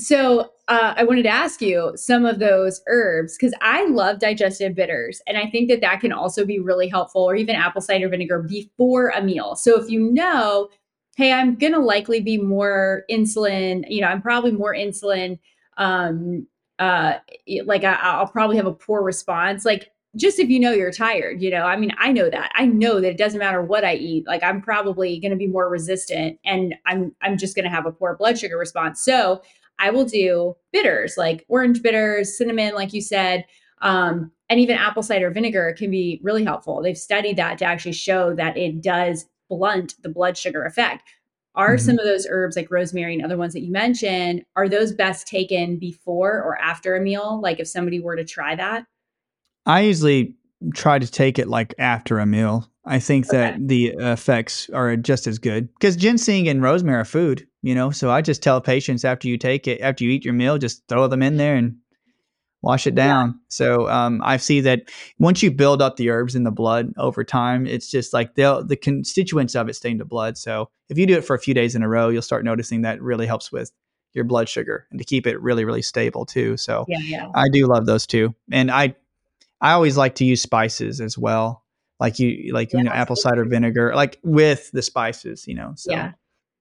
So 0.00 0.52
uh, 0.68 0.94
I 0.96 1.04
wanted 1.04 1.24
to 1.24 1.28
ask 1.28 1.60
you 1.60 1.92
some 1.94 2.24
of 2.24 2.38
those 2.38 2.80
herbs 2.86 3.36
because 3.36 3.54
I 3.60 3.86
love 3.86 4.18
digestive 4.18 4.74
bitters, 4.74 5.20
and 5.26 5.36
I 5.36 5.48
think 5.50 5.68
that 5.68 5.80
that 5.82 6.00
can 6.00 6.12
also 6.12 6.44
be 6.44 6.58
really 6.58 6.88
helpful, 6.88 7.22
or 7.22 7.34
even 7.34 7.54
apple 7.54 7.82
cider 7.82 8.08
vinegar 8.08 8.42
before 8.42 9.10
a 9.10 9.22
meal. 9.22 9.56
So 9.56 9.80
if 9.80 9.90
you 9.90 10.10
know, 10.10 10.68
hey, 11.16 11.32
I'm 11.32 11.56
gonna 11.56 11.80
likely 11.80 12.20
be 12.20 12.38
more 12.38 13.04
insulin, 13.10 13.84
you 13.88 14.00
know, 14.00 14.08
I'm 14.08 14.22
probably 14.22 14.52
more 14.52 14.74
insulin. 14.74 15.38
Um, 15.76 16.46
uh, 16.78 17.18
like 17.66 17.84
I, 17.84 17.94
I'll 17.94 18.26
probably 18.26 18.56
have 18.56 18.66
a 18.66 18.72
poor 18.72 19.02
response. 19.02 19.66
Like 19.66 19.92
just 20.16 20.38
if 20.38 20.48
you 20.48 20.58
know 20.58 20.72
you're 20.72 20.90
tired, 20.90 21.40
you 21.40 21.50
know, 21.50 21.62
I 21.62 21.76
mean, 21.76 21.92
I 21.98 22.10
know 22.10 22.30
that. 22.30 22.50
I 22.54 22.66
know 22.66 23.00
that 23.00 23.10
it 23.10 23.18
doesn't 23.18 23.38
matter 23.38 23.62
what 23.62 23.84
I 23.84 23.94
eat. 23.94 24.26
Like 24.26 24.42
I'm 24.42 24.60
probably 24.60 25.20
going 25.20 25.30
to 25.30 25.36
be 25.36 25.46
more 25.46 25.68
resistant 25.68 26.38
and 26.44 26.74
I'm 26.86 27.14
I'm 27.22 27.38
just 27.38 27.54
going 27.54 27.64
to 27.64 27.70
have 27.70 27.86
a 27.86 27.92
poor 27.92 28.16
blood 28.16 28.38
sugar 28.38 28.56
response. 28.56 29.02
So, 29.02 29.42
I 29.80 29.90
will 29.90 30.04
do 30.04 30.54
bitters 30.72 31.14
like 31.16 31.44
orange 31.48 31.82
bitters, 31.82 32.36
cinnamon, 32.36 32.74
like 32.74 32.92
you 32.92 33.00
said, 33.00 33.46
um, 33.82 34.30
and 34.48 34.60
even 34.60 34.76
apple 34.76 35.02
cider 35.02 35.30
vinegar 35.30 35.74
can 35.76 35.90
be 35.90 36.20
really 36.22 36.44
helpful. 36.44 36.82
They've 36.82 36.98
studied 36.98 37.36
that 37.36 37.58
to 37.58 37.64
actually 37.64 37.92
show 37.92 38.34
that 38.34 38.56
it 38.56 38.82
does 38.82 39.26
blunt 39.48 39.94
the 40.02 40.08
blood 40.08 40.36
sugar 40.36 40.64
effect. 40.64 41.02
Are 41.54 41.76
mm-hmm. 41.76 41.84
some 41.84 41.98
of 41.98 42.04
those 42.04 42.26
herbs 42.28 42.56
like 42.56 42.70
rosemary 42.70 43.14
and 43.14 43.24
other 43.24 43.36
ones 43.36 43.54
that 43.54 43.62
you 43.62 43.72
mentioned, 43.72 44.44
are 44.54 44.68
those 44.68 44.92
best 44.92 45.26
taken 45.26 45.78
before 45.78 46.42
or 46.42 46.60
after 46.60 46.94
a 46.94 47.00
meal? 47.00 47.40
Like 47.40 47.58
if 47.58 47.66
somebody 47.68 48.00
were 48.00 48.16
to 48.16 48.24
try 48.24 48.54
that? 48.54 48.84
I 49.66 49.80
usually 49.82 50.34
try 50.74 50.98
to 50.98 51.10
take 51.10 51.38
it 51.38 51.48
like 51.48 51.74
after 51.78 52.18
a 52.18 52.26
meal. 52.26 52.68
I 52.84 52.98
think 52.98 53.26
okay. 53.26 53.36
that 53.36 53.68
the 53.68 53.94
effects 53.98 54.68
are 54.70 54.96
just 54.96 55.26
as 55.26 55.38
good 55.38 55.72
because 55.74 55.96
ginseng 55.96 56.48
and 56.48 56.62
rosemary 56.62 57.00
are 57.00 57.04
food 57.04 57.46
you 57.62 57.74
know? 57.74 57.90
So 57.90 58.10
i 58.10 58.22
just 58.22 58.42
tell 58.42 58.60
patients 58.60 59.04
after 59.04 59.28
you 59.28 59.38
take 59.38 59.68
it 59.68 59.80
after 59.80 60.04
you 60.04 60.10
eat 60.10 60.24
your 60.24 60.34
meal 60.34 60.58
just 60.58 60.86
throw 60.88 61.06
them 61.06 61.22
in 61.22 61.36
there 61.36 61.56
and 61.56 61.76
wash 62.62 62.86
it 62.86 62.94
down. 62.94 63.28
Yeah. 63.28 63.34
so 63.48 63.88
um, 63.88 64.20
i 64.22 64.36
see 64.36 64.60
that 64.60 64.82
once 65.18 65.42
you 65.42 65.50
build 65.50 65.80
up 65.80 65.96
the 65.96 66.10
herbs 66.10 66.34
in 66.34 66.44
the 66.44 66.50
blood 66.50 66.92
over 66.98 67.24
time 67.24 67.66
it's 67.66 67.90
just 67.90 68.12
like 68.12 68.34
they'll 68.34 68.62
the 68.64 68.76
constituents 68.76 69.54
of 69.54 69.68
it 69.68 69.74
stay 69.74 69.90
in 69.90 69.98
the 69.98 70.04
blood. 70.04 70.36
So 70.36 70.68
if 70.88 70.98
you 70.98 71.06
do 71.06 71.16
it 71.16 71.24
for 71.24 71.34
a 71.34 71.38
few 71.38 71.54
days 71.54 71.74
in 71.74 71.82
a 71.82 71.88
row 71.88 72.08
you'll 72.08 72.22
start 72.22 72.44
noticing 72.44 72.82
that 72.82 73.00
really 73.00 73.26
helps 73.26 73.50
with 73.50 73.72
your 74.12 74.24
blood 74.24 74.48
sugar 74.48 74.86
and 74.90 74.98
to 74.98 75.04
keep 75.04 75.26
it 75.26 75.40
really 75.40 75.64
really 75.64 75.82
stable 75.82 76.26
too. 76.26 76.56
So 76.56 76.84
yeah, 76.88 76.98
yeah. 77.02 77.28
i 77.34 77.48
do 77.50 77.66
love 77.66 77.86
those 77.86 78.06
too. 78.06 78.34
And 78.50 78.70
i 78.70 78.94
i 79.60 79.72
always 79.72 79.96
like 79.96 80.16
to 80.16 80.24
use 80.24 80.42
spices 80.42 81.00
as 81.00 81.16
well. 81.16 81.64
Like 81.98 82.18
you 82.18 82.52
like 82.52 82.72
you 82.72 82.82
know 82.82 82.90
apple 82.90 83.14
cider 83.14 83.44
vinegar 83.44 83.94
like 83.94 84.18
with 84.22 84.70
the 84.72 84.80
spices 84.80 85.46
you 85.46 85.54
know 85.54 85.74
so 85.76 85.92
yeah. 85.92 86.12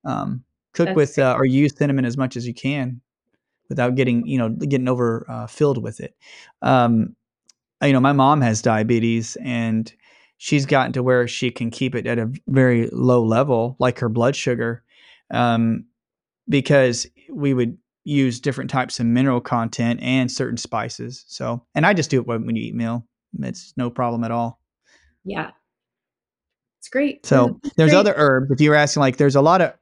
um 0.03 0.43
cook 0.79 0.87
That's 0.87 0.95
with 0.95 1.19
uh, 1.19 1.35
or 1.37 1.45
use 1.45 1.75
cinnamon 1.75 2.05
as 2.05 2.17
much 2.17 2.37
as 2.37 2.47
you 2.47 2.53
can 2.53 3.01
without 3.69 3.95
getting 3.95 4.25
you 4.25 4.37
know 4.37 4.49
getting 4.49 4.87
over 4.87 5.25
uh, 5.29 5.47
filled 5.47 5.81
with 5.81 5.99
it 5.99 6.15
um, 6.61 7.15
you 7.83 7.93
know 7.93 7.99
my 7.99 8.13
mom 8.13 8.41
has 8.41 8.61
diabetes 8.61 9.37
and 9.43 9.93
she's 10.37 10.65
gotten 10.65 10.93
to 10.93 11.03
where 11.03 11.27
she 11.27 11.51
can 11.51 11.69
keep 11.69 11.95
it 11.95 12.07
at 12.07 12.17
a 12.17 12.31
very 12.47 12.89
low 12.91 13.23
level 13.23 13.75
like 13.79 13.99
her 13.99 14.09
blood 14.09 14.35
sugar 14.35 14.83
um, 15.31 15.85
because 16.47 17.05
we 17.31 17.53
would 17.53 17.77
use 18.05 18.39
different 18.39 18.69
types 18.69 18.99
of 18.99 19.05
mineral 19.05 19.41
content 19.41 19.99
and 20.01 20.31
certain 20.31 20.57
spices. 20.57 21.25
So, 21.27 21.63
and 21.75 21.85
I 21.85 21.93
just 21.93 22.09
do 22.09 22.19
it 22.19 22.27
when 22.27 22.55
you 22.55 22.63
eat 22.63 22.75
meal. 22.75 23.05
It's 23.39 23.73
no 23.77 23.89
problem 23.89 24.23
at 24.23 24.31
all. 24.31 24.59
Yeah. 25.23 25.51
It's 26.79 26.89
great. 26.89 27.25
So 27.25 27.59
It's 27.63 27.75
there's 27.75 27.91
great. 27.91 27.99
other 27.99 28.13
herbs. 28.15 28.51
If 28.51 28.61
you 28.61 28.69
were 28.69 28.75
asking, 28.75 29.01
like, 29.01 29.17
there's 29.17 29.35
a 29.35 29.41
lot 29.41 29.61
of 29.61 29.73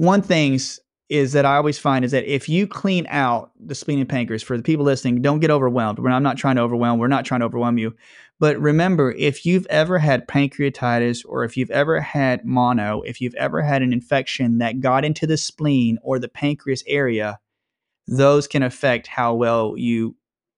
one 0.00 0.22
things 0.22 0.80
is 1.10 1.32
that 1.34 1.44
I 1.44 1.56
always 1.56 1.78
find 1.78 2.06
is 2.06 2.12
that 2.12 2.24
if 2.24 2.48
you 2.48 2.66
clean 2.66 3.06
out 3.10 3.50
the 3.60 3.74
spleen 3.74 3.98
and 3.98 4.08
pancreas 4.08 4.42
for 4.42 4.56
the 4.56 4.62
people 4.62 4.84
listening, 4.84 5.20
don't 5.20 5.40
get 5.40 5.50
overwhelmed. 5.50 5.98
We're, 5.98 6.08
I'm 6.08 6.22
not 6.22 6.38
trying 6.38 6.56
to 6.56 6.62
overwhelm. 6.62 6.98
We're 6.98 7.08
not 7.08 7.26
trying 7.26 7.40
to 7.40 7.46
overwhelm 7.46 7.76
you. 7.76 7.94
But 8.38 8.58
remember, 8.58 9.12
if 9.12 9.44
you've 9.44 9.66
ever 9.66 9.98
had 9.98 10.26
pancreatitis 10.26 11.26
or 11.28 11.44
if 11.44 11.54
you've 11.54 11.70
ever 11.70 12.00
had 12.00 12.46
mono, 12.46 13.02
if 13.02 13.20
you've 13.20 13.34
ever 13.34 13.60
had 13.60 13.82
an 13.82 13.92
infection 13.92 14.56
that 14.58 14.80
got 14.80 15.04
into 15.04 15.26
the 15.26 15.36
spleen 15.36 15.98
or 16.02 16.18
the 16.18 16.28
pancreas 16.28 16.82
area, 16.86 17.38
those 18.06 18.46
can 18.46 18.62
affect 18.62 19.06
how 19.06 19.34
well 19.34 19.74
you 19.76 20.16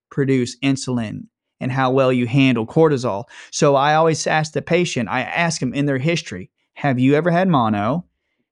produce 0.08 0.56
insulin 0.60 1.22
and 1.58 1.72
how 1.72 1.90
well 1.90 2.12
you 2.12 2.28
handle 2.28 2.64
cortisol. 2.64 3.24
So 3.50 3.74
I 3.74 3.94
always 3.94 4.24
ask 4.28 4.52
the 4.52 4.62
patient, 4.62 5.08
I 5.08 5.22
ask 5.22 5.58
them 5.58 5.74
in 5.74 5.86
their 5.86 5.98
history, 5.98 6.52
have 6.74 7.00
you 7.00 7.16
ever 7.16 7.32
had 7.32 7.48
mono? 7.48 8.04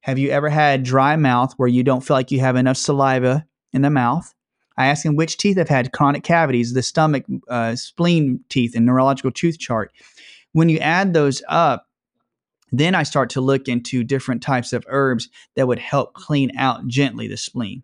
Have 0.03 0.19
you 0.19 0.31
ever 0.31 0.49
had 0.49 0.83
dry 0.83 1.17
mouth 1.17 1.53
where 1.57 1.69
you 1.69 1.83
don't 1.83 2.01
feel 2.01 2.17
like 2.17 2.31
you 2.31 2.41
have 2.41 2.57
enough 2.57 2.77
saliva 2.77 3.47
in 3.73 3.83
the 3.83 3.91
mouth? 3.91 4.35
I 4.77 4.87
ask 4.87 5.05
him 5.05 5.15
which 5.17 5.37
teeth 5.37 5.59
have 5.59 5.69
had 5.69 5.93
chronic 5.93 6.23
cavities, 6.23 6.73
the 6.73 6.83
stomach, 6.83 7.25
uh, 7.49 7.77
spleen 7.77 8.43
teeth, 8.49 8.75
and 8.75 8.87
neurological 8.87 9.31
tooth 9.31 9.59
chart. 9.59 9.93
When 10.53 10.69
you 10.71 10.79
add 10.79 11.13
those 11.13 11.43
up, 11.49 11.87
then 12.73 12.95
I 12.95 13.03
start 13.03 13.31
to 13.31 13.41
look 13.41 13.69
into 13.69 14.05
different 14.05 14.43
types 14.43 14.73
of 14.73 14.87
herbs 14.89 15.29
that 15.57 15.67
would 15.69 15.79
help 15.79 16.15
clean 16.15 16.57
out 16.57 16.87
gently 16.87 17.29
the 17.29 17.37
spleen 17.37 17.83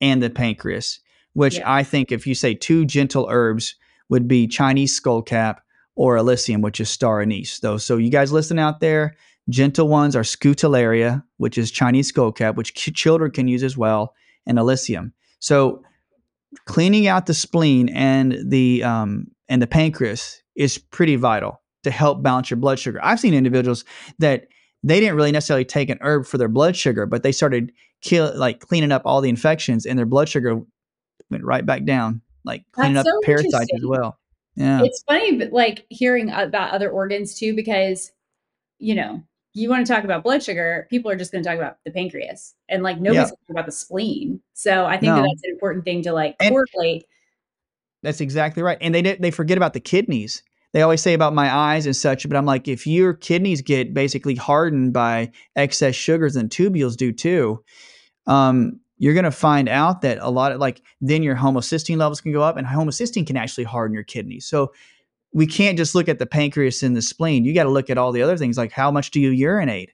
and 0.00 0.22
the 0.22 0.28
pancreas, 0.28 1.00
which 1.32 1.56
Yeah. 1.56 1.72
I 1.72 1.82
think 1.82 2.12
if 2.12 2.26
you 2.26 2.34
say 2.34 2.54
two 2.54 2.84
gentle 2.84 3.26
herbs 3.30 3.76
would 4.10 4.28
be 4.28 4.46
Chinese 4.46 4.98
skullcap 5.00 5.58
or 5.94 6.16
Illicium, 6.16 6.60
which 6.60 6.80
is 6.80 6.90
star 6.90 7.20
anise. 7.22 7.60
Though, 7.60 7.78
so 7.78 7.96
you 7.96 8.10
guys 8.10 8.32
listening 8.32 8.62
out 8.62 8.80
there, 8.80 9.16
gentle 9.48 9.88
ones 9.88 10.14
are 10.14 10.22
Scutellaria, 10.22 11.22
which 11.36 11.58
is 11.58 11.70
Chinese 11.70 12.12
skullcap, 12.12 12.56
which 12.56 12.74
children 12.74 13.30
can 13.30 13.48
use 13.48 13.62
as 13.62 13.76
well, 13.76 14.14
and 14.46 14.58
Illicium. 14.58 15.12
So 15.38 15.82
cleaning 16.64 17.06
out 17.06 17.26
the 17.26 17.34
spleen 17.34 17.88
and 17.90 18.38
the 18.50 18.82
um, 18.82 19.28
and 19.48 19.62
the 19.62 19.66
pancreas 19.66 20.42
is 20.56 20.78
pretty 20.78 21.16
vital 21.16 21.60
to 21.84 21.90
help 21.90 22.22
balance 22.22 22.50
your 22.50 22.56
blood 22.56 22.78
sugar. 22.78 23.00
I've 23.02 23.20
seen 23.20 23.34
individuals 23.34 23.84
that 24.18 24.46
they 24.82 25.00
didn't 25.00 25.16
really 25.16 25.32
necessarily 25.32 25.64
take 25.64 25.90
an 25.90 25.98
herb 26.00 26.26
for 26.26 26.38
their 26.38 26.48
blood 26.48 26.76
sugar, 26.76 27.06
but 27.06 27.22
they 27.22 27.32
started 27.32 27.72
kill 28.00 28.32
like 28.36 28.60
cleaning 28.60 28.92
up 28.92 29.02
all 29.04 29.20
the 29.20 29.28
infections, 29.28 29.86
and 29.86 29.98
their 29.98 30.06
blood 30.06 30.28
sugar 30.28 30.60
went 31.30 31.44
right 31.44 31.64
back 31.64 31.84
down, 31.84 32.20
like 32.44 32.64
cleaning 32.72 32.94
That's 32.94 33.08
up 33.08 33.14
so 33.14 33.20
parasites 33.24 33.70
as 33.74 33.84
well. 33.84 34.18
Yeah, 34.56 34.82
It's 34.82 35.02
funny, 35.06 35.36
but 35.36 35.52
like 35.52 35.86
hearing 35.88 36.30
about 36.30 36.72
other 36.72 36.90
organs 36.90 37.38
too, 37.38 37.54
because 37.54 38.10
you 38.78 38.94
know, 38.94 39.22
you 39.58 39.68
want 39.68 39.86
to 39.86 39.92
talk 39.92 40.04
about 40.04 40.22
blood 40.22 40.42
sugar, 40.42 40.86
people 40.90 41.10
are 41.10 41.16
just 41.16 41.32
going 41.32 41.42
to 41.42 41.48
talk 41.48 41.58
about 41.58 41.78
the 41.84 41.90
pancreas, 41.90 42.54
and 42.68 42.82
like 42.82 42.98
nobody's 42.98 43.14
Yeah. 43.16 43.22
going 43.22 43.28
to 43.30 43.36
talk 43.46 43.50
about 43.50 43.66
the 43.66 43.72
spleen. 43.72 44.40
So 44.54 44.84
I 44.86 44.98
think 44.98 45.12
that 45.14 45.22
that's 45.22 45.44
an 45.44 45.50
important 45.50 45.84
thing 45.84 46.02
to 46.02 46.12
like 46.12 46.36
And- 46.40 46.54
correlate. 46.54 47.04
That's 48.02 48.20
exactly 48.20 48.62
right. 48.62 48.78
And 48.80 48.94
they 48.94 49.02
they 49.02 49.30
forget 49.32 49.56
about 49.56 49.72
the 49.74 49.80
kidneys. 49.80 50.42
They 50.72 50.82
always 50.82 51.00
say 51.00 51.14
about 51.14 51.34
my 51.34 51.52
eyes 51.52 51.86
and 51.86 51.96
such, 51.96 52.28
but 52.28 52.36
I'm 52.36 52.44
like, 52.46 52.68
if 52.68 52.86
your 52.86 53.14
kidneys 53.14 53.62
get 53.62 53.94
basically 53.94 54.34
hardened 54.34 54.92
by 54.92 55.32
excess 55.56 55.94
sugars 55.94 56.36
and 56.36 56.50
tubules 56.50 56.96
do 56.96 57.10
too, 57.10 57.64
um, 58.26 58.78
you're 58.98 59.14
going 59.14 59.24
to 59.24 59.30
find 59.30 59.68
out 59.68 60.02
that 60.02 60.18
a 60.20 60.30
lot 60.30 60.52
of 60.52 60.60
like 60.60 60.82
then 61.00 61.22
your 61.22 61.34
homocysteine 61.36 61.96
levels 61.96 62.20
can 62.20 62.32
go 62.32 62.42
up, 62.42 62.56
and 62.56 62.66
homocysteine 62.66 63.26
can 63.26 63.36
actually 63.36 63.64
harden 63.64 63.94
your 63.94 64.04
kidneys. 64.04 64.46
So 64.46 64.72
we 65.32 65.46
can't 65.46 65.76
just 65.76 65.94
look 65.94 66.08
at 66.08 66.18
the 66.18 66.26
pancreas 66.26 66.82
and 66.82 66.96
the 66.96 67.02
spleen. 67.02 67.44
You 67.44 67.54
got 67.54 67.64
to 67.64 67.70
look 67.70 67.90
at 67.90 67.98
all 67.98 68.12
the 68.12 68.22
other 68.22 68.36
things, 68.36 68.56
like 68.56 68.72
how 68.72 68.90
much 68.90 69.10
do 69.10 69.20
you 69.20 69.30
urinate? 69.30 69.92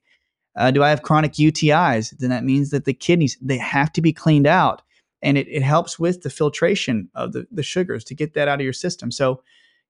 Uh, 0.56 0.70
do 0.70 0.82
I 0.82 0.90
have 0.90 1.02
chronic 1.02 1.32
UTIs? 1.32 2.16
Then 2.18 2.30
that 2.30 2.44
means 2.44 2.70
that 2.70 2.84
the 2.84 2.94
kidneys 2.94 3.36
they 3.40 3.58
have 3.58 3.92
to 3.94 4.00
be 4.00 4.12
cleaned 4.12 4.46
out 4.46 4.82
and 5.22 5.38
it, 5.38 5.48
it 5.48 5.62
helps 5.62 5.98
with 5.98 6.22
the 6.22 6.30
filtration 6.30 7.08
of 7.14 7.32
the, 7.32 7.46
the 7.50 7.62
sugars 7.62 8.04
to 8.04 8.14
get 8.14 8.34
that 8.34 8.46
out 8.46 8.60
of 8.60 8.64
your 8.64 8.72
system. 8.72 9.10
So, 9.10 9.42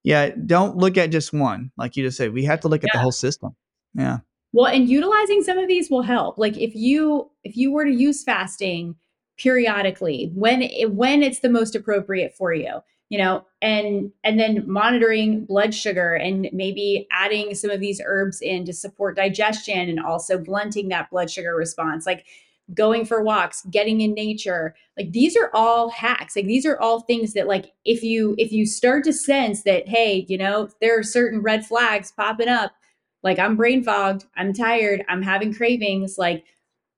yeah, 0.04 0.30
don't 0.46 0.76
look 0.76 0.96
at 0.96 1.10
just 1.10 1.32
one. 1.32 1.70
Like 1.76 1.96
you 1.96 2.04
just 2.04 2.16
said, 2.16 2.32
we 2.32 2.44
have 2.44 2.60
to 2.60 2.68
look 2.68 2.84
at 2.84 2.90
the 2.92 3.00
whole 3.00 3.12
system. 3.12 3.54
Yeah. 3.94 4.18
Well, 4.52 4.66
and 4.66 4.88
utilizing 4.88 5.42
some 5.42 5.58
of 5.58 5.66
these 5.66 5.90
will 5.90 6.02
help. 6.02 6.38
Like 6.38 6.56
if 6.56 6.74
you 6.74 7.30
if 7.42 7.56
you 7.56 7.72
were 7.72 7.84
to 7.84 7.92
use 7.92 8.22
fasting 8.22 8.94
periodically 9.36 10.30
when 10.34 10.62
it, 10.62 10.92
when 10.92 11.22
it's 11.22 11.40
the 11.40 11.48
most 11.48 11.74
appropriate 11.74 12.34
for 12.36 12.54
you, 12.54 12.80
you 13.08 13.18
know, 13.18 13.44
and 13.62 14.10
and 14.24 14.38
then 14.38 14.64
monitoring 14.66 15.44
blood 15.44 15.74
sugar 15.74 16.14
and 16.14 16.48
maybe 16.52 17.06
adding 17.12 17.54
some 17.54 17.70
of 17.70 17.80
these 17.80 18.00
herbs 18.04 18.40
in 18.40 18.64
to 18.64 18.72
support 18.72 19.16
digestion 19.16 19.88
and 19.88 20.00
also 20.00 20.38
blunting 20.38 20.88
that 20.88 21.10
blood 21.10 21.30
sugar 21.30 21.54
response. 21.54 22.06
Like 22.06 22.26
going 22.72 23.04
for 23.04 23.22
walks, 23.22 23.62
getting 23.70 24.00
in 24.00 24.14
nature. 24.14 24.74
Like 24.96 25.12
these 25.12 25.36
are 25.36 25.50
all 25.52 25.90
hacks. 25.90 26.34
Like 26.34 26.46
these 26.46 26.64
are 26.64 26.80
all 26.80 27.00
things 27.00 27.34
that 27.34 27.46
like 27.46 27.72
if 27.84 28.02
you 28.02 28.34
if 28.38 28.52
you 28.52 28.66
start 28.66 29.04
to 29.04 29.12
sense 29.12 29.62
that 29.64 29.86
hey, 29.88 30.24
you 30.28 30.38
know, 30.38 30.68
there 30.80 30.98
are 30.98 31.02
certain 31.02 31.42
red 31.42 31.66
flags 31.66 32.10
popping 32.12 32.48
up 32.48 32.72
like 33.24 33.38
I'm 33.38 33.56
brain 33.56 33.82
fogged, 33.82 34.26
I'm 34.36 34.52
tired, 34.52 35.02
I'm 35.08 35.22
having 35.22 35.52
cravings, 35.54 36.18
like 36.18 36.44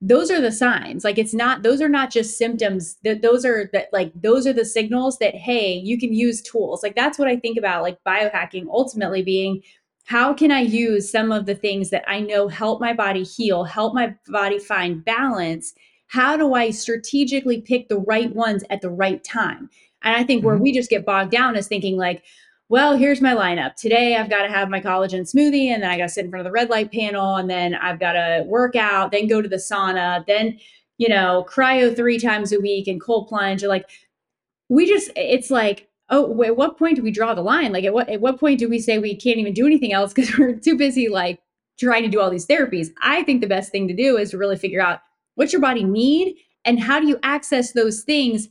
those 0.01 0.31
are 0.31 0.41
the 0.41 0.53
signs. 0.53 1.05
Like 1.05 1.19
it's 1.19 1.35
not 1.35 1.63
those 1.63 1.81
are 1.81 1.89
not 1.89 2.11
just 2.11 2.37
symptoms. 2.37 2.99
That 3.05 3.23
those 3.23 3.45
are 3.45 3.71
that 3.73 3.89
like 3.93 4.13
those 4.15 4.47
are 4.47 4.53
the 4.53 4.65
signals 4.65 5.19
that 5.19 5.35
hey, 5.35 5.75
you 5.75 5.99
can 5.99 6.13
use 6.13 6.43
tools. 6.43 6.83
Like 6.83 6.95
that's 6.95 7.19
what 7.19 7.29
I 7.29 7.37
think 7.37 7.57
about 7.59 7.83
like 7.83 7.99
biohacking 8.07 8.67
ultimately 8.71 9.23
being 9.23 9.63
how 10.05 10.33
can 10.33 10.53
I 10.53 10.61
use 10.61 11.11
some 11.11 11.33
of 11.33 11.47
the 11.47 11.55
things 11.55 11.91
that 11.91 12.05
I 12.09 12.21
know 12.21 12.47
help 12.47 12.81
my 12.81 12.93
body 12.93 13.25
heal, 13.25 13.65
help 13.65 13.95
my 13.95 14.15
body 14.29 14.59
find 14.59 15.05
balance? 15.05 15.75
How 16.09 16.37
do 16.37 16.55
I 16.55 16.71
strategically 16.71 17.61
pick 17.61 17.89
the 17.89 17.99
right 17.99 18.33
ones 18.35 18.63
at 18.71 18.83
the 18.83 18.91
right 18.91 19.25
time? 19.25 19.69
And 20.03 20.15
I 20.15 20.23
think 20.23 20.45
where 20.45 20.57
Mhm. 20.57 20.63
we 20.63 20.73
just 20.73 20.91
get 20.91 21.05
bogged 21.05 21.33
down 21.33 21.57
is 21.57 21.67
thinking 21.67 21.97
like 21.97 22.23
well, 22.69 22.97
here's 22.97 23.21
my 23.21 23.33
lineup. 23.33 23.77
Today 23.77 24.17
I've 24.17 24.31
got 24.31 24.43
to 24.43 24.49
have 24.49 24.69
my 24.69 24.81
collagen 24.81 25.21
smoothie 25.21 25.69
and 25.69 25.83
then 25.83 25.91
I 25.91 25.97
got 25.97 26.05
to 26.05 26.09
sit 26.09 26.25
in 26.25 26.31
front 26.31 26.45
of 26.45 26.51
the 26.51 26.53
red 26.53 26.69
light 26.69 26.91
panel 26.91 27.37
and 27.37 27.49
then 27.49 27.75
I've 27.75 28.01
got 28.01 28.12
to 28.12 28.45
work 28.47 28.75
out, 28.75 29.12
then 29.12 29.29
go 29.29 29.41
to 29.41 29.49
the 29.49 29.57
sauna, 29.57 30.27
then, 30.27 30.59
you 30.99 31.09
know, 31.09 31.47
cryo 31.49 31.95
three 31.95 32.19
times 32.19 32.53
a 32.53 32.61
week 32.61 32.89
and 32.89 33.01
cold 33.01 33.29
plunge. 33.29 33.62
Like 33.62 33.89
we 34.69 34.87
just, 34.87 35.11
it's 35.14 35.51
like, 35.51 35.89
oh, 36.11 36.43
at 36.43 36.57
what 36.57 36.77
point 36.77 36.97
do 36.97 37.03
we 37.03 37.12
draw 37.12 37.35
the 37.35 37.43
line? 37.43 37.73
Like 37.73 37.85
at 37.85 37.95
what, 37.95 38.09
at 38.09 38.21
what 38.21 38.41
point 38.41 38.59
do 38.59 38.69
we 38.69 38.81
say 38.81 38.99
we 38.99 39.14
can't 39.14 39.39
even 39.39 39.55
do 39.55 39.67
anything 39.67 39.93
else 39.93 40.12
because 40.12 40.37
we're 40.39 40.57
too 40.57 40.77
busy 40.77 41.09
like 41.09 41.39
trying 41.79 42.03
to 42.03 42.09
do 42.09 42.21
all 42.21 42.31
these 42.31 42.47
therapies? 42.47 42.89
I 43.01 43.23
think 43.23 43.43
the 43.43 43.47
best 43.47 43.71
thing 43.71 43.87
to 43.87 43.95
do 43.95 44.17
is 44.17 44.31
to 44.31 44.39
really 44.39 44.57
figure 44.57 44.83
out 44.83 45.03
what's 45.37 45.53
your 45.53 45.62
body 45.62 45.85
need 45.85 46.37
and 46.64 46.81
how 46.81 46.99
do 46.99 47.07
you 47.07 47.21
access 47.23 47.73
those 47.73 48.03
things 48.03 48.49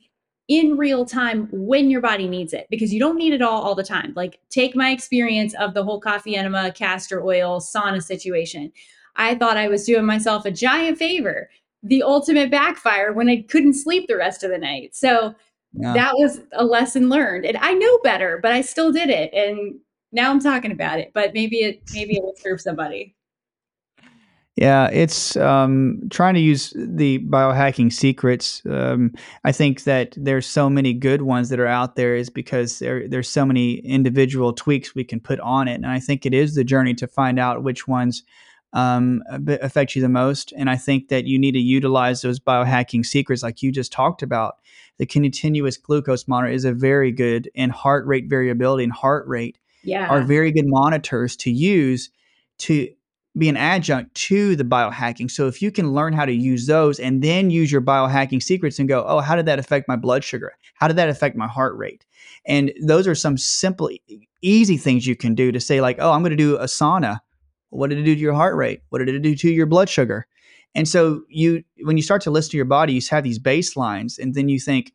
in 0.48 0.78
real 0.78 1.06
time 1.06 1.48
when 1.52 1.90
your 1.90 2.02
body 2.02 2.28
needs 2.28 2.54
it 2.54 2.68
because 2.70 2.94
you 2.94 3.00
don't 3.00 3.18
need 3.18 3.34
it 3.34 3.42
all 3.42 3.62
all 3.64 3.74
the 3.76 3.84
time. 3.84 4.14
Like 4.16 4.40
take 4.50 4.76
my 4.76 4.92
experience 4.92 5.56
of 5.56 5.74
the 5.74 5.84
whole 5.84 6.00
coffee 6.00 6.36
enema, 6.36 6.72
castor 6.72 7.24
oil, 7.24 7.60
sauna 7.60 8.02
situation. 8.02 8.72
I 9.16 9.36
thought 9.36 9.58
I 9.58 9.68
was 9.68 9.86
doing 9.86 10.06
myself 10.06 10.46
a 10.46 10.52
giant 10.52 10.98
favor. 10.98 11.50
The 11.82 12.04
ultimate 12.04 12.52
backfire 12.52 13.14
when 13.14 13.30
I 13.30 13.42
couldn't 13.42 13.74
sleep 13.74 14.08
the 14.08 14.18
rest 14.18 14.44
of 14.44 14.52
the 14.52 14.58
night. 14.58 14.96
So 14.96 15.34
Yeah. 15.74 15.94
that 15.94 16.14
was 16.16 16.42
a 16.54 16.64
lesson 16.64 17.10
learned. 17.10 17.46
And 17.46 17.58
I 17.58 17.74
know 17.74 18.00
better, 18.04 18.40
but 18.42 18.52
I 18.52 18.62
still 18.62 18.92
did 18.92 19.10
it. 19.10 19.34
And 19.34 19.80
now 20.12 20.30
I'm 20.30 20.40
talking 20.40 20.72
about 20.72 21.00
it. 21.00 21.12
But 21.14 21.34
maybe 21.34 21.58
it 21.58 21.82
maybe 21.94 22.18
it 22.18 22.24
will 22.24 22.36
serve 22.38 22.62
somebody. 22.62 23.15
Yeah, 24.56 24.88
it's 24.88 25.36
um, 25.36 26.02
trying 26.10 26.36
to 26.36 26.40
use 26.40 26.72
the 26.78 27.20
biohacking 27.20 27.92
secrets. 27.92 28.62
Um, 28.70 29.14
I 29.44 29.52
think 29.52 29.84
that 29.84 30.16
there's 30.18 30.46
so 30.48 30.70
many 30.70 30.94
good 30.94 31.24
ones 31.24 31.50
that 31.50 31.60
are 31.60 31.68
out 31.68 31.98
there 31.98 32.16
is 32.16 32.30
because 32.30 32.80
there 32.80 33.06
there's 33.08 33.28
so 33.28 33.46
many 33.46 33.80
individual 33.80 34.54
tweaks 34.54 34.96
we 34.96 35.04
can 35.04 35.20
put 35.20 35.42
on 35.42 35.68
it, 35.68 35.76
and 35.76 35.88
I 35.88 36.00
think 36.00 36.26
it 36.26 36.34
is 36.34 36.56
the 36.56 36.64
journey 36.64 36.94
to 36.96 37.08
find 37.08 37.38
out 37.38 37.64
which 37.64 37.86
ones 37.86 38.24
um, 38.72 39.24
affect 39.30 39.94
you 39.96 40.02
the 40.02 40.08
most. 40.10 40.54
And 40.58 40.70
I 40.70 40.78
think 40.78 41.10
that 41.10 41.26
you 41.26 41.38
need 41.38 41.54
to 41.54 41.60
utilize 41.60 42.22
those 42.22 42.40
biohacking 42.40 43.06
secrets, 43.06 43.44
like 43.44 43.62
you 43.62 43.74
just 43.74 43.92
talked 43.92 44.22
about. 44.22 44.56
The 45.00 45.06
continuous 45.06 45.76
glucose 45.76 46.30
monitor 46.30 46.54
is 46.54 46.64
a 46.64 46.72
very 46.72 47.12
good, 47.12 47.52
and 47.56 47.74
heart 47.74 48.06
rate 48.06 48.30
variability 48.30 48.86
and 48.86 48.94
heart 48.94 49.28
rate 49.28 49.58
Yeah. 49.84 50.08
are 50.08 50.22
very 50.24 50.52
good 50.54 50.68
monitors 50.68 51.36
to 51.38 51.52
use 51.52 52.10
to 52.60 52.88
be 53.38 53.50
an 53.50 53.58
adjunct 53.58 54.14
to 54.16 54.56
the 54.56 54.64
biohacking. 54.64 55.30
So 55.30 55.48
if 55.48 55.62
you 55.62 55.72
can 55.72 55.94
learn 55.94 56.14
how 56.14 56.26
to 56.26 56.34
use 56.34 56.68
those 56.68 57.00
and 57.00 57.22
then 57.22 57.50
use 57.50 57.72
your 57.72 57.82
biohacking 57.82 58.42
secrets 58.42 58.80
and 58.80 58.88
go, 58.88 59.04
oh, 59.06 59.20
how 59.20 59.36
did 59.36 59.46
that 59.48 59.60
affect 59.60 59.88
my 59.88 59.96
blood 59.96 60.24
sugar? 60.24 60.54
How 60.76 60.88
did 60.88 60.98
that 60.98 61.10
affect 61.10 61.36
my 61.36 61.48
heart 61.48 61.76
rate? 61.78 62.06
And 62.46 62.72
those 62.82 63.08
are 63.08 63.16
some 63.16 63.38
simple, 63.38 63.90
easy 64.42 64.78
things 64.78 65.06
you 65.06 65.16
can 65.16 65.36
do 65.36 65.52
to 65.52 65.60
say, 65.60 65.82
like, 65.82 65.98
oh, 66.00 66.12
I'm 66.12 66.22
going 66.22 66.32
to 66.32 66.38
do 66.38 66.56
a 66.58 66.66
sauna. 66.66 67.20
What 67.70 67.90
did 67.90 68.00
it 68.00 68.04
do 68.04 68.16
to 68.16 68.22
your 68.22 68.34
heart 68.34 68.56
rate? 68.56 68.82
What 68.90 69.00
did 69.00 69.10
it 69.10 69.20
do 69.20 69.36
to 69.36 69.50
your 69.50 69.66
blood 69.66 69.90
sugar? 69.90 70.28
And 70.74 70.88
so 70.88 71.24
you 71.30 71.64
when 71.84 71.98
you 71.98 72.04
start 72.04 72.22
to 72.24 72.32
listen 72.32 72.52
to 72.52 72.58
your 72.58 72.66
body, 72.66 72.94
you 72.94 73.02
have 73.10 73.24
these 73.24 73.40
baselines, 73.40 74.20
and 74.20 74.34
then 74.34 74.50
you 74.50 74.60
think, 74.60 74.94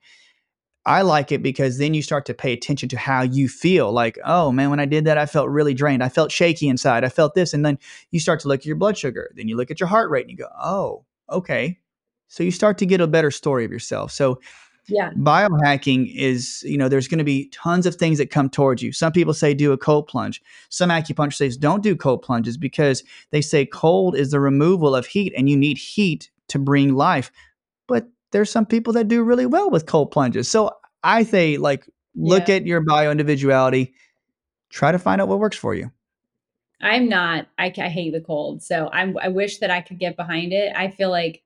I 0.87 1.03
like 1.03 1.31
it 1.31 1.43
because 1.43 1.78
then 1.78 1.93
you 1.93 2.03
start 2.03 2.24
to 2.26 2.35
pay 2.35 2.53
attention 2.53 2.89
to 2.89 2.97
how 2.97 3.22
you 3.22 3.49
feel. 3.49 3.93
Like, 3.93 4.18
oh 4.24 4.51
man, 4.51 4.70
when 4.70 4.81
I 4.81 4.87
did 4.87 5.05
that, 5.05 5.18
I 5.18 5.26
felt 5.26 5.49
really 5.51 5.74
drained. 5.74 6.03
I 6.03 6.09
felt 6.09 6.33
shaky 6.33 6.68
inside. 6.68 7.05
I 7.05 7.11
felt 7.11 7.35
this. 7.35 7.53
And 7.53 7.64
then 7.64 7.78
you 8.11 8.20
start 8.20 8.41
to 8.41 8.49
look 8.49 8.61
at 8.61 8.66
your 8.66 8.76
blood 8.76 8.97
sugar. 8.97 9.31
Then 9.37 9.47
you 9.47 9.57
look 9.57 9.70
at 9.70 9.78
your 9.78 9.89
heart 9.89 10.11
rate 10.11 10.22
and 10.22 10.31
you 10.31 10.37
go, 10.37 10.49
oh, 10.62 11.05
okay. 11.28 11.78
So 12.28 12.43
you 12.43 12.51
start 12.51 12.78
to 12.78 12.87
get 12.87 13.01
a 13.01 13.07
better 13.07 13.31
story 13.31 13.64
of 13.64 13.70
yourself. 13.70 14.11
So 14.12 14.41
yeah. 14.89 15.11
Biohacking 15.12 16.12
is, 16.16 16.64
you 16.66 16.76
know, 16.76 16.89
there's 16.89 17.07
going 17.07 17.18
to 17.18 17.24
be 17.24 17.49
tons 17.51 17.87
of 17.87 17.95
things 17.95 18.18
that 18.18 18.31
come 18.31 18.51
towards 18.51 18.83
you. 18.83 18.93
Some 18.93 19.12
people 19.12 19.35
say 19.35 19.55
do 19.55 19.72
a 19.72 19.78
cold 19.78 20.09
plunge. 20.09 20.43
Some 20.68 20.91
acupuncture 20.91 21.35
says 21.35 21.57
don't 21.57 21.83
do 21.83 21.95
cold 21.95 22.22
plunges 22.22 22.57
because 22.57 23.05
they 23.31 23.41
say 23.41 23.64
cold 23.66 24.16
is 24.16 24.31
the 24.31 24.41
removal 24.41 24.95
of 24.95 25.07
heat 25.07 25.33
and 25.37 25.49
you 25.49 25.57
need 25.57 25.78
heat 25.78 26.31
to 26.49 26.59
bring 26.59 26.95
life. 26.95 27.31
But 27.87 28.09
there's 28.33 28.51
some 28.51 28.66
people 28.66 28.93
that 28.95 29.09
do 29.09 29.22
really 29.22 29.47
well 29.47 29.70
with 29.70 29.87
cold 29.87 30.11
plunges. 30.11 30.49
So 30.49 30.70
I 31.03 31.22
say, 31.22 31.57
like, 31.57 31.89
look 32.14 32.49
yeah. 32.49 32.57
at 32.57 32.66
your 32.66 32.81
bio 32.81 33.11
individuality, 33.11 33.95
try 34.70 34.93
to 34.93 34.99
find 34.99 35.20
out 35.20 35.28
what 35.28 35.39
works 35.39 35.57
for 35.57 35.74
you. 35.74 35.91
I'm 36.81 37.09
not. 37.09 37.47
I, 37.59 37.72
I 37.76 37.89
hate 37.89 38.12
the 38.12 38.20
cold, 38.20 38.62
so 38.62 38.89
I'm. 38.93 39.18
I 39.18 39.28
wish 39.28 39.59
that 39.59 39.70
I 39.70 39.83
could 39.83 39.99
get 39.99 40.16
behind 40.16 40.53
it. 40.53 40.72
I 40.74 40.89
feel 40.89 41.11
like 41.11 41.43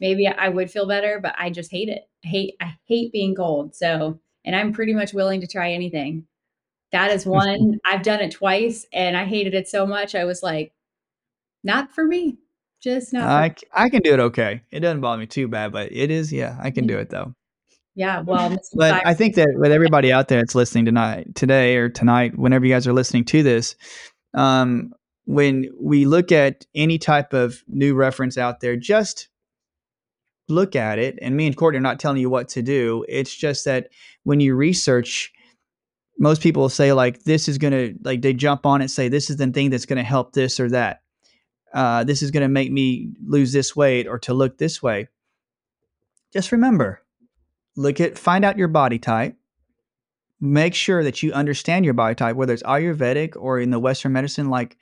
maybe 0.00 0.26
I 0.26 0.48
would 0.48 0.70
feel 0.70 0.86
better, 0.86 1.18
but 1.22 1.34
I 1.38 1.48
just 1.48 1.70
hate 1.70 1.88
it. 1.88 2.02
I 2.24 2.28
hate. 2.28 2.56
I 2.60 2.76
hate 2.84 3.12
being 3.12 3.34
cold. 3.34 3.74
So, 3.74 4.20
and 4.44 4.54
I'm 4.54 4.72
pretty 4.72 4.92
much 4.92 5.14
willing 5.14 5.40
to 5.40 5.46
try 5.46 5.72
anything. 5.72 6.26
That 6.92 7.10
is 7.10 7.24
one. 7.24 7.78
I've 7.86 8.02
done 8.02 8.20
it 8.20 8.32
twice, 8.32 8.86
and 8.92 9.16
I 9.16 9.24
hated 9.24 9.54
it 9.54 9.66
so 9.66 9.86
much. 9.86 10.14
I 10.14 10.24
was 10.24 10.42
like, 10.42 10.72
not 11.64 11.90
for 11.92 12.04
me 12.04 12.36
just 12.82 13.12
not. 13.12 13.24
I, 13.24 13.54
I 13.72 13.88
can 13.88 14.02
do 14.02 14.12
it 14.12 14.20
okay. 14.20 14.62
It 14.70 14.80
doesn't 14.80 15.00
bother 15.00 15.18
me 15.18 15.26
too 15.26 15.48
bad, 15.48 15.72
but 15.72 15.92
it 15.92 16.10
is, 16.10 16.32
yeah, 16.32 16.56
I 16.60 16.70
can 16.70 16.86
do 16.86 16.98
it 16.98 17.10
though. 17.10 17.34
Yeah, 17.94 18.20
well, 18.20 18.54
but 18.74 19.06
I 19.06 19.14
think 19.14 19.36
that 19.36 19.48
with 19.54 19.72
everybody 19.72 20.12
out 20.12 20.28
there 20.28 20.40
that's 20.40 20.54
listening 20.54 20.84
tonight, 20.84 21.34
today 21.34 21.76
or 21.76 21.88
tonight, 21.88 22.38
whenever 22.38 22.66
you 22.66 22.74
guys 22.74 22.86
are 22.86 22.92
listening 22.92 23.24
to 23.24 23.42
this, 23.42 23.74
um, 24.34 24.92
when 25.24 25.70
we 25.80 26.04
look 26.04 26.30
at 26.30 26.66
any 26.74 26.98
type 26.98 27.32
of 27.32 27.62
new 27.66 27.94
reference 27.94 28.36
out 28.36 28.60
there, 28.60 28.76
just 28.76 29.28
look 30.50 30.76
at 30.76 30.98
it. 30.98 31.18
And 31.22 31.36
me 31.38 31.46
and 31.46 31.56
Courtney 31.56 31.78
are 31.78 31.82
not 31.82 31.98
telling 31.98 32.20
you 32.20 32.28
what 32.28 32.48
to 32.50 32.60
do. 32.60 33.06
It's 33.08 33.34
just 33.34 33.64
that 33.64 33.88
when 34.24 34.40
you 34.40 34.54
research, 34.54 35.32
most 36.18 36.42
people 36.42 36.62
will 36.62 36.68
say 36.68 36.92
like 36.92 37.24
this 37.24 37.48
is 37.48 37.56
gonna 37.56 37.92
like 38.04 38.20
they 38.20 38.34
jump 38.34 38.66
on 38.66 38.82
it, 38.82 38.90
say 38.90 39.08
this 39.08 39.30
is 39.30 39.38
the 39.38 39.46
thing 39.46 39.70
that's 39.70 39.86
gonna 39.86 40.02
help 40.02 40.32
this 40.34 40.60
or 40.60 40.68
that 40.68 41.00
uh, 41.76 42.04
this 42.04 42.22
is 42.22 42.30
going 42.30 42.42
to 42.42 42.48
make 42.48 42.72
me 42.72 43.10
lose 43.26 43.52
this 43.52 43.76
weight 43.76 44.06
or 44.08 44.18
to 44.20 44.32
look 44.32 44.56
this 44.56 44.82
way. 44.82 45.08
Just 46.32 46.50
remember, 46.50 47.02
look 47.76 48.00
at, 48.00 48.16
find 48.16 48.46
out 48.46 48.56
your 48.56 48.68
body 48.68 48.98
type. 48.98 49.36
Make 50.40 50.74
sure 50.74 51.04
that 51.04 51.22
you 51.22 51.32
understand 51.32 51.84
your 51.84 51.92
body 51.92 52.14
type, 52.14 52.34
whether 52.34 52.54
it's 52.54 52.62
Ayurvedic 52.62 53.36
or 53.36 53.60
in 53.60 53.70
the 53.70 53.78
Western 53.78 54.12
medicine 54.12 54.48
like 54.48 54.78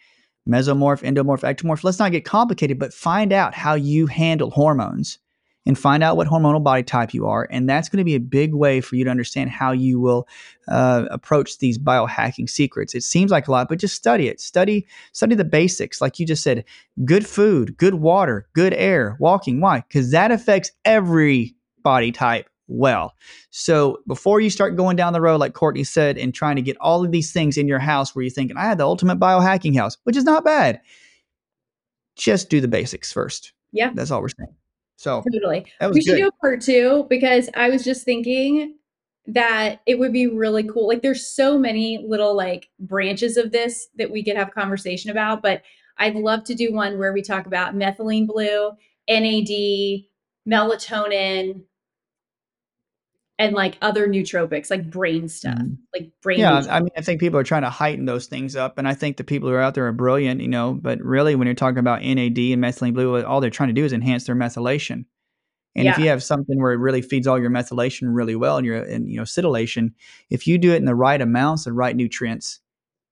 mesomorph, 0.49 1.03
endomorph, 1.03 1.43
ectomorph. 1.43 1.83
Let's 1.83 1.99
not 1.99 2.13
get 2.13 2.25
complicated, 2.25 2.79
but 2.79 2.95
find 2.95 3.33
out 3.33 3.55
how 3.55 3.75
you 3.75 4.07
handle 4.07 4.51
hormones 4.51 5.19
and 5.67 5.79
find 5.79 6.03
out 6.03 6.17
what 6.17 6.29
hormonal 6.29 6.63
body 6.63 6.83
type 6.83 7.15
you 7.15 7.27
are. 7.27 7.49
And 7.51 7.69
that's 7.69 7.89
going 7.89 7.99
to 7.99 8.05
be 8.05 8.15
a 8.15 8.21
big 8.21 8.55
way 8.55 8.81
for 8.81 8.97
you 8.97 9.05
to 9.05 9.11
understand 9.11 9.51
how 9.51 9.73
you 9.73 9.99
will 9.99 10.29
uh, 10.69 11.07
approach 11.11 11.59
these 11.59 11.79
biohacking 11.79 12.49
secrets. 12.49 12.95
It 12.95 13.03
seems 13.03 13.31
like 13.31 13.49
a 13.49 13.51
lot, 13.51 13.69
but 13.69 13.79
just 13.79 13.95
study 13.95 14.29
it. 14.29 14.41
Study, 14.41 14.87
study 15.13 15.35
the 15.35 15.45
basics. 15.45 16.01
Like 16.01 16.19
you 16.19 16.27
just 16.27 16.43
said, 16.43 16.65
good 17.05 17.27
food, 17.27 17.77
good 17.77 17.95
water, 17.95 18.47
good 18.55 18.75
air, 18.75 19.17
walking. 19.19 19.61
Why? 19.61 19.85
Because 19.89 20.11
that 20.11 20.31
affects 20.31 20.71
every 20.85 21.55
body 21.83 22.13
type 22.13 22.49
well. 22.67 23.15
So 23.51 23.99
before 24.07 24.41
you 24.41 24.51
start 24.51 24.77
going 24.77 24.97
down 24.97 25.13
the 25.13 25.21
road, 25.21 25.41
like 25.41 25.55
Courtney 25.55 25.85
said, 25.85 26.17
and 26.19 26.35
trying 26.35 26.57
to 26.57 26.63
get 26.63 26.77
all 26.81 27.05
of 27.05 27.13
these 27.13 27.33
things 27.33 27.59
in 27.59 27.69
your 27.69 27.79
house 27.79 28.15
where 28.15 28.23
you're 28.23 28.31
thinking, 28.31 28.57
I 28.57 28.65
had 28.65 28.79
the 28.79 28.87
ultimate 28.87 29.19
biohacking 29.19 29.77
house, 29.77 29.97
which 30.05 30.17
is 30.17 30.25
not 30.25 30.45
bad. 30.45 30.81
Just 32.17 32.49
do 32.49 32.61
the 32.61 32.69
basics 32.69 33.13
first. 33.13 33.53
Yeah. 33.73 33.91
That's 33.95 34.11
all 34.11 34.23
we're 34.23 34.29
saying. 34.29 34.55
So 34.97 35.23
totally. 35.23 35.67
We 35.81 36.01
should 36.03 36.13
good. 36.13 36.19
do 36.19 36.29
a 36.29 36.33
part 36.33 36.61
two 36.61 37.07
because 37.09 37.49
I 37.55 37.69
was 37.69 37.85
just 37.85 38.05
thinking 38.05 38.77
that 39.27 39.81
it 39.87 39.99
would 39.99 40.13
be 40.13 40.27
really 40.27 40.65
cool. 40.65 40.87
Like 40.87 41.03
there's 41.03 41.27
so 41.27 41.59
many 41.59 42.05
little 42.07 42.37
like 42.37 42.69
branches 42.79 43.37
of 43.37 43.53
this 43.53 43.89
that 43.97 44.11
we 44.11 44.23
could 44.23 44.37
have 44.37 44.51
conversation 44.51 45.11
about, 45.11 45.43
but 45.43 45.63
I'd 45.99 46.17
love 46.17 46.45
to 46.45 46.55
do 46.55 46.73
one 46.73 46.99
where 46.99 47.13
we 47.13 47.23
talk 47.23 47.47
about 47.47 47.75
methylene 47.75 48.27
blue, 48.27 48.73
NAD, 49.09 50.05
melatonin, 50.49 51.63
and 53.39 53.55
like 53.55 53.77
other 53.83 54.07
nootropics, 54.07 54.71
like 54.71 54.89
brain 54.91 55.29
stuff, 55.29 55.59
mm 55.59 55.77
like 55.95 56.11
brain. 56.23 56.41
Yeah, 56.41 56.65
I 56.69 56.81
mean, 56.81 56.91
I 56.97 57.03
think 57.03 57.21
people 57.21 57.39
are 57.39 57.45
trying 57.45 57.63
to 57.63 57.71
heighten 57.71 58.05
those 58.05 58.27
things 58.27 58.57
up, 58.57 58.79
and 58.79 58.89
I 58.89 58.95
think 58.95 59.17
the 59.17 59.25
people 59.25 59.49
who 59.49 59.55
are 59.55 59.61
out 59.61 59.75
there 59.75 59.87
are 59.87 59.93
brilliant, 59.93 60.41
you 60.41 60.49
know. 60.49 60.75
But 60.75 61.01
really, 61.01 61.35
when 61.35 61.47
you're 61.47 61.55
talking 61.55 61.79
about 61.79 62.03
NAD 62.03 62.39
and 62.39 62.63
methylene 62.63 62.95
blue, 62.95 63.25
all 63.25 63.41
they're 63.41 63.51
trying 63.51 63.69
to 63.69 63.75
do 63.75 63.85
is 63.85 63.93
enhance 63.93 64.25
their 64.25 64.35
methylation. 64.35 65.05
And 65.77 65.85
yeah. 65.85 65.93
if 65.93 65.99
you 65.99 66.09
have 66.09 66.23
something 66.23 66.61
where 66.61 66.73
it 66.73 66.79
really 66.79 67.03
feeds 67.03 67.27
all 67.27 67.39
your 67.39 67.51
methylation 67.51 68.15
really 68.15 68.37
well, 68.37 68.57
and 68.57 68.67
your 68.67 68.83
and 68.83 69.09
you 69.09 69.17
know 69.17 69.23
acetylation, 69.23 69.93
if 70.31 70.47
you 70.47 70.59
do 70.59 70.73
it 70.73 70.77
in 70.77 70.85
the 70.85 70.95
right 70.95 71.21
amounts, 71.21 71.65
the 71.65 71.73
right 71.73 71.95
nutrients, 71.95 72.61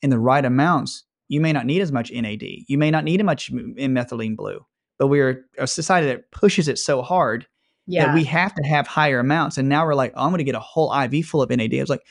in 0.00 0.10
the 0.10 0.18
right 0.18 0.44
amounts, 0.44 1.04
you 1.28 1.40
may 1.40 1.52
not 1.52 1.66
need 1.66 1.82
as 1.82 1.92
much 1.92 2.12
NAD. 2.12 2.42
You 2.42 2.78
may 2.78 2.90
not 2.90 3.04
need 3.04 3.20
as 3.20 3.24
much 3.24 3.50
in 3.50 3.94
methylene 3.94 4.36
blue. 4.36 4.64
But 4.98 5.08
we're 5.08 5.46
a 5.58 5.66
society 5.66 6.06
that 6.08 6.30
pushes 6.30 6.68
it 6.68 6.78
so 6.78 7.02
hard 7.02 7.46
yeah. 7.92 8.06
that 8.06 8.14
we 8.14 8.24
have 8.24 8.54
to 8.54 8.62
have 8.62 8.86
higher 8.86 9.18
amounts. 9.18 9.58
And 9.58 9.68
now 9.68 9.84
we're 9.84 9.94
like, 9.94 10.12
oh, 10.16 10.24
I'm 10.24 10.30
going 10.30 10.38
to 10.38 10.44
get 10.44 10.54
a 10.54 10.60
whole 10.60 10.92
IV 10.92 11.26
full 11.26 11.42
of 11.42 11.50
NAD. 11.50 11.74
I 11.74 11.80
was 11.80 11.90
like, 11.90 12.04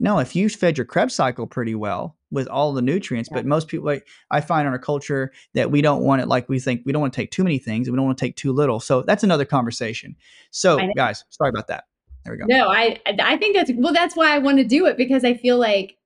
no, 0.00 0.18
if 0.18 0.34
you 0.34 0.48
fed 0.48 0.76
your 0.76 0.84
Krebs 0.86 1.14
cycle 1.14 1.46
pretty 1.46 1.74
well 1.74 2.16
with 2.30 2.48
all 2.48 2.72
the 2.72 2.82
nutrients, 2.82 3.28
yeah. 3.30 3.38
but 3.38 3.46
most 3.46 3.68
people, 3.68 3.86
like, 3.86 4.06
I 4.30 4.40
find 4.40 4.66
in 4.66 4.72
our 4.72 4.78
culture 4.78 5.32
that 5.54 5.70
we 5.70 5.82
don't 5.82 6.02
want 6.02 6.22
it 6.22 6.28
like 6.28 6.48
we 6.48 6.58
think 6.58 6.82
we 6.84 6.92
don't 6.92 7.00
want 7.00 7.12
to 7.12 7.20
take 7.20 7.30
too 7.30 7.44
many 7.44 7.58
things. 7.58 7.86
And 7.86 7.94
we 7.94 7.98
don't 7.98 8.06
want 8.06 8.18
to 8.18 8.24
take 8.24 8.36
too 8.36 8.52
little. 8.52 8.80
So 8.80 9.02
that's 9.02 9.22
another 9.22 9.44
conversation. 9.44 10.16
So 10.50 10.78
guys, 10.96 11.24
sorry 11.30 11.50
about 11.50 11.68
that. 11.68 11.84
There 12.24 12.32
we 12.32 12.38
go. 12.38 12.46
No, 12.48 12.68
I 12.70 12.98
I 13.06 13.36
think 13.36 13.54
that's 13.54 13.70
well. 13.74 13.92
That's 13.92 14.16
why 14.16 14.34
I 14.34 14.38
want 14.38 14.56
to 14.56 14.64
do 14.64 14.86
it 14.86 14.96
because 14.96 15.24
I 15.24 15.34
feel 15.34 15.58
like 15.58 15.98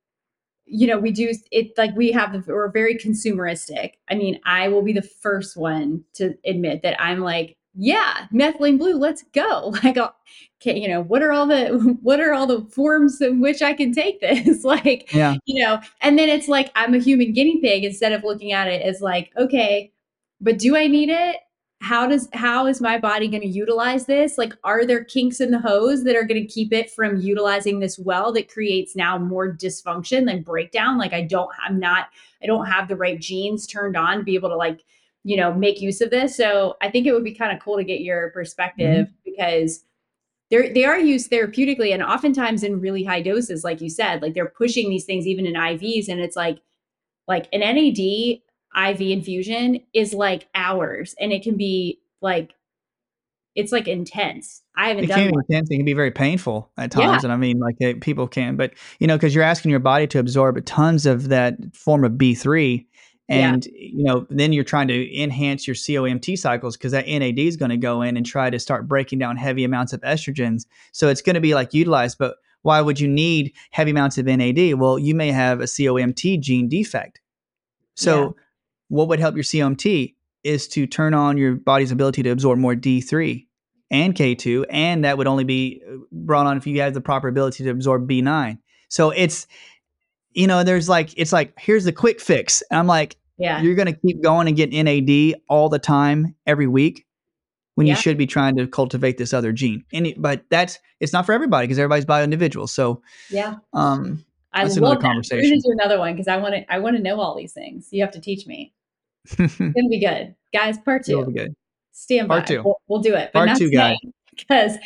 you 0.65 0.89
know 0.89 0.99
we 0.99 1.13
do 1.13 1.33
it 1.53 1.73
like 1.79 1.95
we 1.95 2.11
have 2.11 2.45
we're 2.49 2.73
very 2.73 2.97
consumeristic. 2.97 3.93
I 4.11 4.17
mean, 4.17 4.41
I 4.45 4.67
will 4.67 4.83
be 4.83 4.93
the 4.93 5.03
first 5.03 5.57
one 5.57 6.05
to 6.15 6.35
admit 6.45 6.83
that 6.83 7.01
I'm 7.01 7.21
like 7.21 7.58
yeah, 7.75 8.27
methylene 8.33 8.79
blue, 8.79 8.95
let's 8.95 9.25
go. 9.33 9.75
Like, 9.85 9.97
uh, 9.97 10.11
okay, 10.61 10.79
you 10.79 10.89
know, 10.89 11.03
what 11.03 11.23
are 11.23 11.33
all 11.33 11.47
the 11.47 11.97
what 12.03 12.21
are 12.21 12.33
all 12.33 12.47
the 12.47 12.63
forms 12.71 13.21
in 13.21 13.41
which 13.41 13.63
I 13.63 13.73
can 13.73 13.93
take 13.93 14.21
this? 14.21 14.65
like, 14.65 15.13
yeah. 15.15 15.37
you 15.47 15.63
know, 15.63 15.81
and 16.01 16.19
then 16.19 16.29
it's 16.29 16.49
like 16.49 16.71
I'm 16.75 16.95
a 16.95 16.99
human 16.99 17.33
guinea 17.33 17.61
pig 17.61 17.85
instead 17.85 18.13
of 18.13 18.25
looking 18.25 18.53
at 18.53 18.69
it 18.69 18.83
as 18.83 19.01
like, 19.01 19.31
okay, 19.37 19.93
but 20.41 20.59
do 20.59 20.77
I 20.77 20.87
need 20.87 21.09
it? 21.09 21.37
How 21.81 22.09
does 22.09 22.29
how 22.33 22.67
is 22.67 22.81
my 22.81 22.99
body 22.99 23.29
going 23.29 23.43
to 23.43 23.49
utilize 23.49 24.07
this? 24.07 24.37
Like, 24.37 24.53
are 24.65 24.85
there 24.85 25.05
kinks 25.05 25.41
in 25.41 25.53
the 25.53 25.61
hose 25.61 26.03
that 26.05 26.17
are 26.17 26.25
going 26.25 26.43
to 26.43 26.53
keep 26.53 26.73
it 26.73 26.91
from 26.91 27.21
utilizing 27.21 27.79
this 27.79 27.99
well 27.99 28.33
that 28.33 28.51
creates 28.51 28.97
now 28.97 29.17
more 29.17 29.53
dysfunction 29.53 30.29
and 30.29 30.45
breakdown? 30.45 30.99
Like, 30.99 31.13
I 31.13 31.23
don't, 31.23 31.51
I'm 31.65 31.79
not, 31.79 32.09
I 32.43 32.47
don't 32.47 32.67
have 32.67 32.89
the 32.89 32.97
right 32.97 33.21
genes 33.21 33.65
turned 33.65 33.97
on 33.97 34.19
to 34.19 34.25
be 34.25 34.35
able 34.35 34.49
to 34.49 34.57
like 34.57 34.81
you 35.25 35.37
know 35.37 35.53
make 35.53 35.81
use 35.81 36.01
of 36.01 36.11
this 36.11 36.37
so 36.37 36.77
i 36.81 36.91
think 36.91 37.07
it 37.07 37.13
would 37.13 37.25
be 37.25 37.35
kind 37.35 37.57
of 37.57 37.63
cool 37.63 37.77
to 37.77 37.85
get 37.85 38.01
your 38.01 38.31
perspective 38.31 39.07
mm-hmm. 39.07 39.13
because 39.25 39.85
they're 40.51 40.73
they 40.73 40.85
are 40.85 40.99
used 40.99 41.31
therapeutically 41.31 41.93
and 41.93 42.03
oftentimes 42.03 42.63
in 42.63 42.81
really 42.81 43.05
high 43.05 43.23
doses 43.23 43.65
like 43.65 43.81
you 43.81 43.91
said 43.91 44.23
like 44.23 44.35
they're 44.35 44.47
pushing 44.47 44.89
these 44.91 45.05
things 45.05 45.27
even 45.27 45.47
in 45.47 45.55
ivs 45.55 46.09
and 46.09 46.21
it's 46.21 46.37
like 46.37 46.61
like 47.27 47.49
an 47.53 47.61
nad 47.61 47.99
iv 47.99 49.01
infusion 49.01 49.81
is 49.93 50.15
like 50.15 50.49
hours 50.55 51.15
and 51.21 51.33
it 51.33 51.43
can 51.43 51.57
be 51.57 52.01
like 52.21 52.55
it's 53.59 53.73
like 53.73 53.89
intense. 53.89 54.63
I 54.77 54.89
haven't 54.89 55.05
it 55.05 55.07
done 55.09 55.19
can 55.19 55.31
be 55.33 55.37
intense. 55.49 55.69
It 55.69 55.77
can 55.77 55.85
be 55.85 55.93
very 55.93 56.13
painful 56.13 56.71
at 56.79 56.93
times, 56.93 57.05
yeah. 57.05 57.21
and 57.25 57.33
I 57.33 57.37
mean, 57.37 57.59
like 57.59 57.75
it, 57.81 58.01
people 58.01 58.29
can, 58.29 58.55
but 58.55 58.73
you 59.01 59.09
know, 59.09 59.17
because 59.17 59.35
you're 59.35 59.43
asking 59.43 59.73
your 59.73 59.81
body 59.81 60.07
to 60.07 60.21
absorb 60.21 60.65
tons 60.65 61.07
of 61.07 61.29
that 61.31 61.57
form 61.75 62.05
of 62.05 62.17
B 62.17 62.37
three, 62.37 62.87
and 63.29 63.67
yeah. 63.67 63.73
you 63.75 64.05
know 64.05 64.27
then 64.31 64.53
you're 64.53 64.65
trying 64.65 64.89
to 64.89 65.21
enhance 65.21 65.67
your 65.67 65.75
comt 65.75 66.39
cycles 66.39 66.77
because 66.77 66.93
that 66.93 67.07
nad 67.07 67.39
is 67.39 67.57
going 67.57 67.71
to 67.71 67.77
go 67.77 68.03
in 68.03 68.17
and 68.17 68.25
try 68.25 68.51
to 68.51 68.59
start 68.59 68.89
breaking 68.89 69.19
down 69.19 69.37
heavy 69.37 69.65
amounts 69.65 69.93
of 69.93 70.01
estrogens 70.01 70.67
so 70.93 71.09
it's 71.09 71.23
going 71.23 71.35
to 71.35 71.41
be 71.41 71.55
like 71.55 71.75
utilized 71.75 72.19
but 72.19 72.37
why 72.63 72.81
would 72.81 72.99
you 72.99 73.09
need 73.09 73.53
heavy 73.71 73.91
amounts 73.91 74.19
of 74.19 74.27
nad 74.27 74.75
well 74.75 74.99
you 74.99 75.15
may 75.15 75.31
have 75.31 75.61
a 75.61 75.65
comt 75.65 76.41
gene 76.41 76.69
defect 76.69 77.21
so 77.95 78.23
yeah. 78.23 78.31
what 78.89 79.09
would 79.09 79.21
help 79.21 79.35
your 79.35 79.45
comt 79.45 80.15
is 80.45 80.69
to 80.69 80.87
turn 80.87 81.15
on 81.15 81.37
your 81.37 81.55
body's 81.55 81.93
ability 81.93 82.23
to 82.23 82.31
absorb 82.31 82.59
more 82.59 82.75
d3 82.75 83.47
and 83.91 84.15
k2 84.15 84.65
and 84.71 85.05
that 85.05 85.19
would 85.19 85.27
only 85.27 85.45
be 85.45 85.83
uh, 85.87 85.97
brought 86.13 86.47
on 86.47 86.57
if 86.57 86.67
you 86.67 86.81
have 86.81 86.95
the 86.95 87.01
proper 87.01 87.29
ability 87.29 87.65
to 87.65 87.71
absorb 87.71 88.09
b9 88.09 88.59
so 88.89 89.11
it's 89.11 89.47
you 90.39 90.47
know, 90.47 90.63
there's 90.63 90.89
like, 90.89 91.11
it's 91.17 91.33
like, 91.33 91.53
here's 91.59 91.85
the 91.85 91.93
quick 91.93 92.21
fix. 92.21 92.63
And 92.71 92.79
I'm 92.79 92.87
like, 92.87 93.17
Yeah. 93.39 93.63
You're 93.63 93.75
going 93.75 93.87
to 93.93 93.99
keep 94.01 94.23
going 94.23 94.49
and 94.49 94.57
get 94.57 94.73
NAD 94.73 95.41
all 95.49 95.69
the 95.69 95.79
time 95.79 96.35
every 96.47 96.67
week 96.67 97.07
when 97.77 97.87
Yeah. 97.87 97.93
you 97.95 98.01
should 98.01 98.19
be 98.19 98.27
trying 98.27 98.57
to 98.57 98.67
cultivate 98.67 99.17
this 99.19 99.33
other 99.33 99.53
gene. 99.53 99.85
And 99.93 100.07
it, 100.09 100.21
but 100.21 100.45
that's 100.51 100.79
it's 101.01 101.13
not 101.13 101.25
for 101.27 101.33
everybody 101.33 101.67
because 101.67 101.79
everybody's 101.79 102.05
bio 102.05 102.25
individual. 102.25 102.67
So 102.67 103.03
Yeah. 103.31 103.57
um, 103.73 104.25
I 104.53 104.65
That's 104.65 104.77
love 104.79 104.99
another 104.99 105.21
that. 105.23 105.37
We're 105.37 105.43
gonna 105.43 105.57
do 105.61 105.71
another 105.73 105.99
one 105.99 106.15
because 106.15 106.27
I 106.27 106.39
want 106.39 106.55
to. 106.55 106.73
I 106.73 106.79
want 106.79 106.97
to 106.97 107.03
know 107.03 107.21
all 107.21 107.37
these 107.37 107.53
things. 107.53 107.89
You 107.93 108.03
have 108.03 108.11
to 108.13 108.21
teach 108.21 108.47
me. 108.47 108.73
It's 109.39 109.57
gonna 109.59 109.73
be 109.91 110.01
good, 110.01 110.35
guys. 110.55 110.79
Part 110.79 111.07
it'll 111.09 111.27
two. 111.27 111.31
be 111.33 111.39
good. 111.39 111.55
Stand 111.93 112.29
by. 112.29 112.37
Part 112.39 112.49
two. 112.49 112.63
We'll, 112.65 112.81
we'll 112.89 113.01
do 113.03 113.15
it. 113.15 113.33
Part 113.33 113.57
two, 113.59 113.71
guys. 113.71 113.97
Because 114.35 114.77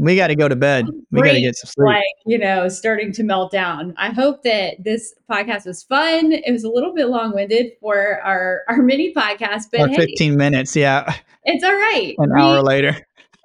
We 0.00 0.16
got 0.16 0.28
to 0.28 0.34
go 0.34 0.48
to 0.48 0.56
bed. 0.56 0.86
We 1.10 1.20
got 1.20 1.32
to 1.32 1.40
get 1.40 1.56
some 1.56 1.68
sleep. 1.68 1.86
like 1.86 2.04
you 2.26 2.38
know, 2.38 2.68
starting 2.68 3.12
to 3.12 3.22
melt 3.22 3.52
down. 3.52 3.92
I 3.98 4.10
hope 4.10 4.42
that 4.44 4.82
this 4.82 5.14
podcast 5.30 5.66
was 5.66 5.82
fun. 5.82 6.32
It 6.32 6.50
was 6.50 6.64
a 6.64 6.70
little 6.70 6.94
bit 6.94 7.08
long 7.08 7.34
winded 7.34 7.72
for 7.80 8.20
our 8.22 8.62
our 8.68 8.78
mini 8.82 9.12
podcast, 9.14 9.64
but 9.70 9.90
hey, 9.90 9.96
15 9.96 10.36
minutes. 10.36 10.74
Yeah. 10.74 11.14
it's 11.44 11.62
all 11.62 11.72
right. 11.74 12.14
An 12.18 12.32
We- 12.34 12.40
hour 12.40 12.62
later. 12.62 12.96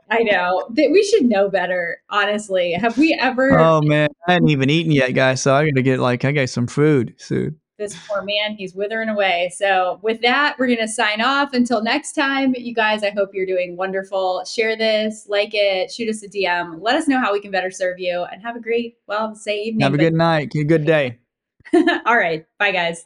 I 0.09 0.19
know 0.19 0.67
that 0.75 0.91
we 0.91 1.03
should 1.03 1.25
know 1.25 1.49
better. 1.49 1.97
Honestly, 2.11 2.73
have 2.73 2.95
we 2.97 3.17
ever? 3.19 3.57
Oh, 3.57 3.81
man. 3.81 4.07
I 4.27 4.33
hadn't 4.33 4.49
even 4.49 4.69
eaten 4.69 4.91
yet, 4.91 5.09
guys. 5.15 5.41
So 5.41 5.53
I 5.55 5.65
got 5.65 5.75
to 5.75 5.81
get 5.81 5.99
like, 5.99 6.23
I 6.23 6.31
got 6.31 6.47
some 6.49 6.67
food 6.67 7.15
soon. 7.17 7.59
This 7.77 7.95
poor 8.07 8.23
man 8.23 8.55
he's 8.55 8.73
withering 8.73 9.09
away 9.09 9.51
so 9.55 9.99
with 10.01 10.21
that 10.21 10.55
we're 10.57 10.67
going 10.67 10.79
to 10.79 10.87
sign 10.87 11.21
off 11.21 11.53
until 11.53 11.83
next 11.83 12.13
time 12.13 12.53
you 12.57 12.73
guys 12.73 13.03
i 13.03 13.09
hope 13.09 13.29
you're 13.33 13.45
doing 13.45 13.75
wonderful 13.75 14.43
share 14.45 14.77
this 14.77 15.25
like 15.27 15.49
it 15.53 15.91
shoot 15.91 16.09
us 16.09 16.23
a 16.23 16.29
dm 16.29 16.81
let 16.81 16.95
us 16.95 17.07
know 17.07 17.19
how 17.19 17.33
we 17.33 17.39
can 17.39 17.51
better 17.51 17.71
serve 17.71 17.99
you 17.99 18.25
and 18.31 18.41
have 18.41 18.55
a 18.55 18.61
great 18.61 18.97
well 19.07 19.35
say 19.35 19.61
evening 19.61 19.81
Have 19.81 19.93
a 19.93 19.97
good 19.97 20.13
night. 20.13 20.53
A 20.55 20.63
good 20.63 20.85
day. 20.85 21.19
all 22.05 22.17
right 22.17 22.45
bye 22.59 22.71
guys 22.71 23.05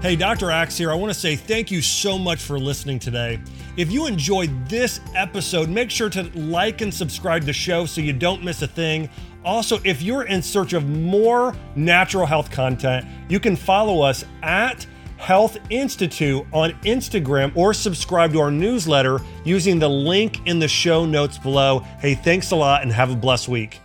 Hey, 0.00 0.14
Dr. 0.14 0.52
Axe 0.52 0.78
here. 0.78 0.92
I 0.92 0.94
want 0.94 1.12
to 1.12 1.18
say 1.18 1.34
thank 1.34 1.72
you 1.72 1.82
so 1.82 2.16
much 2.16 2.40
for 2.40 2.56
listening 2.56 3.00
today. 3.00 3.40
If 3.76 3.90
you 3.90 4.06
enjoyed 4.06 4.68
this 4.68 5.00
episode, 5.16 5.68
make 5.68 5.90
sure 5.90 6.08
to 6.10 6.22
like 6.38 6.82
and 6.82 6.94
subscribe 6.94 7.42
to 7.42 7.46
the 7.46 7.52
show 7.52 7.84
so 7.84 8.00
you 8.00 8.12
don't 8.12 8.44
miss 8.44 8.62
a 8.62 8.68
thing. 8.68 9.10
Also, 9.48 9.80
if 9.82 10.02
you're 10.02 10.24
in 10.24 10.42
search 10.42 10.74
of 10.74 10.86
more 10.90 11.56
natural 11.74 12.26
health 12.26 12.50
content, 12.50 13.06
you 13.30 13.40
can 13.40 13.56
follow 13.56 14.02
us 14.02 14.22
at 14.42 14.86
Health 15.16 15.56
Institute 15.70 16.44
on 16.52 16.72
Instagram 16.82 17.56
or 17.56 17.72
subscribe 17.72 18.30
to 18.34 18.40
our 18.40 18.50
newsletter 18.50 19.20
using 19.44 19.78
the 19.78 19.88
link 19.88 20.46
in 20.46 20.58
the 20.58 20.68
show 20.68 21.06
notes 21.06 21.38
below. 21.38 21.78
Hey, 21.98 22.14
thanks 22.14 22.50
a 22.50 22.56
lot 22.56 22.82
and 22.82 22.92
have 22.92 23.10
a 23.10 23.16
blessed 23.16 23.48
week. 23.48 23.80